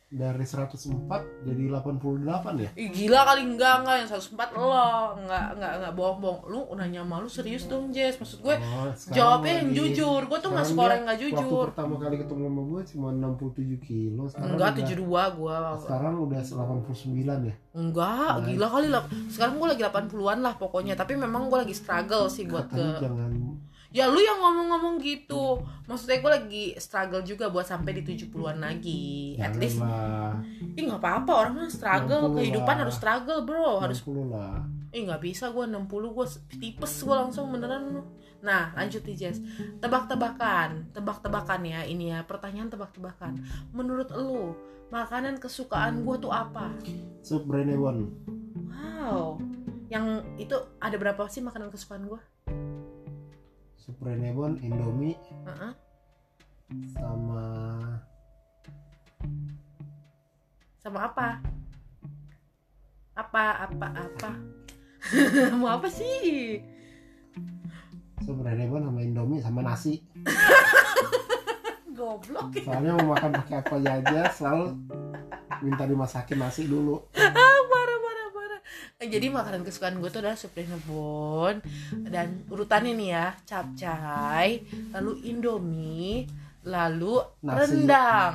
Dari 0.09 0.41
104 0.41 1.45
jadi 1.45 1.63
88 1.69 2.65
ya? 2.65 2.71
Ih, 2.81 2.89
gila 2.89 3.29
kali 3.29 3.45
enggak 3.45 3.85
enggak. 3.85 3.97
Yang 4.01 4.09
104 4.33 4.57
lo 4.57 4.73
enggak 5.21 5.47
enggak 5.53 5.73
enggak 5.77 5.93
bohong-bohong. 5.93 6.41
Lu 6.49 6.61
nanya 6.81 7.05
sama 7.05 7.21
lu 7.21 7.29
serius 7.29 7.69
dong 7.69 7.93
Jess. 7.93 8.17
Maksud 8.17 8.41
gue 8.41 8.57
Oh, 8.57 8.89
jawabnya 9.13 9.61
yang 9.61 9.71
jujur. 9.77 10.25
Gue 10.25 10.39
tuh 10.41 10.49
suka 10.65 10.81
orang 10.81 10.89
dia 10.89 10.97
yang 10.97 11.05
nggak 11.05 11.19
waktu 11.21 11.29
jujur. 11.37 11.67
pertama 11.69 11.95
kali 12.01 12.17
ketemu 12.17 12.43
sama 12.49 12.63
gue 12.65 12.83
cuma 12.89 13.09
67 13.13 13.85
kilo. 13.85 14.23
Sekarang 14.33 14.49
enggak 14.57 14.71
udah, 14.73 14.87
72 14.89 15.37
gue 15.37 15.57
sekarang 15.85 16.15
udah 16.25 16.41
89 16.41 17.49
ya? 17.49 17.55
Enggak 17.77 18.33
Nah. 18.33 18.47
gila 18.49 18.67
kali. 18.73 18.87
Lah 18.89 19.03
sekarang 19.29 19.55
gue 19.61 19.69
lagi 19.69 19.83
80-an 19.85 20.39
lah 20.41 20.55
pokoknya. 20.57 20.95
Tapi 20.97 21.13
memang 21.21 21.53
gue 21.53 21.59
lagi 21.61 21.75
struggle 21.77 22.33
sih 22.33 22.49
buat 22.49 22.73
ke 22.73 22.81
jangan 22.97 23.29
ya 23.89 24.05
lu 24.09 24.21
yang 24.21 24.39
ngomong-ngomong 24.41 25.01
gitu. 25.01 25.65
Maksudnya 25.89 26.21
gue 26.21 26.33
lagi 26.33 26.65
struggle 26.77 27.25
juga 27.25 27.49
buat 27.49 27.65
sampai 27.65 28.01
di 28.01 28.03
70-an 28.05 28.61
lagi. 28.61 29.37
At 29.41 29.57
least 29.57 29.81
ih 30.79 30.83
nggak 30.85 31.01
apa-apa 31.01 31.33
orang 31.33 31.53
mah 31.65 31.71
struggle. 31.73 32.33
60 32.33 32.39
kehidupan 32.39 32.75
lah. 32.77 32.83
harus 32.85 32.95
struggle 32.97 33.41
bro. 33.43 33.81
Harus 33.81 34.01
60 34.05 34.29
lah. 34.33 34.61
Ih 34.93 35.05
nggak 35.09 35.23
bisa 35.25 35.51
gue 35.53 35.65
60 35.65 35.89
gue 35.89 36.27
tipes 36.61 36.93
gue 37.05 37.17
langsung 37.17 37.49
beneran. 37.49 38.05
Nah 38.45 38.77
lanjut 38.77 39.03
nih 39.05 39.17
Jess. 39.17 39.41
Tebak-tebakan. 39.81 40.93
Tebak-tebakan 40.93 41.61
ya 41.65 41.81
ini 41.89 42.13
ya. 42.13 42.25
Pertanyaan 42.29 42.69
tebak-tebakan. 42.69 43.41
Menurut 43.73 44.13
lu 44.13 44.53
Makanan 44.89 45.37
kesukaan 45.37 46.01
gue 46.01 46.17
tuh 46.17 46.33
apa? 46.33 46.73
sup 47.21 47.45
Brenewon 47.45 48.09
Wow. 48.73 49.37
Yang 49.93 50.25
itu 50.41 50.57
ada 50.81 50.97
berapa 50.97 51.29
sih 51.29 51.45
makanan 51.45 51.69
kesukaan 51.69 52.09
gue? 52.09 52.21
Sup 53.89 53.97
Brenewon 54.05 54.61
Indomie 54.61 55.17
Heeh. 55.49 55.73
sama 56.93 57.45
Sama 60.77 61.09
apa? 61.09 61.41
Apa, 63.17 63.65
apa, 63.65 63.87
apa? 63.97 64.31
Mau 65.57 65.73
apa 65.73 65.89
sih? 65.89 66.61
sup 68.21 68.37
Brenewon 68.37 68.85
sama 68.85 69.01
Indomie 69.01 69.41
sama 69.41 69.65
nasi 69.65 70.05
Goblok 71.97 72.61
soalnya 72.61 72.93
mau 73.01 73.17
makan 73.17 73.41
pakai 73.41 73.57
apa 73.65 73.75
aja 73.81 74.29
selalu 74.37 74.77
minta 75.65 75.89
dimasakin 75.89 76.37
nasi 76.37 76.69
dulu 76.69 77.09
parah 77.73 77.99
parah 78.05 78.29
parah 78.37 78.61
Eh, 78.61 78.88
jadi 78.99 79.31
makanan 79.31 79.63
kesukaan 79.63 80.03
gue 80.03 80.11
tuh 80.11 80.19
adalah 80.19 80.35
Supreme 80.35 80.75
Bon 80.83 81.55
dan 82.11 82.43
urutannya 82.51 82.99
nih 82.99 83.09
ya 83.15 83.27
capcay 83.47 84.67
lalu 84.91 85.23
Indomie 85.23 86.27
lalu 86.67 87.23
Nasi. 87.47 87.59
rendang. 87.79 88.35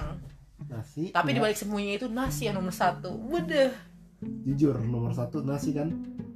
Nasi 0.71 1.11
tapi 1.11 1.35
ya, 1.35 1.43
dibalik 1.43 1.59
semuanya 1.59 1.99
itu 1.99 2.07
nasi 2.07 2.47
yang 2.47 2.55
nomor 2.55 2.71
satu. 2.71 3.11
Waduh. 3.11 3.75
Jujur 4.47 4.79
nomor 4.79 5.11
satu 5.11 5.43
nasi 5.43 5.75
kan? 5.75 5.91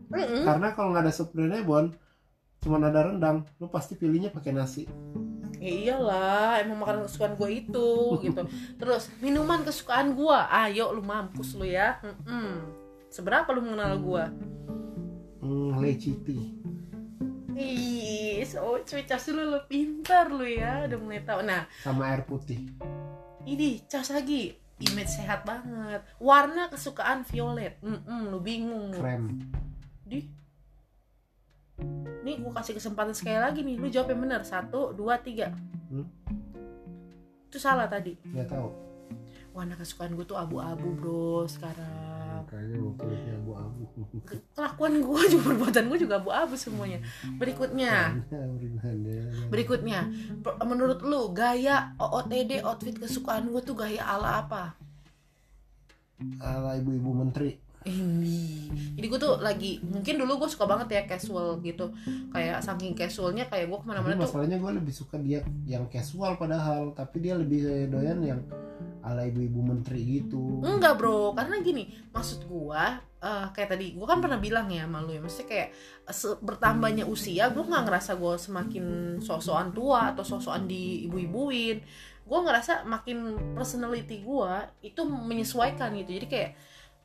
Mm-mm. 0.08 0.48
karena 0.48 0.72
kalau 0.72 0.96
nggak 0.96 1.04
ada 1.04 1.12
sup 1.12 1.36
Brenewon 1.36 1.92
cuman 2.64 2.88
ada 2.88 3.12
rendang 3.12 3.44
lu 3.60 3.68
pasti 3.72 3.96
pilihnya 3.96 4.36
pakai 4.36 4.52
nasi. 4.52 4.84
Ya 5.64 5.72
iyalah 5.72 6.60
emang 6.60 6.84
makanan 6.84 7.08
kesukaan 7.08 7.40
gue 7.40 7.50
itu 7.64 7.92
gitu. 8.28 8.42
Terus 8.84 9.08
minuman 9.24 9.64
kesukaan 9.64 10.20
gue 10.20 10.36
ayo 10.52 10.92
lu 10.92 11.00
mampus 11.00 11.56
lu 11.56 11.64
ya. 11.64 11.96
Mm-mm. 12.04 12.77
Seberapa 13.08 13.50
lu 13.56 13.62
mengenal 13.64 14.00
gue 14.00 14.24
hmm, 15.44 15.70
tea 16.24 16.46
Ih, 17.58 18.46
so 18.46 18.78
cuy 18.86 19.02
lu, 19.34 19.44
lu 19.50 19.60
pintar 19.66 20.30
lu 20.30 20.46
ya, 20.46 20.86
udah 20.86 21.00
mulai 21.02 21.26
tahu. 21.26 21.42
Nah, 21.42 21.66
sama 21.82 22.14
air 22.14 22.22
putih. 22.22 22.70
ini 23.50 23.82
cas 23.90 24.14
lagi 24.14 24.54
image 24.78 25.18
sehat 25.18 25.42
banget. 25.42 26.06
Warna 26.22 26.70
kesukaan 26.70 27.26
violet. 27.26 27.82
Mm-mm, 27.82 28.30
lu 28.30 28.38
bingung. 28.46 28.94
Krem. 28.94 29.42
Di? 30.06 30.22
Nih 32.22 32.38
gue 32.38 32.52
kasih 32.54 32.78
kesempatan 32.78 33.18
sekali 33.18 33.42
lagi 33.42 33.66
nih 33.66 33.82
lu 33.82 33.90
jawab 33.90 34.14
yang 34.14 34.22
benar. 34.22 34.46
Satu 34.46 34.94
dua 34.94 35.18
tiga. 35.18 35.50
Hmm? 35.90 36.06
itu 37.48 37.58
salah 37.58 37.90
tadi. 37.90 38.14
Nggak 38.22 38.54
tahu. 38.54 38.70
Warna 39.56 39.74
kesukaan 39.74 40.14
gue 40.14 40.30
tuh 40.30 40.38
abu-abu 40.38 40.94
bro 40.94 41.50
sekarang 41.50 42.27
kayaknya 42.46 43.34
abu-abu 43.42 43.82
kelakuan 44.54 44.94
gue 45.02 45.22
juga 45.34 45.44
perbuatan 45.50 45.84
gue 45.90 46.00
juga 46.04 46.16
abu-abu 46.22 46.56
semuanya. 46.60 47.00
Berikutnya. 47.40 48.18
Berikutnya. 48.28 49.20
berikutnya 49.50 50.00
menurut 50.68 51.00
lu 51.02 51.32
gaya 51.34 51.96
OOTD 51.98 52.62
outfit 52.62 52.96
kesukaan 52.98 53.50
gue 53.50 53.62
tuh 53.64 53.74
gaya 53.74 54.04
ala 54.04 54.46
apa? 54.46 54.76
Ala 56.42 56.78
ibu-ibu 56.78 57.14
menteri. 57.14 57.58
Ini 57.88 58.68
jadi 59.00 59.06
gue 59.08 59.20
tuh 59.22 59.40
lagi 59.40 59.80
mungkin 59.80 60.20
dulu 60.20 60.44
gue 60.44 60.50
suka 60.52 60.68
banget 60.68 60.88
ya 60.92 61.02
casual 61.08 61.64
gitu. 61.64 61.88
Kayak 62.36 62.60
saking 62.60 62.98
casualnya 62.98 63.48
kayak 63.48 63.72
gue 63.72 63.80
ke 63.80 63.88
mana-mana 63.88 64.20
tuh 64.20 64.28
masalahnya 64.28 64.58
gue 64.60 64.72
lebih 64.76 64.94
suka 64.94 65.16
dia 65.22 65.40
yang 65.64 65.88
casual 65.88 66.36
padahal 66.36 66.92
tapi 66.92 67.24
dia 67.24 67.40
lebih 67.40 67.88
doyan 67.88 68.20
yang 68.20 68.42
ala 69.08 69.24
ibu-ibu 69.24 69.60
menteri 69.64 70.20
gitu. 70.20 70.60
Enggak 70.64 71.00
bro. 71.00 71.32
Karena 71.32 71.64
gini 71.64 71.88
maksud 72.12 72.46
gue 72.46 72.84
eh, 73.24 73.46
kayak 73.56 73.70
tadi 73.74 73.96
gue 73.96 74.08
kan 74.08 74.20
pernah 74.20 74.38
bilang 74.38 74.68
ya 74.70 74.86
sama 74.86 75.02
lu 75.02 75.16
ya 75.16 75.22
maksudnya 75.24 75.48
kayak 75.50 75.70
se- 76.12 76.40
bertambahnya 76.44 77.04
usia 77.08 77.50
gue 77.50 77.64
nggak 77.64 77.84
ngerasa 77.88 78.20
gue 78.20 78.34
semakin 78.38 78.86
sosokan 79.24 79.74
tua 79.74 80.14
atau 80.14 80.22
sosokan 80.22 80.70
di 80.70 81.08
ibu-ibuin 81.10 81.82
gue 82.28 82.40
ngerasa 82.44 82.84
makin 82.84 83.40
personality 83.56 84.20
gue 84.22 84.52
itu 84.84 85.02
menyesuaikan 85.08 85.96
gitu. 85.96 86.12
Jadi 86.20 86.28
kayak 86.28 86.52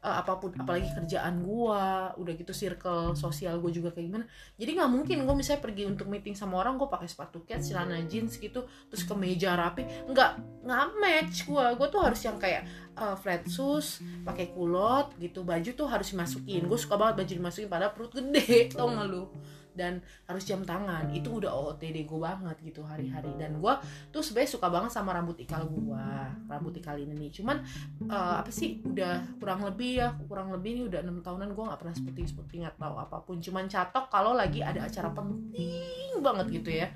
eh, 0.03 0.17
apa 0.19 0.37
pun 0.43 0.51
apalagi 0.59 0.91
kerjaan 0.91 1.47
gue 1.47 1.85
udah 2.19 2.33
gitu 2.35 2.51
circle 2.51 3.15
sosial 3.15 3.63
gue 3.63 3.71
juga 3.71 3.95
kayak 3.95 4.07
gimana. 4.11 4.25
Jadi 4.59 4.71
nggak 4.75 4.91
mungkin 4.91 5.17
gue 5.23 5.35
misalnya 5.39 5.63
pergi 5.63 5.87
untuk 5.87 6.11
meeting 6.11 6.35
sama 6.35 6.59
orang 6.59 6.75
gue 6.75 6.91
pakai 6.91 7.07
sepatu 7.07 7.47
cat 7.47 7.63
celana 7.63 8.03
jeans 8.11 8.37
gitu 8.37 8.67
terus 8.91 9.07
kemeja 9.07 9.55
rapi 9.55 9.87
nggak 10.11 10.31
nggak 10.67 10.85
match 10.99 11.37
gue 11.47 11.65
gue 11.79 11.89
tuh 11.89 12.01
harus 12.03 12.21
yang 12.27 12.37
kayak 12.37 12.67
eh, 12.99 13.17
flat 13.17 13.47
shoes 13.47 14.03
pakai 14.27 14.51
kulot 14.51 15.15
gitu 15.23 15.47
baju 15.47 15.71
tuh 15.73 15.87
harus 15.87 16.11
dimasukin. 16.11 16.67
Gue 16.67 16.79
suka 16.79 16.99
banget 16.99 17.23
baju 17.23 17.33
dimasukin 17.39 17.71
pada 17.71 17.95
perut 17.95 18.13
gede 18.13 18.75
tau 18.75 18.91
gak 18.91 19.07
lu 19.09 19.31
dan 19.73 20.05
harus 20.29 20.45
jam 20.45 20.63
tangan. 20.63 21.11
Itu 21.13 21.41
udah 21.43 21.51
OOTD 21.51 22.05
gue 22.05 22.19
banget 22.21 22.57
gitu 22.63 22.85
hari-hari. 22.85 23.33
Dan 23.37 23.59
gue 23.59 23.75
tuh 24.13 24.23
sebenarnya 24.23 24.51
suka 24.53 24.69
banget 24.69 24.91
sama 24.93 25.17
rambut 25.17 25.37
ikal 25.41 25.67
gue 25.69 26.07
rambut 26.49 26.75
ikal 26.77 26.97
ini 27.01 27.17
nih. 27.17 27.31
Cuman 27.43 27.61
eh, 28.09 28.35
apa 28.41 28.51
sih 28.53 28.81
udah 28.85 29.39
kurang 29.41 29.65
lebih 29.65 30.05
ya 30.05 30.09
kurang 30.29 30.53
lebih 30.53 30.81
nih 30.81 30.85
udah 30.89 31.01
enam 31.05 31.19
tahunan 31.25 31.51
gue 31.53 31.65
nggak 31.65 31.81
pernah 31.81 31.95
seperti 31.97 32.21
seperti 32.29 32.55
nggak 32.65 32.77
tahu 32.77 32.95
apa 33.01 33.17
pun. 33.25 33.37
Cuman 33.41 33.67
catok 33.67 34.07
kalau 34.13 34.33
lagi 34.37 34.61
ada 34.61 34.85
acara 34.85 35.09
penting 35.13 36.21
banget 36.21 36.47
gitu 36.63 36.71
ya. 36.71 36.89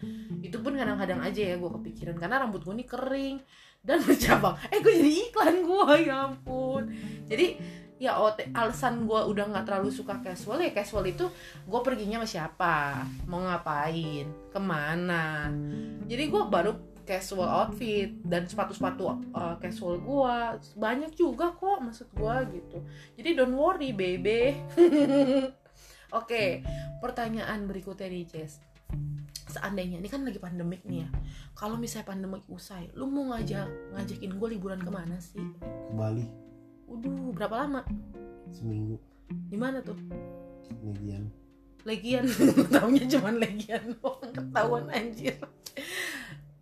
Itu 0.44 0.60
pun 0.60 0.76
kadang-kadang 0.76 1.20
aja 1.24 1.40
ya 1.40 1.56
gue 1.56 1.70
kepikiran. 1.80 2.16
Karena 2.20 2.44
rambut 2.44 2.62
gue 2.62 2.74
nih 2.76 2.88
kering 2.88 3.36
dan 3.86 4.02
bercabang. 4.06 4.58
Eh 4.68 4.78
gue 4.82 4.92
jadi 4.92 5.12
iklan 5.30 5.56
gue 5.62 5.92
ya 6.04 6.14
ampun. 6.30 6.82
Jadi 7.26 7.46
ya 7.96 8.20
OT, 8.20 8.52
alasan 8.52 9.08
gue 9.08 9.16
udah 9.16 9.44
nggak 9.48 9.64
terlalu 9.64 9.88
suka 9.88 10.20
casual 10.20 10.60
ya 10.60 10.72
casual 10.72 11.04
itu 11.08 11.24
gue 11.64 11.80
perginya 11.80 12.20
sama 12.20 12.28
siapa? 12.28 12.74
Mau 13.24 13.40
ngapain? 13.40 14.28
Ke 14.52 14.60
mana? 14.60 15.48
Jadi 16.04 16.24
gue 16.28 16.42
baru 16.44 16.76
casual 17.06 17.46
outfit 17.46 18.18
dan 18.26 18.50
sepatu-sepatu 18.50 19.30
uh, 19.30 19.54
casual 19.62 20.02
gue 20.02 20.36
banyak 20.74 21.14
juga 21.14 21.54
kok 21.54 21.80
maksud 21.80 22.08
gue 22.12 22.36
gitu. 22.60 22.78
Jadi 23.16 23.28
don't 23.32 23.56
worry 23.56 23.96
baby. 23.96 24.52
Oke 26.18 26.60
pertanyaan 27.00 27.64
berikutnya 27.64 28.12
nih 28.12 28.26
Jess. 28.28 28.60
Seandainya 29.46 30.02
ini 30.02 30.08
kan 30.10 30.20
lagi 30.20 30.36
pandemik 30.36 30.84
nih 30.84 31.06
ya. 31.06 31.08
Kalau 31.56 31.80
misalnya 31.80 32.12
pandemik 32.12 32.44
usai 32.52 32.92
lu 32.92 33.08
mau 33.08 33.32
ngajak 33.32 33.96
ngajakin 33.96 34.36
gue 34.36 34.48
liburan 34.52 34.80
ke 34.84 34.90
mana 34.92 35.16
sih? 35.16 35.40
Bali 35.96 36.45
Waduh, 36.86 37.34
berapa 37.34 37.54
lama? 37.66 37.80
seminggu 38.50 38.96
Di 39.50 39.58
mana 39.58 39.82
tuh? 39.82 39.98
legian 40.82 41.26
Legian. 41.86 42.26
Taunya 42.74 43.06
cuma 43.06 43.30
legian 43.30 43.94
doang 44.02 44.34
ketahuan 44.34 44.90
anjir. 44.90 45.38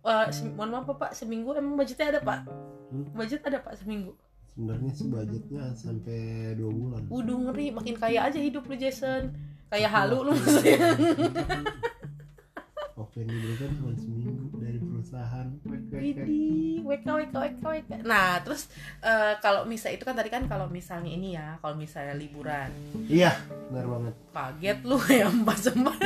Wah, 0.05 0.29
se- 0.29 0.45
mohon 0.53 0.69
maaf 0.69 0.85
Pak, 0.85 1.17
seminggu 1.17 1.49
emang 1.57 1.81
budgetnya 1.81 2.13
ada 2.13 2.21
Pak? 2.21 2.45
Hmm? 2.93 3.09
Budget 3.17 3.41
ada 3.41 3.57
Pak 3.57 3.73
seminggu. 3.81 4.13
sebenarnya 4.53 4.91
sih 4.93 5.09
budgetnya 5.09 5.73
sampai 5.73 6.53
dua 6.55 6.69
bulan 6.71 7.01
Waduh 7.09 7.37
ngeri, 7.49 7.73
makin 7.73 7.97
kaya 7.97 8.29
aja 8.29 8.37
hidup 8.37 8.69
lu 8.69 8.77
Jason. 8.77 9.33
Kayak 9.73 9.91
halu 9.97 10.29
lu 10.29 10.31
maksudnya. 10.37 10.77
Waktu 13.05 13.21
yang 13.21 13.29
diberikan 13.37 13.69
cuma 13.77 13.93
seminggu 13.93 14.45
dari 14.57 14.79
perusahaan. 14.81 15.47
Widih, 15.93 16.81
WK 16.81 17.05
WK 17.05 17.35
WK 17.37 17.61
WK. 17.61 17.91
Nah, 18.01 18.41
terus 18.41 18.65
eh, 19.05 19.37
kalau 19.45 19.69
misal 19.69 19.93
itu 19.93 20.01
kan 20.01 20.17
tadi 20.17 20.33
kan 20.33 20.49
kalau 20.49 20.65
misalnya 20.65 21.13
ini 21.13 21.37
ya, 21.37 21.61
kalau 21.61 21.77
misalnya 21.77 22.17
liburan, 22.17 22.73
iya 23.05 23.37
benar 23.69 23.85
banget. 23.85 24.13
Kaget 24.33 24.79
lu 24.81 24.97
ya 25.21 25.29
mbak 25.29 25.57
sempat 25.61 26.01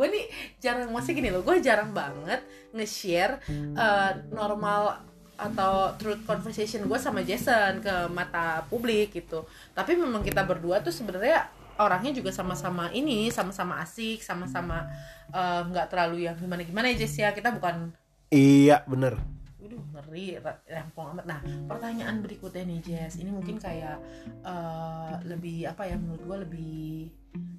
gue 0.00 0.06
nih 0.08 0.26
jarang 0.64 0.88
masih 0.96 1.12
gini 1.12 1.28
loh 1.28 1.44
gue 1.44 1.60
jarang 1.60 1.92
banget 1.92 2.40
nge-share 2.72 3.36
eh, 3.52 4.12
normal 4.32 5.04
atau 5.40 5.96
truth 5.96 6.24
conversation 6.28 6.84
gue 6.84 6.98
sama 7.00 7.24
Jason 7.24 7.80
ke 7.80 8.12
mata 8.12 8.60
publik 8.68 9.16
gitu. 9.16 9.48
Tapi 9.72 9.96
memang 9.96 10.20
kita 10.20 10.44
berdua 10.44 10.84
tuh 10.84 10.92
sebenarnya 10.92 11.48
orangnya 11.80 12.12
juga 12.12 12.30
sama-sama 12.30 12.92
ini 12.92 13.32
sama-sama 13.32 13.80
asik 13.80 14.20
sama-sama 14.20 14.86
eh, 15.32 15.60
nggak 15.64 15.88
terlalu 15.88 16.28
yang 16.28 16.36
gimana 16.36 16.62
gimana 16.62 16.86
ya 16.92 17.04
Jess 17.04 17.16
ya 17.16 17.32
kita 17.32 17.56
bukan 17.56 17.96
iya 18.28 18.84
bener 18.84 19.16
Waduh 19.60 19.86
ngeri 19.92 20.40
rampung 20.72 21.14
amat. 21.14 21.30
Nah 21.30 21.40
pertanyaan 21.70 22.24
berikutnya 22.24 22.64
nih 22.66 22.80
Jess, 22.80 23.20
ini 23.20 23.30
mungkin 23.30 23.60
kayak 23.60 24.02
eh, 24.42 25.14
lebih 25.28 25.68
apa 25.68 25.84
ya 25.86 26.00
menurut 26.00 26.22
gue 26.24 26.38
lebih 26.48 26.82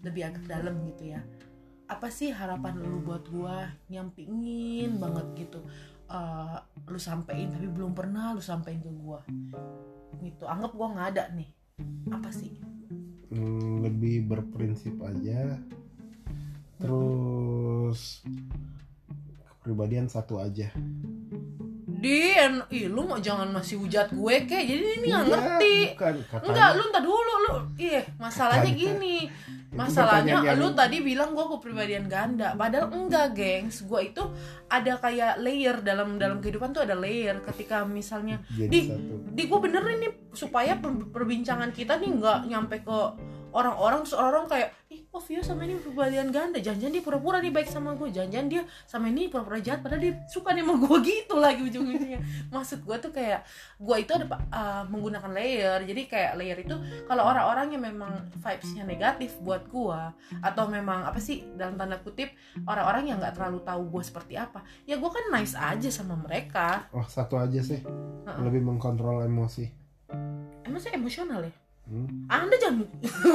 lebih 0.04 0.22
agak 0.28 0.44
dalam 0.50 0.82
gitu 0.92 1.14
ya. 1.14 1.22
Apa 1.88 2.10
sih 2.10 2.34
harapan 2.34 2.84
lu 2.84 3.06
buat 3.06 3.24
gue 3.30 3.58
yang 3.94 4.10
pingin 4.12 4.98
banget 4.98 5.46
gitu 5.46 5.62
eh, 6.10 6.58
lu 6.90 7.00
sampein 7.00 7.54
tapi 7.54 7.70
belum 7.70 7.94
pernah 7.96 8.34
lu 8.34 8.42
sampein 8.42 8.82
ke 8.82 8.92
gue 8.92 9.20
gitu. 10.26 10.50
Anggap 10.50 10.74
gue 10.74 10.88
nggak 10.92 11.08
ada 11.16 11.24
nih. 11.32 11.50
Apa 12.12 12.34
sih? 12.34 12.81
Hmm, 13.32 13.82
lebih 13.88 14.28
berprinsip 14.28 15.00
aja. 15.00 15.56
Terus 16.78 18.22
kepribadian 19.62 20.10
satu 20.12 20.42
aja 20.42 20.74
Din, 22.02 22.54
ih 22.68 22.90
lu 22.90 23.06
mau 23.06 23.16
jangan 23.16 23.46
masih 23.48 23.78
hujat 23.78 24.10
gue 24.10 24.36
kayak 24.44 24.66
jadi 24.66 24.82
ini 24.82 25.06
nggak 25.06 25.22
Iya, 25.22 25.30
ngerti. 25.30 25.76
bukan 25.94 26.16
katanya 26.26 26.46
Enggak, 26.50 26.70
lu 26.74 26.84
ntar 26.90 27.04
dulu 27.04 27.34
lu. 27.40 27.54
Iya, 27.78 28.02
masalahnya 28.18 28.66
Katanya. 28.66 28.82
gini. 28.98 29.18
Masalahnya 29.72 30.34
pertanyaan 30.36 30.58
lu 30.58 30.68
yang- 30.68 30.76
tadi 30.76 30.98
bilang 31.00 31.30
gue 31.32 31.46
kepribadian 31.48 32.06
ganda, 32.06 32.52
padahal 32.54 32.92
enggak, 32.92 33.32
gengs. 33.32 33.86
Gue 33.86 34.10
itu 34.10 34.20
ada 34.68 34.94
kayak 34.98 35.40
layer 35.40 35.80
dalam 35.80 36.18
dalam 36.18 36.42
kehidupan 36.42 36.70
tuh 36.72 36.84
ada 36.84 36.92
layer. 36.94 37.40
Ketika 37.40 37.86
misalnya 37.86 38.42
jadi 38.50 38.68
di 38.68 38.80
satu 38.84 39.32
di 39.32 39.44
gue 39.46 39.60
benerin 39.62 39.98
nih 40.02 40.14
supaya 40.32 40.76
per- 40.76 41.08
perbincangan 41.08 41.70
kita 41.70 41.96
nih 41.96 42.12
nggak 42.12 42.40
nyampe 42.48 42.82
ke 42.82 43.00
orang-orang 43.52 44.04
terus 44.04 44.18
orang 44.18 44.48
kayak 44.48 44.74
ih 44.92 45.08
kok 45.08 45.24
Vio 45.24 45.40
sama 45.40 45.64
ini 45.64 45.80
kepribadian 45.80 46.36
ganda? 46.36 46.60
Jangan 46.60 46.92
dia 46.92 47.00
pura-pura 47.00 47.40
nih 47.40 47.52
baik 47.52 47.72
sama 47.72 47.96
gue 47.96 48.12
jangan 48.12 48.52
dia 48.52 48.68
sama 48.84 49.08
ini 49.08 49.32
pura-pura 49.32 49.64
jahat 49.64 49.80
padahal 49.80 50.04
dia 50.04 50.14
suka 50.28 50.52
nih 50.52 50.68
sama 50.68 50.76
gue 50.84 50.98
gitu 51.12 51.36
lagi 51.40 51.62
ujung-ujungnya. 51.64 52.20
Maksud 52.52 52.84
gue 52.84 52.98
tuh 53.00 53.12
kayak 53.16 53.48
gue 53.80 53.96
itu 54.04 54.12
ada 54.12 54.26
uh, 54.52 54.84
menggunakan 54.92 55.32
layer. 55.32 55.80
Jadi 55.88 56.02
kayak 56.12 56.32
layer 56.36 56.58
itu 56.60 56.76
kalau 57.08 57.24
orang-orang 57.24 57.72
yang 57.72 57.84
memang 57.88 58.28
vibesnya 58.36 58.84
negatif 58.84 59.40
buat 59.40 59.64
gue 59.72 60.02
atau 60.44 60.64
memang 60.68 61.08
apa 61.08 61.20
sih 61.24 61.48
dalam 61.56 61.80
tanda 61.80 61.96
kutip 62.04 62.36
orang-orang 62.68 63.16
yang 63.16 63.18
nggak 63.24 63.40
terlalu 63.40 63.64
tahu 63.64 63.82
gue 63.96 64.04
seperti 64.04 64.36
apa 64.36 64.64
ya 64.84 65.00
gue 65.00 65.10
kan 65.12 65.32
nice 65.32 65.56
aja 65.56 65.88
sama 65.88 66.20
mereka. 66.20 66.92
Oh 66.92 67.08
satu 67.08 67.40
aja 67.40 67.64
sih. 67.64 67.80
Heeh. 67.82 68.44
lebih 68.44 68.60
mengkontrol 68.64 69.24
emosi. 69.24 69.72
Emang 70.68 70.84
saya 70.84 71.00
emosional 71.00 71.48
ya 71.48 71.61
Hmm? 71.92 72.08
anda 72.32 72.56
jangan 72.56 72.88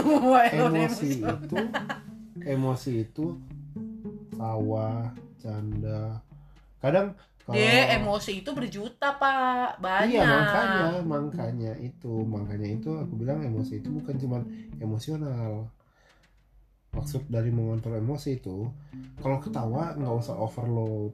emosi 0.57 1.21
itu 1.21 1.57
emosi 2.41 2.91
itu 3.05 3.27
tawa 4.33 5.13
canda 5.37 6.25
kadang 6.81 7.13
kalau 7.45 7.55
Deh, 7.63 7.85
emosi 8.01 8.43
itu 8.43 8.51
berjuta 8.57 9.21
pak 9.21 9.77
banyak 9.79 10.19
iya 10.19 10.25
makanya 10.25 10.89
makanya 11.05 11.73
itu 11.79 12.13
makanya 12.25 12.69
itu 12.81 12.91
aku 12.97 13.13
bilang 13.21 13.45
emosi 13.45 13.85
itu 13.85 13.93
bukan 13.93 14.17
cuma 14.17 14.41
emosional 14.81 15.69
maksud 16.97 17.29
dari 17.29 17.53
mengontrol 17.53 18.01
emosi 18.01 18.41
itu 18.41 18.73
kalau 19.21 19.37
ketawa 19.37 19.93
nggak 20.01 20.17
usah 20.17 20.33
overload 20.33 21.13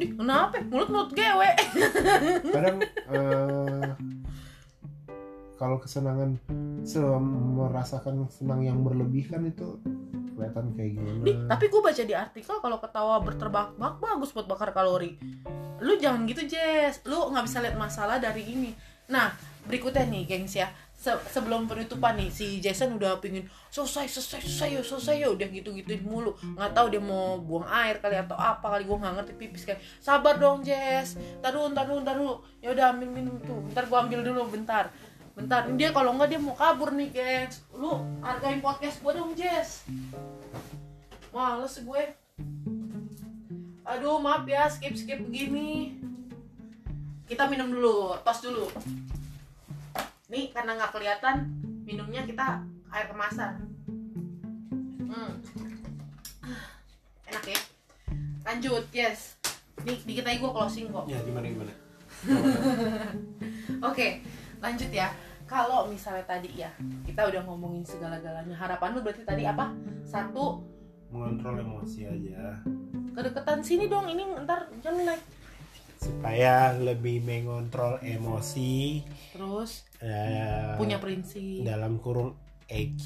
Ih, 0.00 0.16
kenapa? 0.16 0.56
Mulut-mulut 0.64 1.12
gewe. 1.12 1.50
kadang 2.56 2.80
eh, 2.88 3.88
kalau 5.60 5.76
kesenangan 5.76 6.40
se- 6.82 7.04
merasakan 7.52 8.24
senang 8.26 8.64
yang 8.64 8.80
berlebih 8.80 9.28
kan 9.28 9.44
itu 9.44 9.76
kelihatan 10.32 10.72
kayak 10.72 10.96
gimana 10.96 11.20
Nih, 11.20 11.36
tapi 11.44 11.64
gue 11.68 11.80
baca 11.84 12.02
di 12.02 12.14
artikel 12.16 12.56
kalau 12.56 12.80
ketawa 12.80 13.20
berterbak-bak 13.20 14.00
bagus 14.00 14.32
buat 14.32 14.48
bakar 14.48 14.72
kalori. 14.72 15.20
Lu 15.78 16.00
jangan 16.00 16.24
gitu, 16.24 16.48
Jess. 16.48 17.04
Lu 17.04 17.28
nggak 17.28 17.44
bisa 17.44 17.60
lihat 17.60 17.76
masalah 17.76 18.16
dari 18.16 18.40
ini. 18.42 18.72
Nah, 19.06 19.36
berikutnya 19.64 20.08
nih, 20.08 20.24
gengs 20.24 20.56
ya. 20.56 20.68
Se- 20.92 21.20
sebelum 21.28 21.64
penutupan 21.64 22.16
nih, 22.16 22.28
si 22.28 22.60
Jason 22.60 22.92
udah 22.92 23.16
pingin 23.16 23.48
selesai, 23.68 24.04
selesai, 24.04 24.44
selesai, 24.44 24.68
yuk, 24.76 24.84
selesai, 24.84 25.16
yuk. 25.18 25.36
Udah 25.36 25.48
gitu-gituin 25.48 26.04
mulu. 26.04 26.32
Nggak 26.56 26.72
tahu 26.72 26.86
dia 26.88 27.00
mau 27.00 27.36
buang 27.36 27.64
air 27.64 28.00
kali 28.00 28.16
atau 28.16 28.36
apa 28.36 28.64
kali. 28.70 28.84
Gue 28.84 28.96
nggak 28.96 29.14
ngerti 29.16 29.32
pipis 29.36 29.64
kayak. 29.64 29.80
Sabar 30.00 30.36
dong, 30.36 30.60
Jess. 30.60 31.16
Dulu, 31.40 31.72
ntar 31.72 31.88
dulu. 31.88 32.40
Ya 32.60 32.72
udah 32.72 32.92
ambil 32.92 33.08
minum 33.08 33.36
tuh. 33.40 33.60
Ntar 33.72 33.88
gue 33.88 33.98
ambil 33.98 34.20
dulu, 34.20 34.48
bentar. 34.48 34.88
Bentar, 35.40 35.72
dia 35.72 35.88
kalau 35.88 36.12
nggak 36.20 36.36
dia 36.36 36.40
mau 36.40 36.52
kabur 36.52 36.92
nih, 36.92 37.08
gengs. 37.08 37.64
Lu 37.72 37.96
hargain 38.20 38.60
podcast 38.60 39.00
gue 39.00 39.12
dong, 39.16 39.32
Jess. 39.32 39.88
Males 41.32 41.80
gue. 41.80 42.02
Aduh, 43.88 44.20
maaf 44.20 44.44
ya, 44.44 44.68
skip-skip 44.68 45.16
begini. 45.24 45.96
Kita 47.24 47.48
minum 47.48 47.72
dulu, 47.72 48.20
tos 48.20 48.44
dulu. 48.44 48.68
Nih, 50.28 50.52
karena 50.52 50.76
nggak 50.76 50.92
kelihatan, 50.92 51.48
minumnya 51.88 52.28
kita 52.28 52.60
air 52.92 53.08
kemasan. 53.08 53.64
Hmm. 55.08 55.40
Enak 57.32 57.44
ya? 57.48 57.58
Lanjut, 58.44 58.84
yes. 58.92 59.40
Nih, 59.88 59.96
dikit 60.04 60.28
lagi 60.28 60.36
gue 60.36 60.52
closing 60.52 60.92
kok. 60.92 61.08
ya 61.08 61.16
gimana 61.24 61.48
gimana 61.48 61.72
Oke, 63.88 64.20
lanjut 64.60 64.92
ya. 64.92 65.08
Kalau 65.50 65.90
misalnya 65.90 66.22
tadi 66.30 66.62
ya, 66.62 66.70
kita 67.02 67.26
udah 67.26 67.42
ngomongin 67.42 67.82
segala-galanya. 67.82 68.54
Harapan 68.54 68.94
lu 68.94 69.02
berarti 69.02 69.26
tadi 69.26 69.42
apa? 69.42 69.74
Satu, 70.06 70.62
mengontrol 71.10 71.58
emosi 71.58 72.06
aja 72.06 72.62
kedeketan 73.10 73.60
sini 73.60 73.90
dong, 73.90 74.06
ini 74.06 74.22
ntar 74.46 74.70
jelek. 74.78 75.18
supaya 76.00 76.72
lebih 76.80 77.20
mengontrol 77.20 78.00
emosi 78.00 79.04
Terus 79.36 79.84
eh, 80.00 80.72
punya 80.80 80.96
prinsip. 80.96 81.60
dalam 81.60 82.00
kurung 82.00 82.40
EQ 82.72 83.04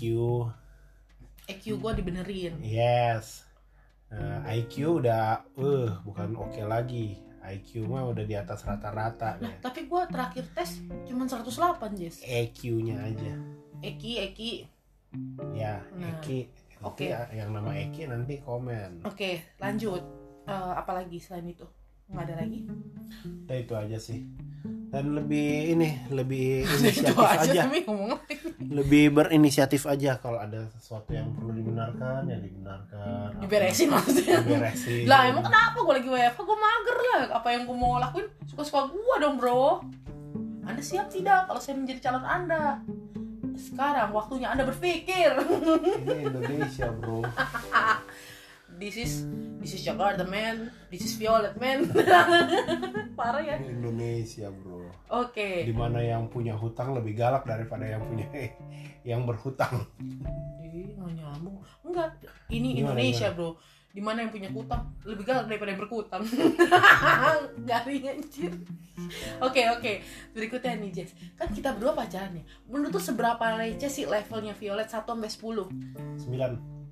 EQ 1.51 1.65
gue 1.83 1.93
dibenerin. 1.99 2.55
yes 2.63 3.43
Eh, 4.15 4.63
IQ 4.63 5.03
udah 5.03 5.43
uh 5.59 5.91
bukan 6.07 6.39
oke 6.39 6.63
lagi 6.63 7.19
IQ 7.47 7.85
mah 7.85 8.07
udah 8.07 8.23
di 8.23 8.33
atas 8.33 8.63
rata-rata 8.63 9.37
Nah, 9.37 9.51
ya. 9.51 9.57
tapi 9.61 9.85
gue 9.85 10.03
terakhir 10.07 10.45
tes 10.51 10.81
cuma 11.05 11.25
108, 11.25 11.45
Jess. 11.95 12.21
EQ-nya 12.21 12.97
aja 13.01 13.35
Eki, 13.81 14.13
Eki. 14.25 14.53
ya 15.53 15.79
Nah, 15.93 16.09
Eki 16.17 16.49
oke. 16.81 17.05
Nanti 17.07 17.37
yang 17.37 17.51
nama 17.51 17.71
Eki 17.71 18.03
nanti 18.07 18.35
komen 18.39 19.05
Oke, 19.05 19.45
lanjut. 19.57 20.01
Eh, 20.45 20.73
apa 20.75 20.93
lagi 20.95 21.17
selain 21.17 21.47
itu? 21.47 21.65
Nggak 22.05 22.25
ada 22.27 22.35
lagi? 22.39 22.61
Udah 23.45 23.57
itu 23.57 23.73
aja 23.75 23.99
sih 23.99 24.21
dan 24.95 25.11
lebih 25.11 25.75
ini 25.75 25.89
lebih 26.15 26.63
inisiatif 26.79 27.19
aja, 27.19 27.43
aja. 27.43 27.63
lebih 28.63 29.05
berinisiatif 29.11 29.83
aja 29.91 30.23
kalau 30.23 30.39
ada 30.39 30.71
sesuatu 30.79 31.11
yang 31.11 31.35
perlu 31.35 31.51
dibenarkan 31.51 32.31
ya 32.31 32.39
dibenarkan. 32.39 33.43
Diberesin 33.43 33.91
maksudnya. 33.91 34.39
diberesin. 34.47 35.11
Lah 35.11 35.27
emang 35.27 35.51
kenapa 35.51 35.83
gue 35.83 35.95
lagi 35.99 36.09
WFH 36.15 36.39
gue 36.39 36.59
mager 36.63 36.99
lah. 37.11 37.23
Apa 37.43 37.49
yang 37.51 37.67
gue 37.67 37.75
mau 37.75 37.99
lakuin? 37.99 38.31
Suka-suka 38.47 38.95
gue 38.95 39.15
dong 39.19 39.35
bro. 39.43 39.83
Anda 40.65 40.81
siap 40.81 41.11
tidak 41.11 41.51
kalau 41.51 41.59
saya 41.59 41.75
menjadi 41.75 41.99
calon 42.09 42.23
Anda? 42.25 42.79
Sekarang 43.59 44.15
waktunya 44.15 44.55
Anda 44.55 44.63
berpikir. 44.63 45.35
Ini 46.07 46.31
Indonesia 46.31 46.87
bro 46.95 47.27
This 48.75 48.97
is 48.99 49.13
This 49.65 49.81
is 49.81 49.83
Jakarta 49.89 50.29
man. 50.29 50.69
This 50.93 51.09
is 51.09 51.17
Violet 51.17 51.57
man. 51.57 51.89
Parah 53.19 53.41
ya. 53.41 53.57
Ini 53.57 53.81
Indonesia 53.81 54.53
bro. 54.53 54.93
Oke. 55.09 55.65
Di 55.65 55.73
mana 55.73 56.05
yang 56.05 56.29
punya 56.29 56.53
hutang 56.53 56.93
lebih 56.93 57.17
galak 57.17 57.49
daripada 57.49 57.89
yang 57.89 58.05
punya 58.05 58.29
yang 59.09 59.25
berhutang. 59.25 59.89
Ih, 60.61 60.93
nggak 61.01 61.17
nyambung. 61.17 61.65
Enggak. 61.81 62.13
Ini 62.53 62.77
Gimana, 62.77 62.93
Indonesia 62.93 63.33
bro. 63.33 63.57
Di 63.95 64.03
mana 64.03 64.27
yang 64.27 64.35
punya 64.35 64.51
utang 64.51 64.91
Lebih 65.07 65.23
galak 65.23 65.47
daripada 65.47 65.71
yang 65.71 65.81
berkutang 65.87 66.27
Garing 67.71 68.05
anjir. 68.05 68.53
Oke 69.41 69.65
oke. 69.73 69.93
Berikutnya 70.37 70.77
nih 70.77 70.93
Jess. 70.93 71.17
Kan 71.41 71.57
kita 71.57 71.73
berdua 71.73 71.97
pacaran 71.97 72.37
ya. 72.37 72.45
Menurut 72.69 73.01
tuh 73.01 73.01
seberapa 73.01 73.41
receh 73.57 73.89
sih 73.89 74.05
levelnya 74.05 74.53
Violet 74.53 74.93
1 74.93 75.09
sampai 75.09 75.33
10 75.33 76.21
sembilan 76.21 76.84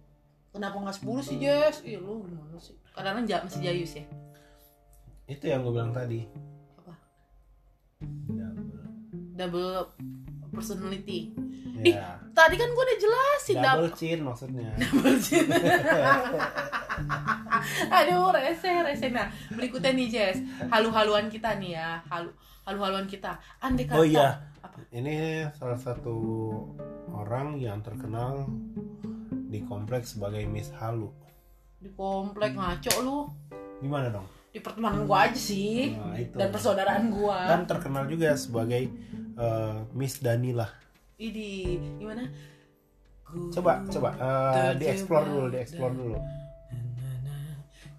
Kenapa 0.52 0.76
nggak 0.76 0.96
10 1.00 1.24
sih 1.24 1.36
Jess? 1.40 1.80
Ih 1.82 1.96
lu 1.96 2.28
gimana 2.28 2.60
sih? 2.60 2.76
Kadang-kadang 2.92 3.24
ja- 3.24 3.42
masih 3.42 3.60
jayus 3.64 3.96
ya 3.96 4.04
itu 5.30 5.44
yang 5.48 5.62
gue 5.62 5.72
bilang 5.72 5.94
tadi 5.94 6.26
Apa? 6.76 6.94
double 8.28 8.84
Double 9.32 9.72
personality 10.52 11.32
ya 11.82 12.20
Tadi 12.32 12.54
kan 12.56 12.68
gue 12.72 12.84
udah 12.84 12.98
jelasin 13.00 13.56
double 13.60 13.88
double, 13.92 13.96
chin 13.96 14.18
maksudnya 14.24 14.72
double 14.80 15.16
chin. 15.20 15.44
Aduh, 17.92 18.32
rese, 18.32 18.72
rese. 18.84 19.12
Nah, 19.12 19.28
berikutnya 19.52 19.92
nih, 19.92 20.08
Jess. 20.08 20.40
Halu-haluan 20.72 21.28
kita 21.28 21.60
nih 21.60 21.76
ya. 21.76 22.00
Halu 22.08 22.32
halu-haluan 22.64 23.04
kita. 23.04 23.36
Andai 23.60 23.84
kata 23.84 24.00
oh 24.00 24.06
iya 24.08 24.40
apa? 24.64 24.80
ini 24.96 25.44
salah 25.52 25.76
satu 25.76 26.16
orang 27.12 27.60
yang 27.60 27.84
terkenal 27.84 28.48
di 29.52 29.60
kompleks 29.62 30.16
sebagai 30.16 30.42
Miss 30.44 30.72
Halu 30.72 31.12
Di 31.76 31.92
komplek 31.92 32.56
ngaco 32.56 32.92
lu. 32.98 33.18
gimana 33.78 34.08
dong 34.08 34.24
Di 34.48 34.58
pertemanan 34.58 35.04
gua 35.04 35.26
aja 35.26 35.36
sih. 35.36 35.92
nah, 35.92 36.14
itu 36.14 36.32
Dan 36.32 36.48
persaudaraan 36.48 37.08
gua. 37.10 37.36
kan 37.46 37.60
terkenal 37.66 38.04
juga 38.06 38.32
sebagai 38.34 38.88
eh, 39.34 39.76
Miss 39.92 40.16
Danila 40.18 40.68
Idi, 41.14 41.76
gimana? 41.96 42.24
Ku 43.22 43.48
coba 43.50 43.84
coba 43.86 44.10
eh, 44.10 44.52
terjebak 44.74 44.80
dieksplor 44.80 45.22
dulu 45.24 45.46
dieksplor 45.50 45.90
dan- 45.90 45.98
dulu 45.98 46.18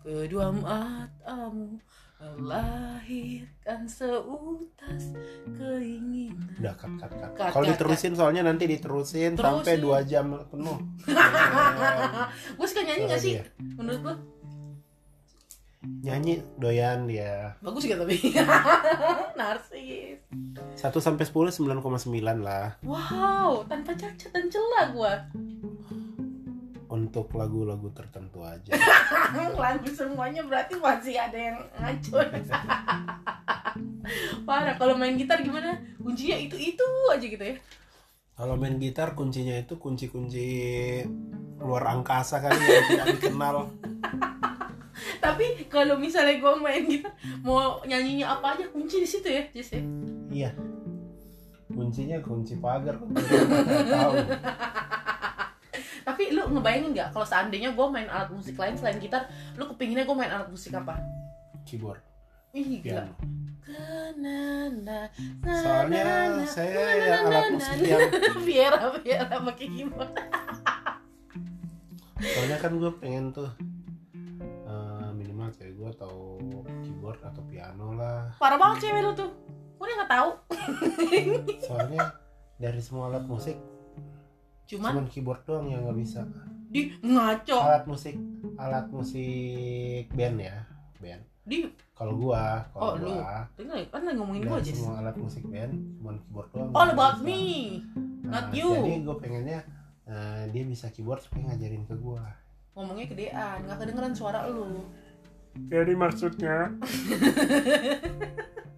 Kedua 0.04 0.52
matamu 0.52 1.80
melahirkan 2.34 3.82
seutas 3.86 5.04
keinginan. 5.54 6.50
udah 6.58 6.74
cut 6.76 6.92
cut 6.98 7.12
cut 7.12 7.32
Cut, 7.34 7.50
kalau 7.52 7.66
cut, 7.66 7.72
diterusin 7.76 8.14
soalnya 8.14 8.42
nanti 8.42 8.66
diterusin 8.66 9.34
Terusin. 9.34 9.64
sampai 9.64 9.74
dua 9.78 10.02
jam 10.04 10.34
penuh 10.48 10.78
Gue 12.58 12.68
suka 12.68 12.82
nyanyi 12.82 13.04
gak 13.06 13.22
sih? 13.22 13.34
Dia. 13.38 13.44
Menurut 13.76 14.02
lo? 14.02 14.16
nyanyi 15.84 16.40
doyan 16.56 17.12
dia 17.12 17.60
Bagus 17.60 17.84
gak 17.84 18.00
tapi? 18.00 18.16
Narsis 19.40 20.16
1 20.80 20.80
sampai 20.80 21.24
10 21.28 21.60
9,9 21.60 21.84
lah 22.40 22.80
Wow, 22.82 23.68
tanpa 23.68 23.92
cacat 23.92 24.32
dan 24.32 24.48
celah 24.48 24.96
gue 24.96 25.14
untuk 26.94 27.34
lagu-lagu 27.34 27.90
tertentu 27.90 28.46
aja. 28.46 28.70
Lagu 29.58 29.90
semuanya 29.90 30.46
berarti 30.46 30.78
masih 30.78 31.18
ada 31.18 31.34
yang 31.34 31.58
ngaco 31.82 32.22
Parah, 34.46 34.78
kalau 34.78 34.94
main 34.94 35.18
gitar 35.18 35.42
gimana? 35.42 35.74
Kuncinya 35.98 36.38
itu-itu 36.38 36.86
aja 37.10 37.26
gitu 37.26 37.42
ya? 37.42 37.58
Kalau 38.38 38.54
main 38.54 38.78
gitar 38.78 39.18
kuncinya 39.18 39.58
itu 39.58 39.82
kunci-kunci 39.82 40.46
luar 41.58 41.98
angkasa 41.98 42.38
kali 42.38 42.62
yang 42.62 42.86
tidak 42.94 43.08
dikenal. 43.18 43.74
Tapi 45.24 45.66
kalau 45.72 45.98
misalnya 45.98 46.38
gue 46.38 46.54
main 46.62 46.86
gitar 46.86 47.16
Mau 47.42 47.82
nyanyinya 47.88 48.38
apa 48.38 48.54
aja, 48.54 48.70
kunci 48.70 49.02
di 49.02 49.10
situ 49.10 49.26
ya 49.26 49.42
Jess 49.50 49.74
ya? 49.74 49.82
iya. 50.30 50.52
Kuncinya 51.74 52.22
kunci 52.22 52.62
pagar 52.62 53.02
kunci 53.02 53.18
tahu 53.90 54.14
lu 56.64 56.72
ngebayangin 56.72 56.96
gak 56.96 57.10
kalau 57.12 57.28
seandainya 57.28 57.70
gue 57.76 57.86
main 57.92 58.08
alat 58.08 58.32
musik 58.32 58.56
lain 58.56 58.80
selain 58.80 58.96
gitar 59.04 59.28
Lu 59.60 59.68
kepinginnya 59.68 60.08
gue 60.08 60.16
main 60.16 60.32
alat 60.32 60.48
musik 60.48 60.72
apa? 60.72 60.96
keyboard. 61.68 62.00
Ih 62.56 62.80
gila. 62.80 63.04
Soalnya 65.44 66.08
saya 66.48 66.72
nanana, 66.72 67.04
ya 67.04 67.16
alat 67.28 67.46
musik 67.52 67.78
yang 67.84 68.08
Viera, 68.48 68.80
Viera 69.04 69.36
pakai 69.44 69.68
keyboard 69.68 70.12
soalnya 72.24 72.56
kan 72.56 72.80
gue 72.80 72.92
pengen 73.04 73.36
tuh 73.36 73.52
eh, 74.64 75.10
minimal 75.12 75.52
cewek 75.52 75.76
gue 75.76 75.92
tahu 76.00 76.40
keyboard 76.80 77.20
atau 77.20 77.44
piano 77.52 77.92
lah. 78.00 78.32
Parah 78.40 78.56
banget 78.56 78.88
cewek 78.88 79.04
lu 79.04 79.12
tuh. 79.12 79.28
Gue 79.76 79.86
udah 79.92 79.98
gak 80.08 80.12
tau 80.16 80.30
soalnya 81.68 82.16
dari 82.56 82.80
semua 82.80 83.12
alat 83.12 83.28
musik 83.28 83.60
Cuman 84.66 84.92
cuman 84.96 85.06
keyboard 85.08 85.42
doang 85.44 85.68
yang 85.68 85.84
nggak 85.84 85.98
bisa 85.98 86.20
di 86.68 86.90
ngaco. 87.00 87.58
Alat 87.60 87.84
musik 87.86 88.16
alat 88.56 88.86
musik 88.90 90.06
band 90.12 90.38
ya 90.40 90.56
band. 90.98 91.22
Di 91.44 91.68
kalau 91.94 92.16
gua 92.16 92.64
Oh, 92.74 92.96
kalau 92.96 93.04
lu. 93.04 93.12
gua 93.20 93.46
dengar 93.54 93.78
kan 93.88 94.02
lagi 94.04 94.18
ngomongin 94.18 94.42
gua 94.44 94.58
aja 94.58 94.72
semua 94.72 94.96
alat 95.00 95.16
musik 95.16 95.44
band 95.46 95.72
cuma 96.00 96.12
keyboard 96.16 96.48
doang 96.52 96.70
all 96.72 96.90
about 96.90 97.16
bisa. 97.20 97.28
me. 97.28 97.42
Nah, 98.24 98.42
not 98.42 98.46
you. 98.50 98.68
jadi 98.72 99.04
gue 99.04 99.16
pengennya 99.20 99.60
eh, 100.06 100.44
dia 100.50 100.64
bisa 100.64 100.88
keyboard 100.90 101.20
supaya 101.20 101.52
ngajarin 101.52 101.84
ke 101.84 101.96
gua. 101.96 102.24
Ngomongnya 102.74 103.06
gedean 103.06 103.58
nggak 103.64 103.78
kedengeran 103.78 104.14
suara 104.16 104.48
lu. 104.48 104.82
Jadi 105.70 105.94
maksudnya 105.94 106.74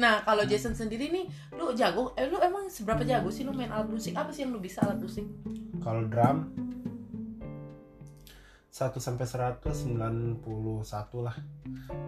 nah 0.00 0.22
kalau 0.24 0.44
Jason 0.46 0.76
sendiri 0.76 1.08
nih 1.12 1.24
lu 1.56 1.72
jago 1.76 2.12
eh 2.16 2.28
lu 2.28 2.38
emang 2.40 2.68
seberapa 2.68 3.02
jago 3.04 3.28
sih 3.28 3.42
lu 3.44 3.52
main 3.52 3.72
alat 3.72 3.88
musik? 3.88 4.12
Apa 4.16 4.30
sih 4.30 4.44
yang 4.44 4.52
lu 4.52 4.60
bisa 4.60 4.80
alat 4.84 5.00
musik? 5.00 5.24
Kalau 5.82 6.06
drum 6.06 6.52
1 8.72 8.88
sampai 8.96 9.28
191 9.28 10.40
lah. 11.20 11.36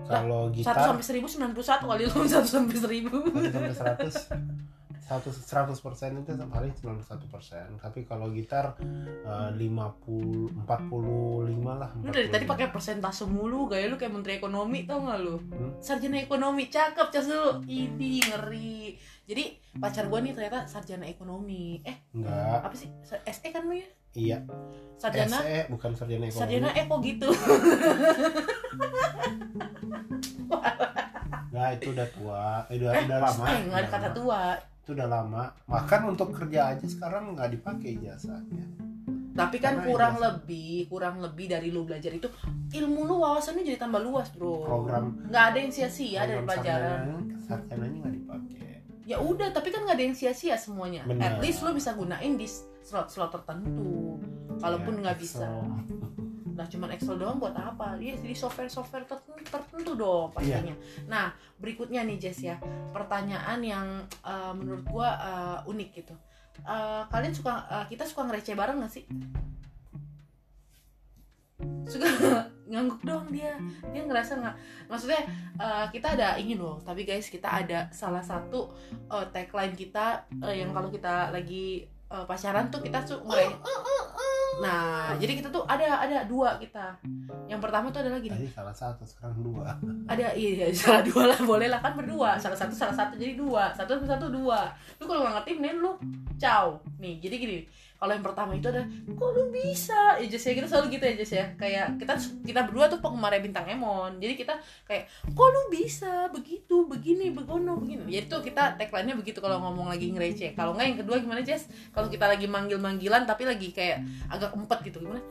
Kalau 0.08 0.48
gitar 0.48 0.72
sampai 0.80 1.04
seribu 1.04 1.28
sembilan 1.28 1.52
puluh 1.52 1.68
satu 1.68 1.84
kali 1.92 2.08
lu 2.08 2.24
satu 2.32 2.48
sampai 2.48 2.76
seribu. 2.80 3.20
1 3.20 3.52
sampai 3.52 3.76
100 3.76 4.08
satu 4.08 4.08
100 5.04 5.84
persen 5.84 6.16
itu 6.16 6.32
paling 6.48 6.72
91 6.72 7.28
persen. 7.28 7.76
Tapi 7.76 8.08
kalau 8.08 8.32
gitar 8.32 8.72
eh, 8.80 9.50
50 9.52 10.64
45 10.64 10.64
lah 11.60 11.90
lu 12.00 12.08
dari 12.08 12.32
tadi 12.32 12.48
45. 12.48 12.52
pakai 12.56 12.66
persentase 12.72 13.28
mulu 13.28 13.68
gaya 13.68 13.92
lu 13.92 14.00
kayak 14.00 14.16
menteri 14.16 14.40
ekonomi 14.40 14.88
tau 14.88 15.04
gak 15.04 15.20
lu? 15.20 15.36
Hmm? 15.52 15.76
sarjana 15.76 16.24
ekonomi 16.24 16.72
cakep 16.72 17.08
cas 17.12 17.28
lu. 17.28 17.60
Ini 17.68 18.12
ngeri. 18.32 18.96
Jadi 19.28 19.44
pacar 19.76 20.08
gua 20.08 20.24
nih 20.24 20.32
ternyata 20.32 20.64
sarjana 20.64 21.04
ekonomi. 21.04 21.84
Eh 21.84 22.08
enggak. 22.16 22.64
apa 22.64 22.76
sih? 22.76 22.88
SE 23.04 23.48
kan 23.52 23.68
lu 23.68 23.76
ya? 23.76 23.88
Iya. 24.16 24.38
Sarjana? 24.96 25.36
SE 25.44 25.68
bukan 25.68 25.92
sarjana 25.92 26.24
ekonomi. 26.32 26.40
Sarjana 26.40 26.70
eko 26.80 26.94
gitu. 27.04 27.28
Enggak, 31.52 31.68
itu 31.76 31.88
udah 31.92 32.08
tua. 32.08 32.44
Eh, 32.72 32.80
udah, 32.80 32.90
udah 33.04 33.18
lama. 33.20 33.44
eh 33.52 33.58
nggak 33.68 33.80
ada 33.84 33.88
kata 33.92 34.10
tua 34.16 34.42
itu 34.84 34.92
udah 34.92 35.08
lama 35.08 35.44
makan 35.64 36.12
untuk 36.12 36.36
kerja 36.36 36.76
aja 36.76 36.84
sekarang 36.84 37.32
nggak 37.32 37.56
dipakai 37.56 37.96
jasanya 38.04 38.68
tapi 39.34 39.58
kan 39.58 39.80
Karena 39.80 39.88
kurang 39.90 40.14
ijazah. 40.14 40.24
lebih 40.30 40.76
kurang 40.86 41.16
lebih 41.18 41.46
dari 41.50 41.68
lu 41.72 41.82
belajar 41.82 42.12
itu 42.12 42.28
ilmu 42.70 43.00
lu 43.02 43.18
wawasannya 43.18 43.64
jadi 43.64 43.80
tambah 43.80 44.04
luas 44.04 44.28
bro 44.30 44.62
program 44.62 45.16
nggak 45.26 45.44
ada 45.50 45.58
yang 45.58 45.72
sia-sia 45.72 46.28
dari 46.28 46.44
pelajaran 46.44 47.00
sarjananya 47.42 47.96
nggak 48.04 48.14
dipakai 48.14 48.60
ya 49.04 49.16
udah 49.18 49.48
tapi 49.50 49.68
kan 49.72 49.88
nggak 49.88 49.96
ada 49.96 50.04
yang 50.04 50.16
sia-sia 50.16 50.54
semuanya 50.60 51.02
Benar. 51.08 51.24
at 51.26 51.36
least 51.40 51.64
lu 51.64 51.72
bisa 51.72 51.96
gunain 51.96 52.36
di 52.36 52.46
slot-slot 52.84 53.32
tertentu 53.32 54.20
kalaupun 54.60 55.00
Ya, 55.00 55.10
nggak 55.10 55.16
bisa 55.18 55.48
Excel. 55.48 56.03
Nah 56.54 56.64
cuman 56.64 56.94
Excel 56.94 57.18
doang 57.18 57.36
buat 57.36 57.52
apa? 57.52 57.98
Ya 57.98 58.14
di 58.14 58.30
software-software 58.30 59.04
tertentu, 59.04 59.42
tertentu 59.44 59.92
dong 59.94 60.30
Iya. 60.38 60.62
pastinya. 60.62 60.74
Nah 61.10 61.26
berikutnya 61.58 62.06
nih 62.06 62.16
Jess 62.16 62.40
ya. 62.40 62.56
Pertanyaan 62.90 63.58
yang 63.60 63.86
eh, 64.22 64.52
menurut 64.54 64.86
gua 64.86 65.08
eh, 65.18 65.70
unik 65.70 65.90
gitu. 65.94 66.14
Eh, 66.62 67.02
kalian 67.10 67.34
suka 67.34 67.66
eh, 67.66 67.84
kita 67.90 68.06
suka 68.06 68.24
ngereceh 68.24 68.54
bareng 68.54 68.78
gak 68.80 68.94
sih? 68.94 69.04
Suka 71.86 72.06
ngangguk 72.70 73.00
dong 73.04 73.28
dia. 73.30 73.54
Dia 73.92 74.02
ngerasa 74.02 74.40
nggak 74.40 74.56
maksudnya 74.88 75.22
eh, 75.58 75.86
kita 75.90 76.18
ada 76.18 76.38
ini 76.38 76.54
loh. 76.54 76.80
Tapi 76.80 77.02
guys 77.02 77.28
kita 77.28 77.50
ada 77.50 77.90
salah 77.90 78.22
satu 78.22 78.72
eh, 79.10 79.26
tagline 79.30 79.74
kita 79.74 80.26
eh, 80.42 80.62
yang 80.64 80.70
kalau 80.74 80.88
kita 80.88 81.30
lagi 81.30 81.86
eh, 82.14 82.24
pacaran 82.24 82.64
tuh 82.68 82.78
kita 82.80 82.98
tuh 83.02 83.18
ngere- 83.20 83.58
nah 84.54 85.10
jadi 85.18 85.34
kita 85.34 85.50
tuh 85.50 85.66
ada 85.66 85.98
ada 85.98 86.22
dua 86.24 86.54
kita. 86.56 86.94
Yang 87.44 87.58
pertama 87.58 87.90
tuh 87.90 88.00
adalah 88.00 88.22
gini. 88.22 88.30
Tadi 88.32 88.46
salah 88.48 88.70
satu 88.70 89.02
sekarang 89.02 89.42
dua. 89.42 89.66
Ada 90.06 90.30
iya 90.32 90.70
salah 90.78 91.02
dua 91.02 91.26
lah 91.26 91.38
boleh 91.42 91.66
lah 91.66 91.82
kan 91.82 91.98
berdua. 91.98 92.38
Salah 92.38 92.54
satu 92.54 92.70
salah 92.70 92.94
satu 92.94 93.18
jadi 93.18 93.34
dua. 93.34 93.74
Satu 93.74 93.98
satu 93.98 94.06
satu 94.06 94.26
dua. 94.30 94.70
Lu 94.96 95.04
kalau 95.04 95.26
nggak 95.26 95.42
ngerti 95.42 95.50
mending 95.58 95.82
lu 95.82 95.92
ciao. 96.38 96.78
Nih 97.02 97.18
jadi 97.18 97.34
gini 97.34 97.58
kalau 98.04 98.20
yang 98.20 98.26
pertama 98.28 98.52
itu 98.52 98.68
ada 98.68 98.84
kok 99.16 99.30
lu 99.32 99.48
bisa? 99.48 100.20
Ya 100.20 100.28
Jess 100.28 100.44
ya 100.44 100.52
kita 100.52 100.68
selalu 100.68 101.00
gitu 101.00 101.04
ya 101.08 101.14
Jess 101.16 101.32
ya. 101.40 101.46
Kayak 101.56 101.96
kita 101.96 102.20
kita 102.44 102.60
berdua 102.68 102.92
tuh 102.92 103.00
penggemar 103.00 103.32
bintang 103.40 103.64
Emon. 103.64 104.20
Jadi 104.20 104.36
kita 104.36 104.60
kayak 104.84 105.08
kok 105.32 105.48
lu 105.48 105.72
bisa? 105.72 106.28
Begitu 106.28 106.84
begini 106.84 107.32
begono 107.32 107.80
begini. 107.80 108.04
Jadi 108.12 108.28
tuh 108.28 108.44
kita 108.44 108.76
tagline-nya 108.76 109.16
begitu 109.16 109.40
kalau 109.40 109.56
ngomong 109.64 109.88
lagi 109.88 110.12
ngereceh 110.12 110.52
kalau 110.52 110.76
nggak 110.76 110.84
yang 110.84 110.98
kedua 111.00 111.16
gimana 111.16 111.40
Jess? 111.40 111.64
Kalau 111.96 112.12
kita 112.12 112.28
lagi 112.28 112.44
manggil 112.44 112.76
manggilan 112.76 113.24
tapi 113.24 113.48
lagi 113.48 113.72
kayak 113.72 114.04
agak 114.28 114.52
empet 114.52 114.84
gitu 114.84 115.00
gimana? 115.00 115.24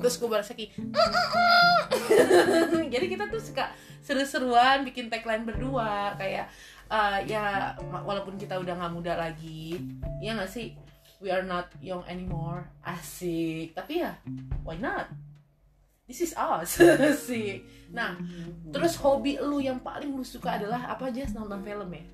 Terus 0.00 0.16
gue 0.16 0.28
balas 0.32 0.48
lagi 0.48 0.72
jadi 2.92 3.06
kita 3.12 3.28
tuh 3.28 3.44
suka 3.44 3.68
seru-seruan 4.00 4.82
bikin 4.88 5.12
tagline 5.12 5.44
berdua. 5.44 6.16
Kayak 6.16 6.48
eh, 6.90 7.18
ya 7.30 7.74
walaupun 7.88 8.34
kita 8.36 8.58
udah 8.58 8.74
nggak 8.76 8.94
muda 8.94 9.14
lagi 9.16 9.78
ya 10.18 10.34
nggak 10.34 10.50
sih? 10.50 10.74
We 11.20 11.28
are 11.28 11.44
not 11.44 11.68
young 11.84 12.02
anymore. 12.08 12.68
Asik. 12.82 13.76
Tapi 13.76 14.02
ya 14.02 14.18
why 14.66 14.76
not? 14.80 15.08
This 16.10 16.26
is 16.26 16.32
us. 16.34 16.82
Sih 17.30 17.62
nah 17.90 18.14
terus 18.70 18.94
hobi 19.02 19.34
lu 19.42 19.58
yang 19.58 19.82
paling 19.82 20.14
lu 20.14 20.22
suka 20.22 20.54
adalah 20.54 20.94
apa 20.94 21.10
aja 21.10 21.26
nonton 21.34 21.62
film 21.62 21.90
ya? 21.90 22.04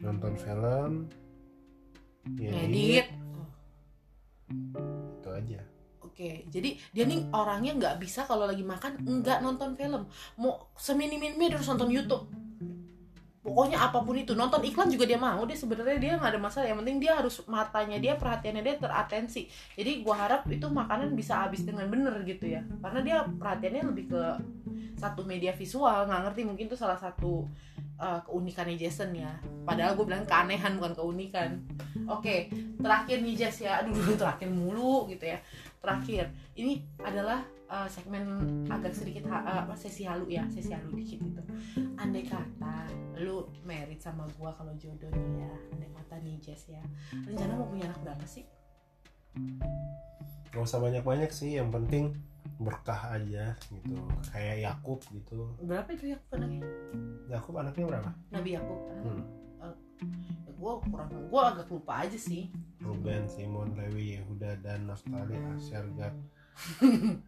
Nonton 0.00 0.32
film 0.36 0.92
ngedit. 2.36 3.08
Itu 5.20 5.30
aja. 5.32 5.60
Oke, 6.18 6.50
jadi 6.50 6.74
dia 6.90 7.04
nih 7.06 7.30
orangnya 7.30 7.72
nggak 7.78 7.96
bisa 8.02 8.26
kalau 8.26 8.44
lagi 8.44 8.66
makan 8.66 8.98
nggak 9.00 9.38
nonton 9.38 9.78
film. 9.78 10.02
Mau 10.34 10.66
seminim-minimnya 10.74 11.54
dia 11.54 11.56
harus 11.56 11.70
nonton 11.70 11.94
YouTube. 11.94 12.26
Pokoknya 13.48 13.80
apa 13.80 14.04
pun 14.04 14.12
itu, 14.12 14.36
nonton 14.36 14.60
iklan 14.60 14.92
juga 14.92 15.08
dia 15.08 15.16
mau. 15.16 15.40
Dia 15.48 15.56
sebenarnya 15.56 15.96
dia 15.96 16.12
nggak 16.20 16.36
ada 16.36 16.40
masalah. 16.40 16.66
Yang 16.68 16.78
penting 16.84 16.98
dia 17.00 17.12
harus 17.16 17.36
matanya 17.48 17.96
dia, 17.96 18.12
perhatiannya 18.20 18.62
dia 18.62 18.76
teratensi. 18.76 19.42
Jadi 19.72 20.04
gua 20.04 20.28
harap 20.28 20.44
itu 20.52 20.68
makanan 20.68 21.16
bisa 21.16 21.48
habis 21.48 21.64
dengan 21.64 21.88
bener 21.88 22.12
gitu 22.28 22.44
ya. 22.44 22.60
Karena 22.84 23.00
dia 23.00 23.16
perhatiannya 23.24 23.82
lebih 23.88 24.04
ke 24.12 24.22
satu 25.00 25.24
media 25.24 25.56
visual. 25.56 26.04
Nggak 26.04 26.20
ngerti 26.28 26.40
mungkin 26.44 26.64
itu 26.68 26.76
salah 26.76 27.00
satu 27.00 27.48
uh, 27.96 28.20
keunikannya 28.28 28.76
Jason 28.76 29.16
ya. 29.16 29.32
Padahal 29.64 29.96
gue 29.96 30.04
bilang 30.04 30.28
keanehan 30.28 30.76
bukan 30.76 30.92
keunikan. 30.92 31.50
Oke, 32.04 32.52
terakhir 32.76 33.24
nih 33.24 33.34
Jess 33.34 33.64
ya. 33.64 33.80
Aduh, 33.80 33.96
terakhir 34.20 34.52
mulu 34.52 35.08
gitu 35.08 35.24
ya 35.24 35.40
terakhir 35.78 36.34
ini 36.58 36.82
adalah 37.00 37.42
uh, 37.68 37.88
segmen 37.88 38.24
agak 38.72 38.96
sedikit 38.96 39.28
ha- 39.28 39.64
uh, 39.68 39.76
sesi 39.76 40.08
halu 40.08 40.26
ya 40.28 40.44
sesi 40.48 40.72
halu 40.72 40.96
dikit 40.96 41.20
itu 41.20 41.42
andai 42.00 42.24
kata 42.24 42.88
lu 43.20 43.48
merit 43.62 44.00
sama 44.00 44.24
gua 44.40 44.56
kalau 44.56 44.72
jodoh 44.80 45.08
nih 45.12 45.44
ya 45.44 45.52
andai 45.76 45.90
kata 45.92 46.14
nih 46.24 46.36
Jess 46.40 46.72
ya. 46.72 46.82
Rencana 47.12 47.52
mau 47.60 47.68
punya 47.68 47.92
anak 47.92 48.00
berapa 48.00 48.24
sih? 48.24 48.48
Gak 50.48 50.64
usah 50.64 50.80
banyak-banyak 50.80 51.30
sih 51.30 51.60
yang 51.60 51.68
penting 51.68 52.16
berkah 52.56 53.14
aja 53.14 53.54
gitu. 53.68 53.94
Kayak 54.32 54.56
Yakub 54.64 54.98
gitu. 55.12 55.52
Berapa 55.62 55.88
itu 55.92 56.16
ya 56.16 56.18
anaknya? 56.32 56.64
Yakub 57.28 57.54
anaknya 57.60 57.84
berapa? 57.86 58.10
Nabi 58.32 58.50
Yakub. 58.56 58.80
Hmm. 59.04 59.24
gue 60.58 60.74
kurang 60.90 61.06
gue 61.10 61.42
agak 61.54 61.70
lupa 61.70 62.02
aja 62.02 62.18
sih. 62.18 62.50
Ruben 62.82 63.30
Simon 63.30 63.78
Lewi 63.78 64.18
Yehuda 64.18 64.58
dan 64.58 64.90
Naftali 64.90 65.38
Asyar 65.54 65.86
Gad 65.94 66.18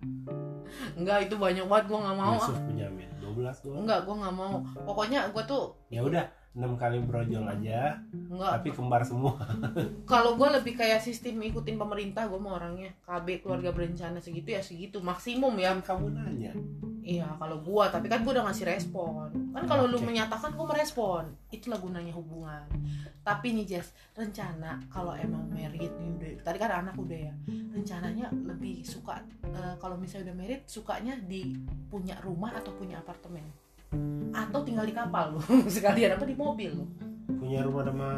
enggak 0.99 1.19
itu 1.31 1.35
banyak 1.39 1.67
banget 1.67 1.85
gue 1.91 1.99
nggak 1.99 2.17
mau 2.19 2.35
ah. 2.35 2.37
Yusuf 2.39 2.59
Benyamin 2.67 3.11
12 3.23 3.65
doang 3.65 3.79
enggak 3.87 4.01
gue 4.05 4.15
nggak 4.19 4.37
mau. 4.37 4.55
Pokoknya 4.85 5.21
gue 5.31 5.43
tuh 5.47 5.65
ya 5.89 6.03
udah 6.03 6.25
enam 6.51 6.75
kali 6.75 6.99
brojol 6.99 7.47
aja 7.47 8.03
enggak. 8.11 8.51
tapi 8.59 8.69
kembar 8.75 9.03
semua. 9.07 9.39
Kalau 10.11 10.35
gue 10.35 10.49
lebih 10.51 10.75
kayak 10.75 10.99
sistem 10.99 11.39
ikutin 11.47 11.79
pemerintah 11.79 12.27
gue 12.27 12.41
mau 12.43 12.59
orangnya. 12.59 12.91
KB 13.07 13.47
keluarga 13.47 13.71
berencana 13.71 14.19
segitu 14.19 14.51
ya 14.55 14.63
segitu 14.63 14.99
maksimum 14.99 15.55
ya. 15.57 15.71
Yang 15.71 15.87
kamu 15.87 16.07
nanya 16.11 16.53
iya 17.01 17.29
kalau 17.41 17.61
gue 17.65 17.85
tapi 17.89 18.07
kan 18.07 18.21
gue 18.23 18.33
udah 18.33 18.45
ngasih 18.49 18.67
respon. 18.69 19.29
Kan 19.53 19.65
kalau 19.67 19.89
lu 19.89 19.99
Oke. 19.99 20.09
menyatakan 20.13 20.53
gue 20.55 20.67
merespon. 20.67 21.25
Itulah 21.49 21.79
gunanya 21.81 22.13
hubungan. 22.15 22.65
Tapi 23.25 23.57
nih 23.57 23.67
Jess 23.67 23.93
rencana 24.17 24.81
kalau 24.93 25.17
emang 25.17 25.49
married 25.49 25.93
nih 26.01 26.11
udah 26.17 26.31
tadi 26.45 26.59
kan 26.61 26.71
anak 26.85 26.95
udah 26.97 27.21
ya. 27.31 27.35
Rencananya 27.49 28.27
lebih 28.33 28.85
suka 28.85 29.23
eh, 29.45 29.75
kalau 29.81 29.97
misalnya 29.97 30.33
udah 30.33 30.37
married 30.37 30.63
sukanya 30.69 31.15
di 31.17 31.57
punya 31.89 32.19
rumah 32.21 32.53
atau 32.57 32.77
punya 32.77 33.01
apartemen? 33.01 33.45
Atau 34.31 34.63
tinggal 34.63 34.87
di 34.87 34.95
kapal 34.95 35.35
lu? 35.35 35.41
Sekalian 35.81 36.15
apa 36.15 36.25
di 36.29 36.37
mobil 36.37 36.71
lu? 36.75 36.87
Punya 37.41 37.65
rumah 37.65 37.83
sama 37.89 38.11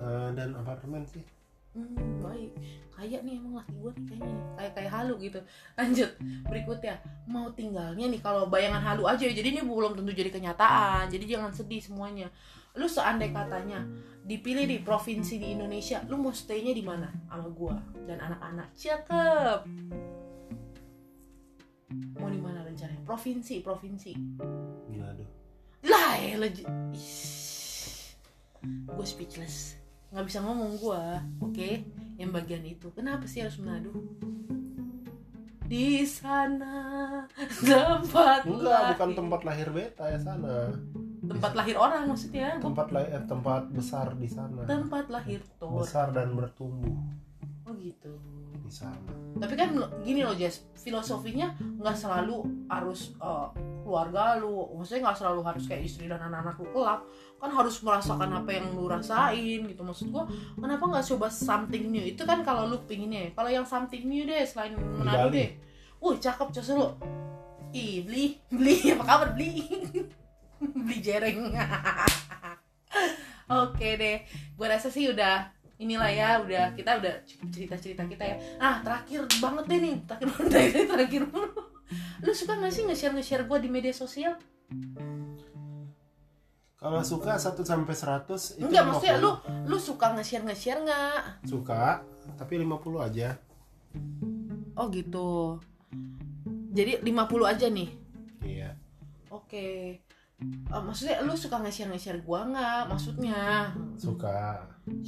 eh, 0.00 0.28
dan 0.32 0.56
apartemen 0.56 1.04
sih 1.06 1.41
hmm, 1.74 2.24
baik. 2.24 2.52
Kayak 2.92 3.20
nih 3.26 3.34
emang 3.40 3.54
laki 3.58 3.74
gue 3.74 3.92
nih 3.96 4.04
kayaknya 4.08 4.34
kayak 4.56 4.72
kayak 4.78 4.92
halu 4.92 5.14
gitu. 5.18 5.40
Lanjut. 5.74 6.10
Berikutnya. 6.46 6.94
Mau 7.26 7.48
tinggalnya 7.52 8.06
nih 8.08 8.20
kalau 8.22 8.46
bayangan 8.46 8.82
halu 8.82 9.08
aja. 9.08 9.24
Ya 9.26 9.34
jadi 9.34 9.48
ini 9.58 9.60
belum 9.64 9.98
tentu 9.98 10.12
jadi 10.12 10.30
kenyataan. 10.30 11.10
Jadi 11.10 11.24
jangan 11.26 11.50
sedih 11.50 11.82
semuanya. 11.82 12.28
Lu 12.78 12.88
seandai 12.88 13.32
katanya 13.32 13.84
dipilih 14.24 14.64
di 14.64 14.78
provinsi 14.80 15.36
di 15.36 15.52
Indonesia 15.52 16.00
lu 16.08 16.16
mau 16.16 16.32
stay-nya 16.32 16.72
di 16.72 16.80
mana? 16.80 17.10
Sama 17.28 17.48
gua 17.52 17.76
dan 18.08 18.22
anak-anak. 18.22 18.68
Cakep. 18.72 19.60
Mau 22.16 22.28
di 22.32 22.40
mana 22.40 22.64
rencananya? 22.64 23.02
Provinsi 23.04 23.60
provinsi. 23.60 24.12
Manado 24.88 25.42
lah 25.82 26.14
ya 26.14 26.38
gue 28.94 29.06
speechless 29.06 29.74
nggak 30.12 30.26
bisa 30.28 30.38
ngomong 30.44 30.76
gue 30.76 31.04
oke? 31.40 31.70
Yang 32.20 32.30
bagian 32.30 32.64
itu. 32.68 32.86
Kenapa 32.92 33.24
sih 33.24 33.40
harus 33.40 33.58
Manado 33.58 33.90
di 35.72 36.04
sana 36.04 37.24
tempat 37.64 38.44
enggak 38.44 38.76
lahir. 38.76 38.92
bukan 38.92 39.10
tempat 39.16 39.40
lahir 39.40 39.68
beta 39.72 40.04
ya 40.04 40.20
sana. 40.20 40.68
Tempat 41.22 41.52
lahir 41.56 41.76
orang 41.80 42.12
maksudnya. 42.12 42.60
Tempat 42.60 42.92
lahir 42.92 43.08
eh, 43.16 43.24
tempat 43.24 43.62
besar 43.72 44.12
di 44.20 44.28
sana. 44.28 44.68
Tempat 44.68 45.08
lahir 45.08 45.40
Thor. 45.56 45.80
Besar 45.80 46.12
dan 46.12 46.36
bertumbuh 46.36 46.92
oh 47.66 47.74
gitu. 47.78 48.12
Di 48.62 48.72
sana. 48.72 49.12
Tapi 49.38 49.54
kan 49.54 49.74
gini 50.02 50.26
loh 50.26 50.34
Jess 50.34 50.66
filosofinya 50.78 51.54
nggak 51.58 51.96
selalu 51.96 52.66
harus 52.66 53.14
eh, 53.18 53.48
keluarga 53.82 54.38
lu 54.38 54.70
maksudnya 54.78 55.10
nggak 55.10 55.18
selalu 55.18 55.40
harus 55.42 55.64
kayak 55.66 55.82
istri 55.86 56.06
dan 56.06 56.22
anak-anak 56.22 56.56
lu 56.58 56.66
kelak. 56.74 57.00
Kan 57.42 57.50
harus 57.50 57.82
merasakan 57.82 58.30
apa 58.42 58.50
yang 58.54 58.66
lu 58.74 58.86
rasain 58.86 59.60
gitu. 59.66 59.82
Maksud 59.82 60.10
gua 60.10 60.26
kenapa 60.58 60.84
nggak 60.86 61.06
coba 61.14 61.26
something 61.30 61.90
new? 61.90 62.02
Itu 62.02 62.22
kan 62.26 62.42
kalau 62.42 62.66
lu 62.70 62.78
pinginnya 62.86 63.28
ya. 63.28 63.30
kalau 63.34 63.50
yang 63.50 63.66
something 63.66 64.06
new 64.06 64.26
deh 64.26 64.42
selain 64.46 64.74
Bali. 64.78 65.30
deh. 65.30 65.48
Wih 66.02 66.18
cakep 66.18 66.48
cos 66.50 66.70
lu. 66.74 66.88
Ih 67.72 68.04
beli. 68.04 68.24
Beli 68.52 68.76
apa 68.92 69.04
kabar? 69.06 69.28
Beli. 69.38 69.64
Beli 70.82 70.98
jereng. 70.98 71.54
Oke 73.62 73.88
deh. 73.98 74.16
Gue 74.54 74.66
rasa 74.66 74.88
sih 74.90 75.10
udah 75.10 75.61
inilah 75.82 76.10
ya 76.14 76.28
udah 76.38 76.64
kita 76.78 77.02
udah 77.02 77.14
cukup 77.26 77.48
cerita 77.50 77.74
cerita 77.74 78.02
kita 78.06 78.22
ya. 78.22 78.36
Ah 78.62 78.78
terakhir 78.86 79.26
banget 79.42 79.64
deh 79.66 79.78
nih 79.82 79.94
terakhir 80.06 80.28
banget 80.30 80.48
deh, 80.54 80.66
terakhir. 80.86 81.22
Banget 81.26 81.52
lu 82.22 82.32
suka 82.32 82.56
gak 82.56 82.72
sih 82.72 82.82
nge-share 82.88 83.12
nge-share 83.12 83.44
gue 83.44 83.58
di 83.60 83.68
media 83.68 83.92
sosial? 83.92 84.32
Kalau 86.82 86.98
suka 87.06 87.38
1 87.38 87.54
sampai 87.62 87.94
100 87.94 88.58
itu 88.58 88.66
enggak 88.66 88.84
maksudnya 88.90 89.14
50. 89.18 89.22
lu 89.22 89.30
lu 89.70 89.76
suka 89.78 90.06
nge-share 90.18 90.44
nge-share 90.50 90.80
nggak? 90.82 91.20
Suka 91.46 92.02
tapi 92.34 92.58
50 92.58 93.06
aja. 93.06 93.38
Oh 94.74 94.90
gitu. 94.90 95.62
Jadi 96.72 97.04
50 97.04 97.44
aja 97.46 97.66
nih? 97.70 97.90
Iya. 98.42 98.70
Oke. 99.30 100.00
Eh, 100.42 100.82
maksudnya 100.82 101.22
lu 101.22 101.38
suka 101.38 101.62
nge-share 101.62 101.92
nge-share 101.94 102.18
gua 102.26 102.50
nggak? 102.50 102.82
Maksudnya? 102.90 103.70
Suka 103.94 104.66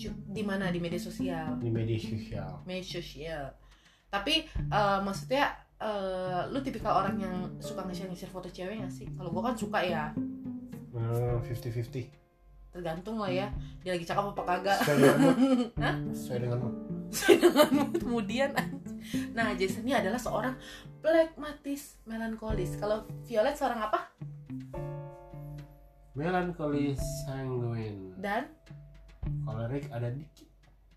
di 0.08 0.42
mana? 0.46 0.70
Di 0.70 0.78
media 0.78 1.00
sosial? 1.00 1.58
Di 1.58 1.70
media 1.70 1.98
sosial. 1.98 2.50
Media 2.66 2.86
sosial. 2.86 3.44
Tapi 4.10 4.46
eh, 4.50 4.98
maksudnya 5.02 5.54
eh, 5.82 6.40
lu 6.50 6.62
tipikal 6.62 7.02
orang 7.02 7.16
yang 7.18 7.36
suka 7.58 7.82
nge-share 7.82 8.10
nge-share 8.10 8.32
foto 8.32 8.48
cewek 8.50 8.78
gak 8.82 8.92
sih? 8.94 9.10
Kalau 9.18 9.34
gua 9.34 9.50
kan 9.50 9.56
suka 9.58 9.82
ya. 9.82 10.14
Hmm, 10.94 11.42
50-50 11.42 12.24
tergantung 12.74 13.22
lah 13.22 13.30
ya. 13.30 13.46
Dia 13.86 13.94
lagi 13.94 14.02
cakep 14.02 14.34
apa 14.34 14.42
kagak. 14.42 14.78
Sesuai 14.82 14.98
dengan 14.98 15.34
sesuai 16.18 16.38
dengan 16.42 16.58
mood. 16.58 16.74
Sesuai 17.14 17.36
dengan 17.38 17.68
mood. 17.70 17.90
kemudian 18.02 18.50
nah 19.36 19.54
Jason 19.54 19.86
ini 19.86 19.94
adalah 19.94 20.18
seorang 20.18 20.58
pragmatis 20.98 22.02
melankolis. 22.02 22.74
Kalau 22.82 23.06
Violet 23.30 23.54
seorang 23.54 23.78
apa? 23.86 24.10
Melancholy 26.18 26.98
sanguine. 27.26 28.10
Dan 28.18 28.50
kolerik 29.44 29.84
ada 29.90 30.08
dikit. 30.10 30.48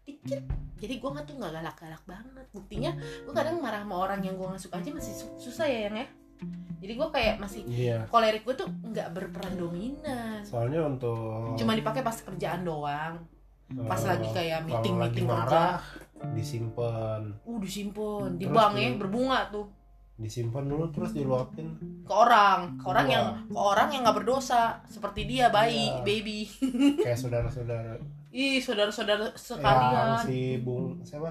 Dikit. 0.07 0.43
Jadi 0.77 0.93
gue 1.01 1.09
nggak 1.09 1.25
tuh 1.27 1.35
nggak 1.35 1.51
galak-galak 1.59 2.03
banget. 2.07 2.45
Buktinya 2.53 2.91
gue 2.97 3.33
kadang 3.33 3.59
marah 3.59 3.81
sama 3.83 3.95
orang 4.07 4.19
yang 4.23 4.35
gue 4.39 4.47
nggak 4.47 4.63
suka 4.63 4.79
aja 4.79 4.89
masih 4.93 5.13
su- 5.13 5.37
susah 5.39 5.67
ya 5.67 5.91
yang 5.91 5.95
ya. 5.97 6.07
Jadi 6.77 6.93
gue 6.93 7.07
kayak 7.09 7.35
masih 7.41 7.61
iya. 7.65 8.05
kolerik 8.07 8.45
gue 8.45 8.55
tuh 8.55 8.69
nggak 8.69 9.09
berperan 9.11 9.57
dominan. 9.57 10.45
Soalnya 10.45 10.85
untuk 10.85 11.57
cuma 11.57 11.73
dipakai 11.73 12.05
pas 12.05 12.15
kerjaan 12.15 12.61
doang. 12.63 13.25
Pas 13.67 13.99
eh, 13.99 14.07
lagi 14.07 14.29
kayak 14.31 14.59
kalau 14.63 14.69
meeting 14.69 14.95
lagi 14.95 15.11
meeting 15.11 15.27
kerja. 15.27 15.43
marah 15.43 15.81
disimpan 16.33 17.21
uh 17.45 17.57
disimpan 17.61 18.41
di 18.41 18.49
bank 18.49 18.73
ya 18.73 18.89
berbunga 18.97 19.53
tuh 19.53 19.69
disimpan 20.17 20.65
dulu 20.65 20.89
terus 20.89 21.13
diluapin. 21.13 21.77
Ke 22.01 22.11
orang 22.11 22.75
ke 22.75 22.83
orang 22.85 23.05
Wah. 23.05 23.13
yang 23.13 23.25
ke 23.47 23.59
orang 23.59 23.87
yang 23.89 24.01
nggak 24.01 24.17
berdosa 24.17 24.81
seperti 24.85 25.23
dia 25.23 25.47
bayi 25.47 25.87
Iya. 25.87 26.01
baby. 26.01 26.39
Kayak 27.05 27.17
saudara-saudara. 27.19 27.93
Ih 28.29 28.57
saudara-saudara 28.57 29.23
yang 29.23 29.33
sekalian. 29.33 30.07
si 30.21 30.37
bung 30.59 30.99
siapa? 31.01 31.29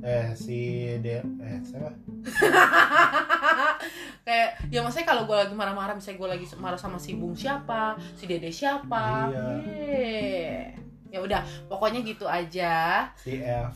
Eh 0.00 0.26
si 0.34 0.58
de 0.98 1.18
eh 1.18 1.58
siapa? 1.62 1.90
Kayak 4.22 4.48
ya 4.68 4.78
maksudnya 4.80 5.06
kalau 5.06 5.22
gue 5.24 5.34
lagi 5.34 5.54
marah-marah 5.54 5.94
misalnya 5.94 6.18
gue 6.18 6.28
lagi 6.28 6.44
marah 6.56 6.76
sama 6.76 6.96
si 6.96 7.14
bung 7.14 7.32
siapa 7.32 7.94
si 8.14 8.26
dede 8.26 8.50
siapa 8.50 9.30
Iya. 9.30 10.74
Ya 11.08 11.18
udah 11.18 11.40
pokoknya 11.66 12.02
gitu 12.02 12.24
aja. 12.24 13.06
Si 13.16 13.38
F 13.38 13.74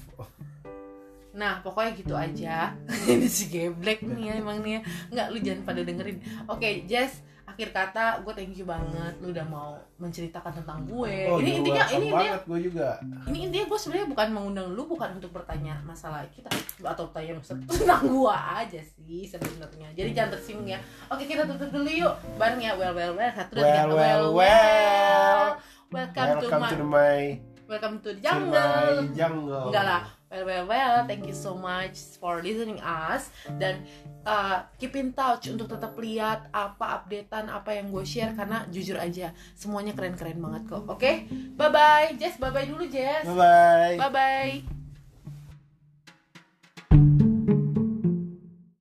nah 1.32 1.64
pokoknya 1.64 1.92
gitu 1.96 2.14
aja. 2.14 2.76
Ini 3.08 3.28
si 3.28 3.48
geblek 3.48 4.04
nih 4.04 4.32
ya 4.32 4.34
emang 4.38 4.60
nih 4.60 4.78
ya. 4.78 4.80
Nggak 5.12 5.26
lu 5.32 5.38
jangan 5.40 5.62
pada 5.64 5.80
dengerin. 5.80 6.18
Oke 6.48 6.84
Jess 6.84 7.24
akhir 7.52 7.68
kata 7.74 8.24
gue 8.24 8.32
thank 8.32 8.56
you 8.56 8.64
banget. 8.64 9.12
Lu 9.20 9.28
udah 9.28 9.44
mau 9.44 9.76
menceritakan 10.00 10.64
tentang 10.64 10.88
gue. 10.88 11.28
Oh 11.28 11.36
ini 11.36 11.60
intinya 11.60 11.84
ini 11.92 12.08
intinya 12.08 12.32
banget 12.32 12.42
gue 12.48 12.60
juga. 12.64 12.88
Ini 13.28 13.38
intinya 13.50 13.64
gue 13.68 13.78
sebenarnya 13.78 14.08
bukan 14.08 14.28
mengundang 14.32 14.66
lu 14.72 14.82
bukan 14.88 15.20
untuk 15.20 15.30
bertanya 15.36 15.76
masalah 15.84 16.24
kita 16.32 16.48
atau 16.80 17.04
tanya 17.12 17.36
tentang 17.44 18.02
gue 18.08 18.34
aja 18.34 18.80
sih 18.80 19.28
sebenarnya. 19.28 19.92
Jadi 19.92 20.10
jangan 20.16 20.30
tersinggung 20.38 20.68
ya. 20.68 20.80
Oke 21.12 21.28
kita 21.28 21.44
tutup 21.44 21.68
dulu 21.68 21.90
yuk. 21.92 22.14
Bareng 22.40 22.62
ya. 22.62 22.72
Well 22.72 22.96
well 22.96 23.12
well. 23.12 23.32
Satu 23.36 23.52
dua 23.60 23.64
tiga. 23.68 23.84
Well 23.84 23.92
well 23.92 24.26
well 24.32 25.44
welcome, 25.92 26.40
to 26.40 26.48
welcome 26.48 26.62
my 26.64 26.70
to 26.72 26.84
my 26.88 27.20
welcome 27.68 27.96
to 28.00 28.10
the 28.16 28.20
to 28.20 28.24
jungle. 28.24 28.56
My 28.56 29.12
jungle. 29.12 29.64
Enggak 29.68 29.84
lah 29.84 30.21
well 30.32 30.44
well 30.48 30.64
well 30.64 30.96
thank 31.04 31.28
you 31.28 31.36
so 31.36 31.52
much 31.52 32.16
for 32.16 32.40
listening 32.40 32.80
us. 32.80 33.28
Dan 33.60 33.84
uh, 34.24 34.64
keep 34.80 34.96
in 34.96 35.12
touch 35.12 35.52
untuk 35.52 35.68
tetap 35.68 35.92
lihat 36.00 36.48
apa 36.50 37.04
updatean 37.04 37.52
apa 37.52 37.76
yang 37.76 37.92
gue 37.92 38.04
share 38.08 38.32
karena 38.32 38.64
jujur 38.72 38.96
aja 38.96 39.36
semuanya 39.52 39.92
keren 39.92 40.16
keren 40.16 40.40
banget 40.40 40.62
kok 40.72 40.88
oke? 40.88 41.12
Bye 41.60 41.70
bye 41.70 42.08
Jess 42.16 42.40
bye 42.40 42.48
bye 42.48 42.64
dulu 42.64 42.88
Jess. 42.88 43.28
Bye 43.28 43.36
bye 43.36 43.96
bye 44.00 44.12
bye 44.12 44.81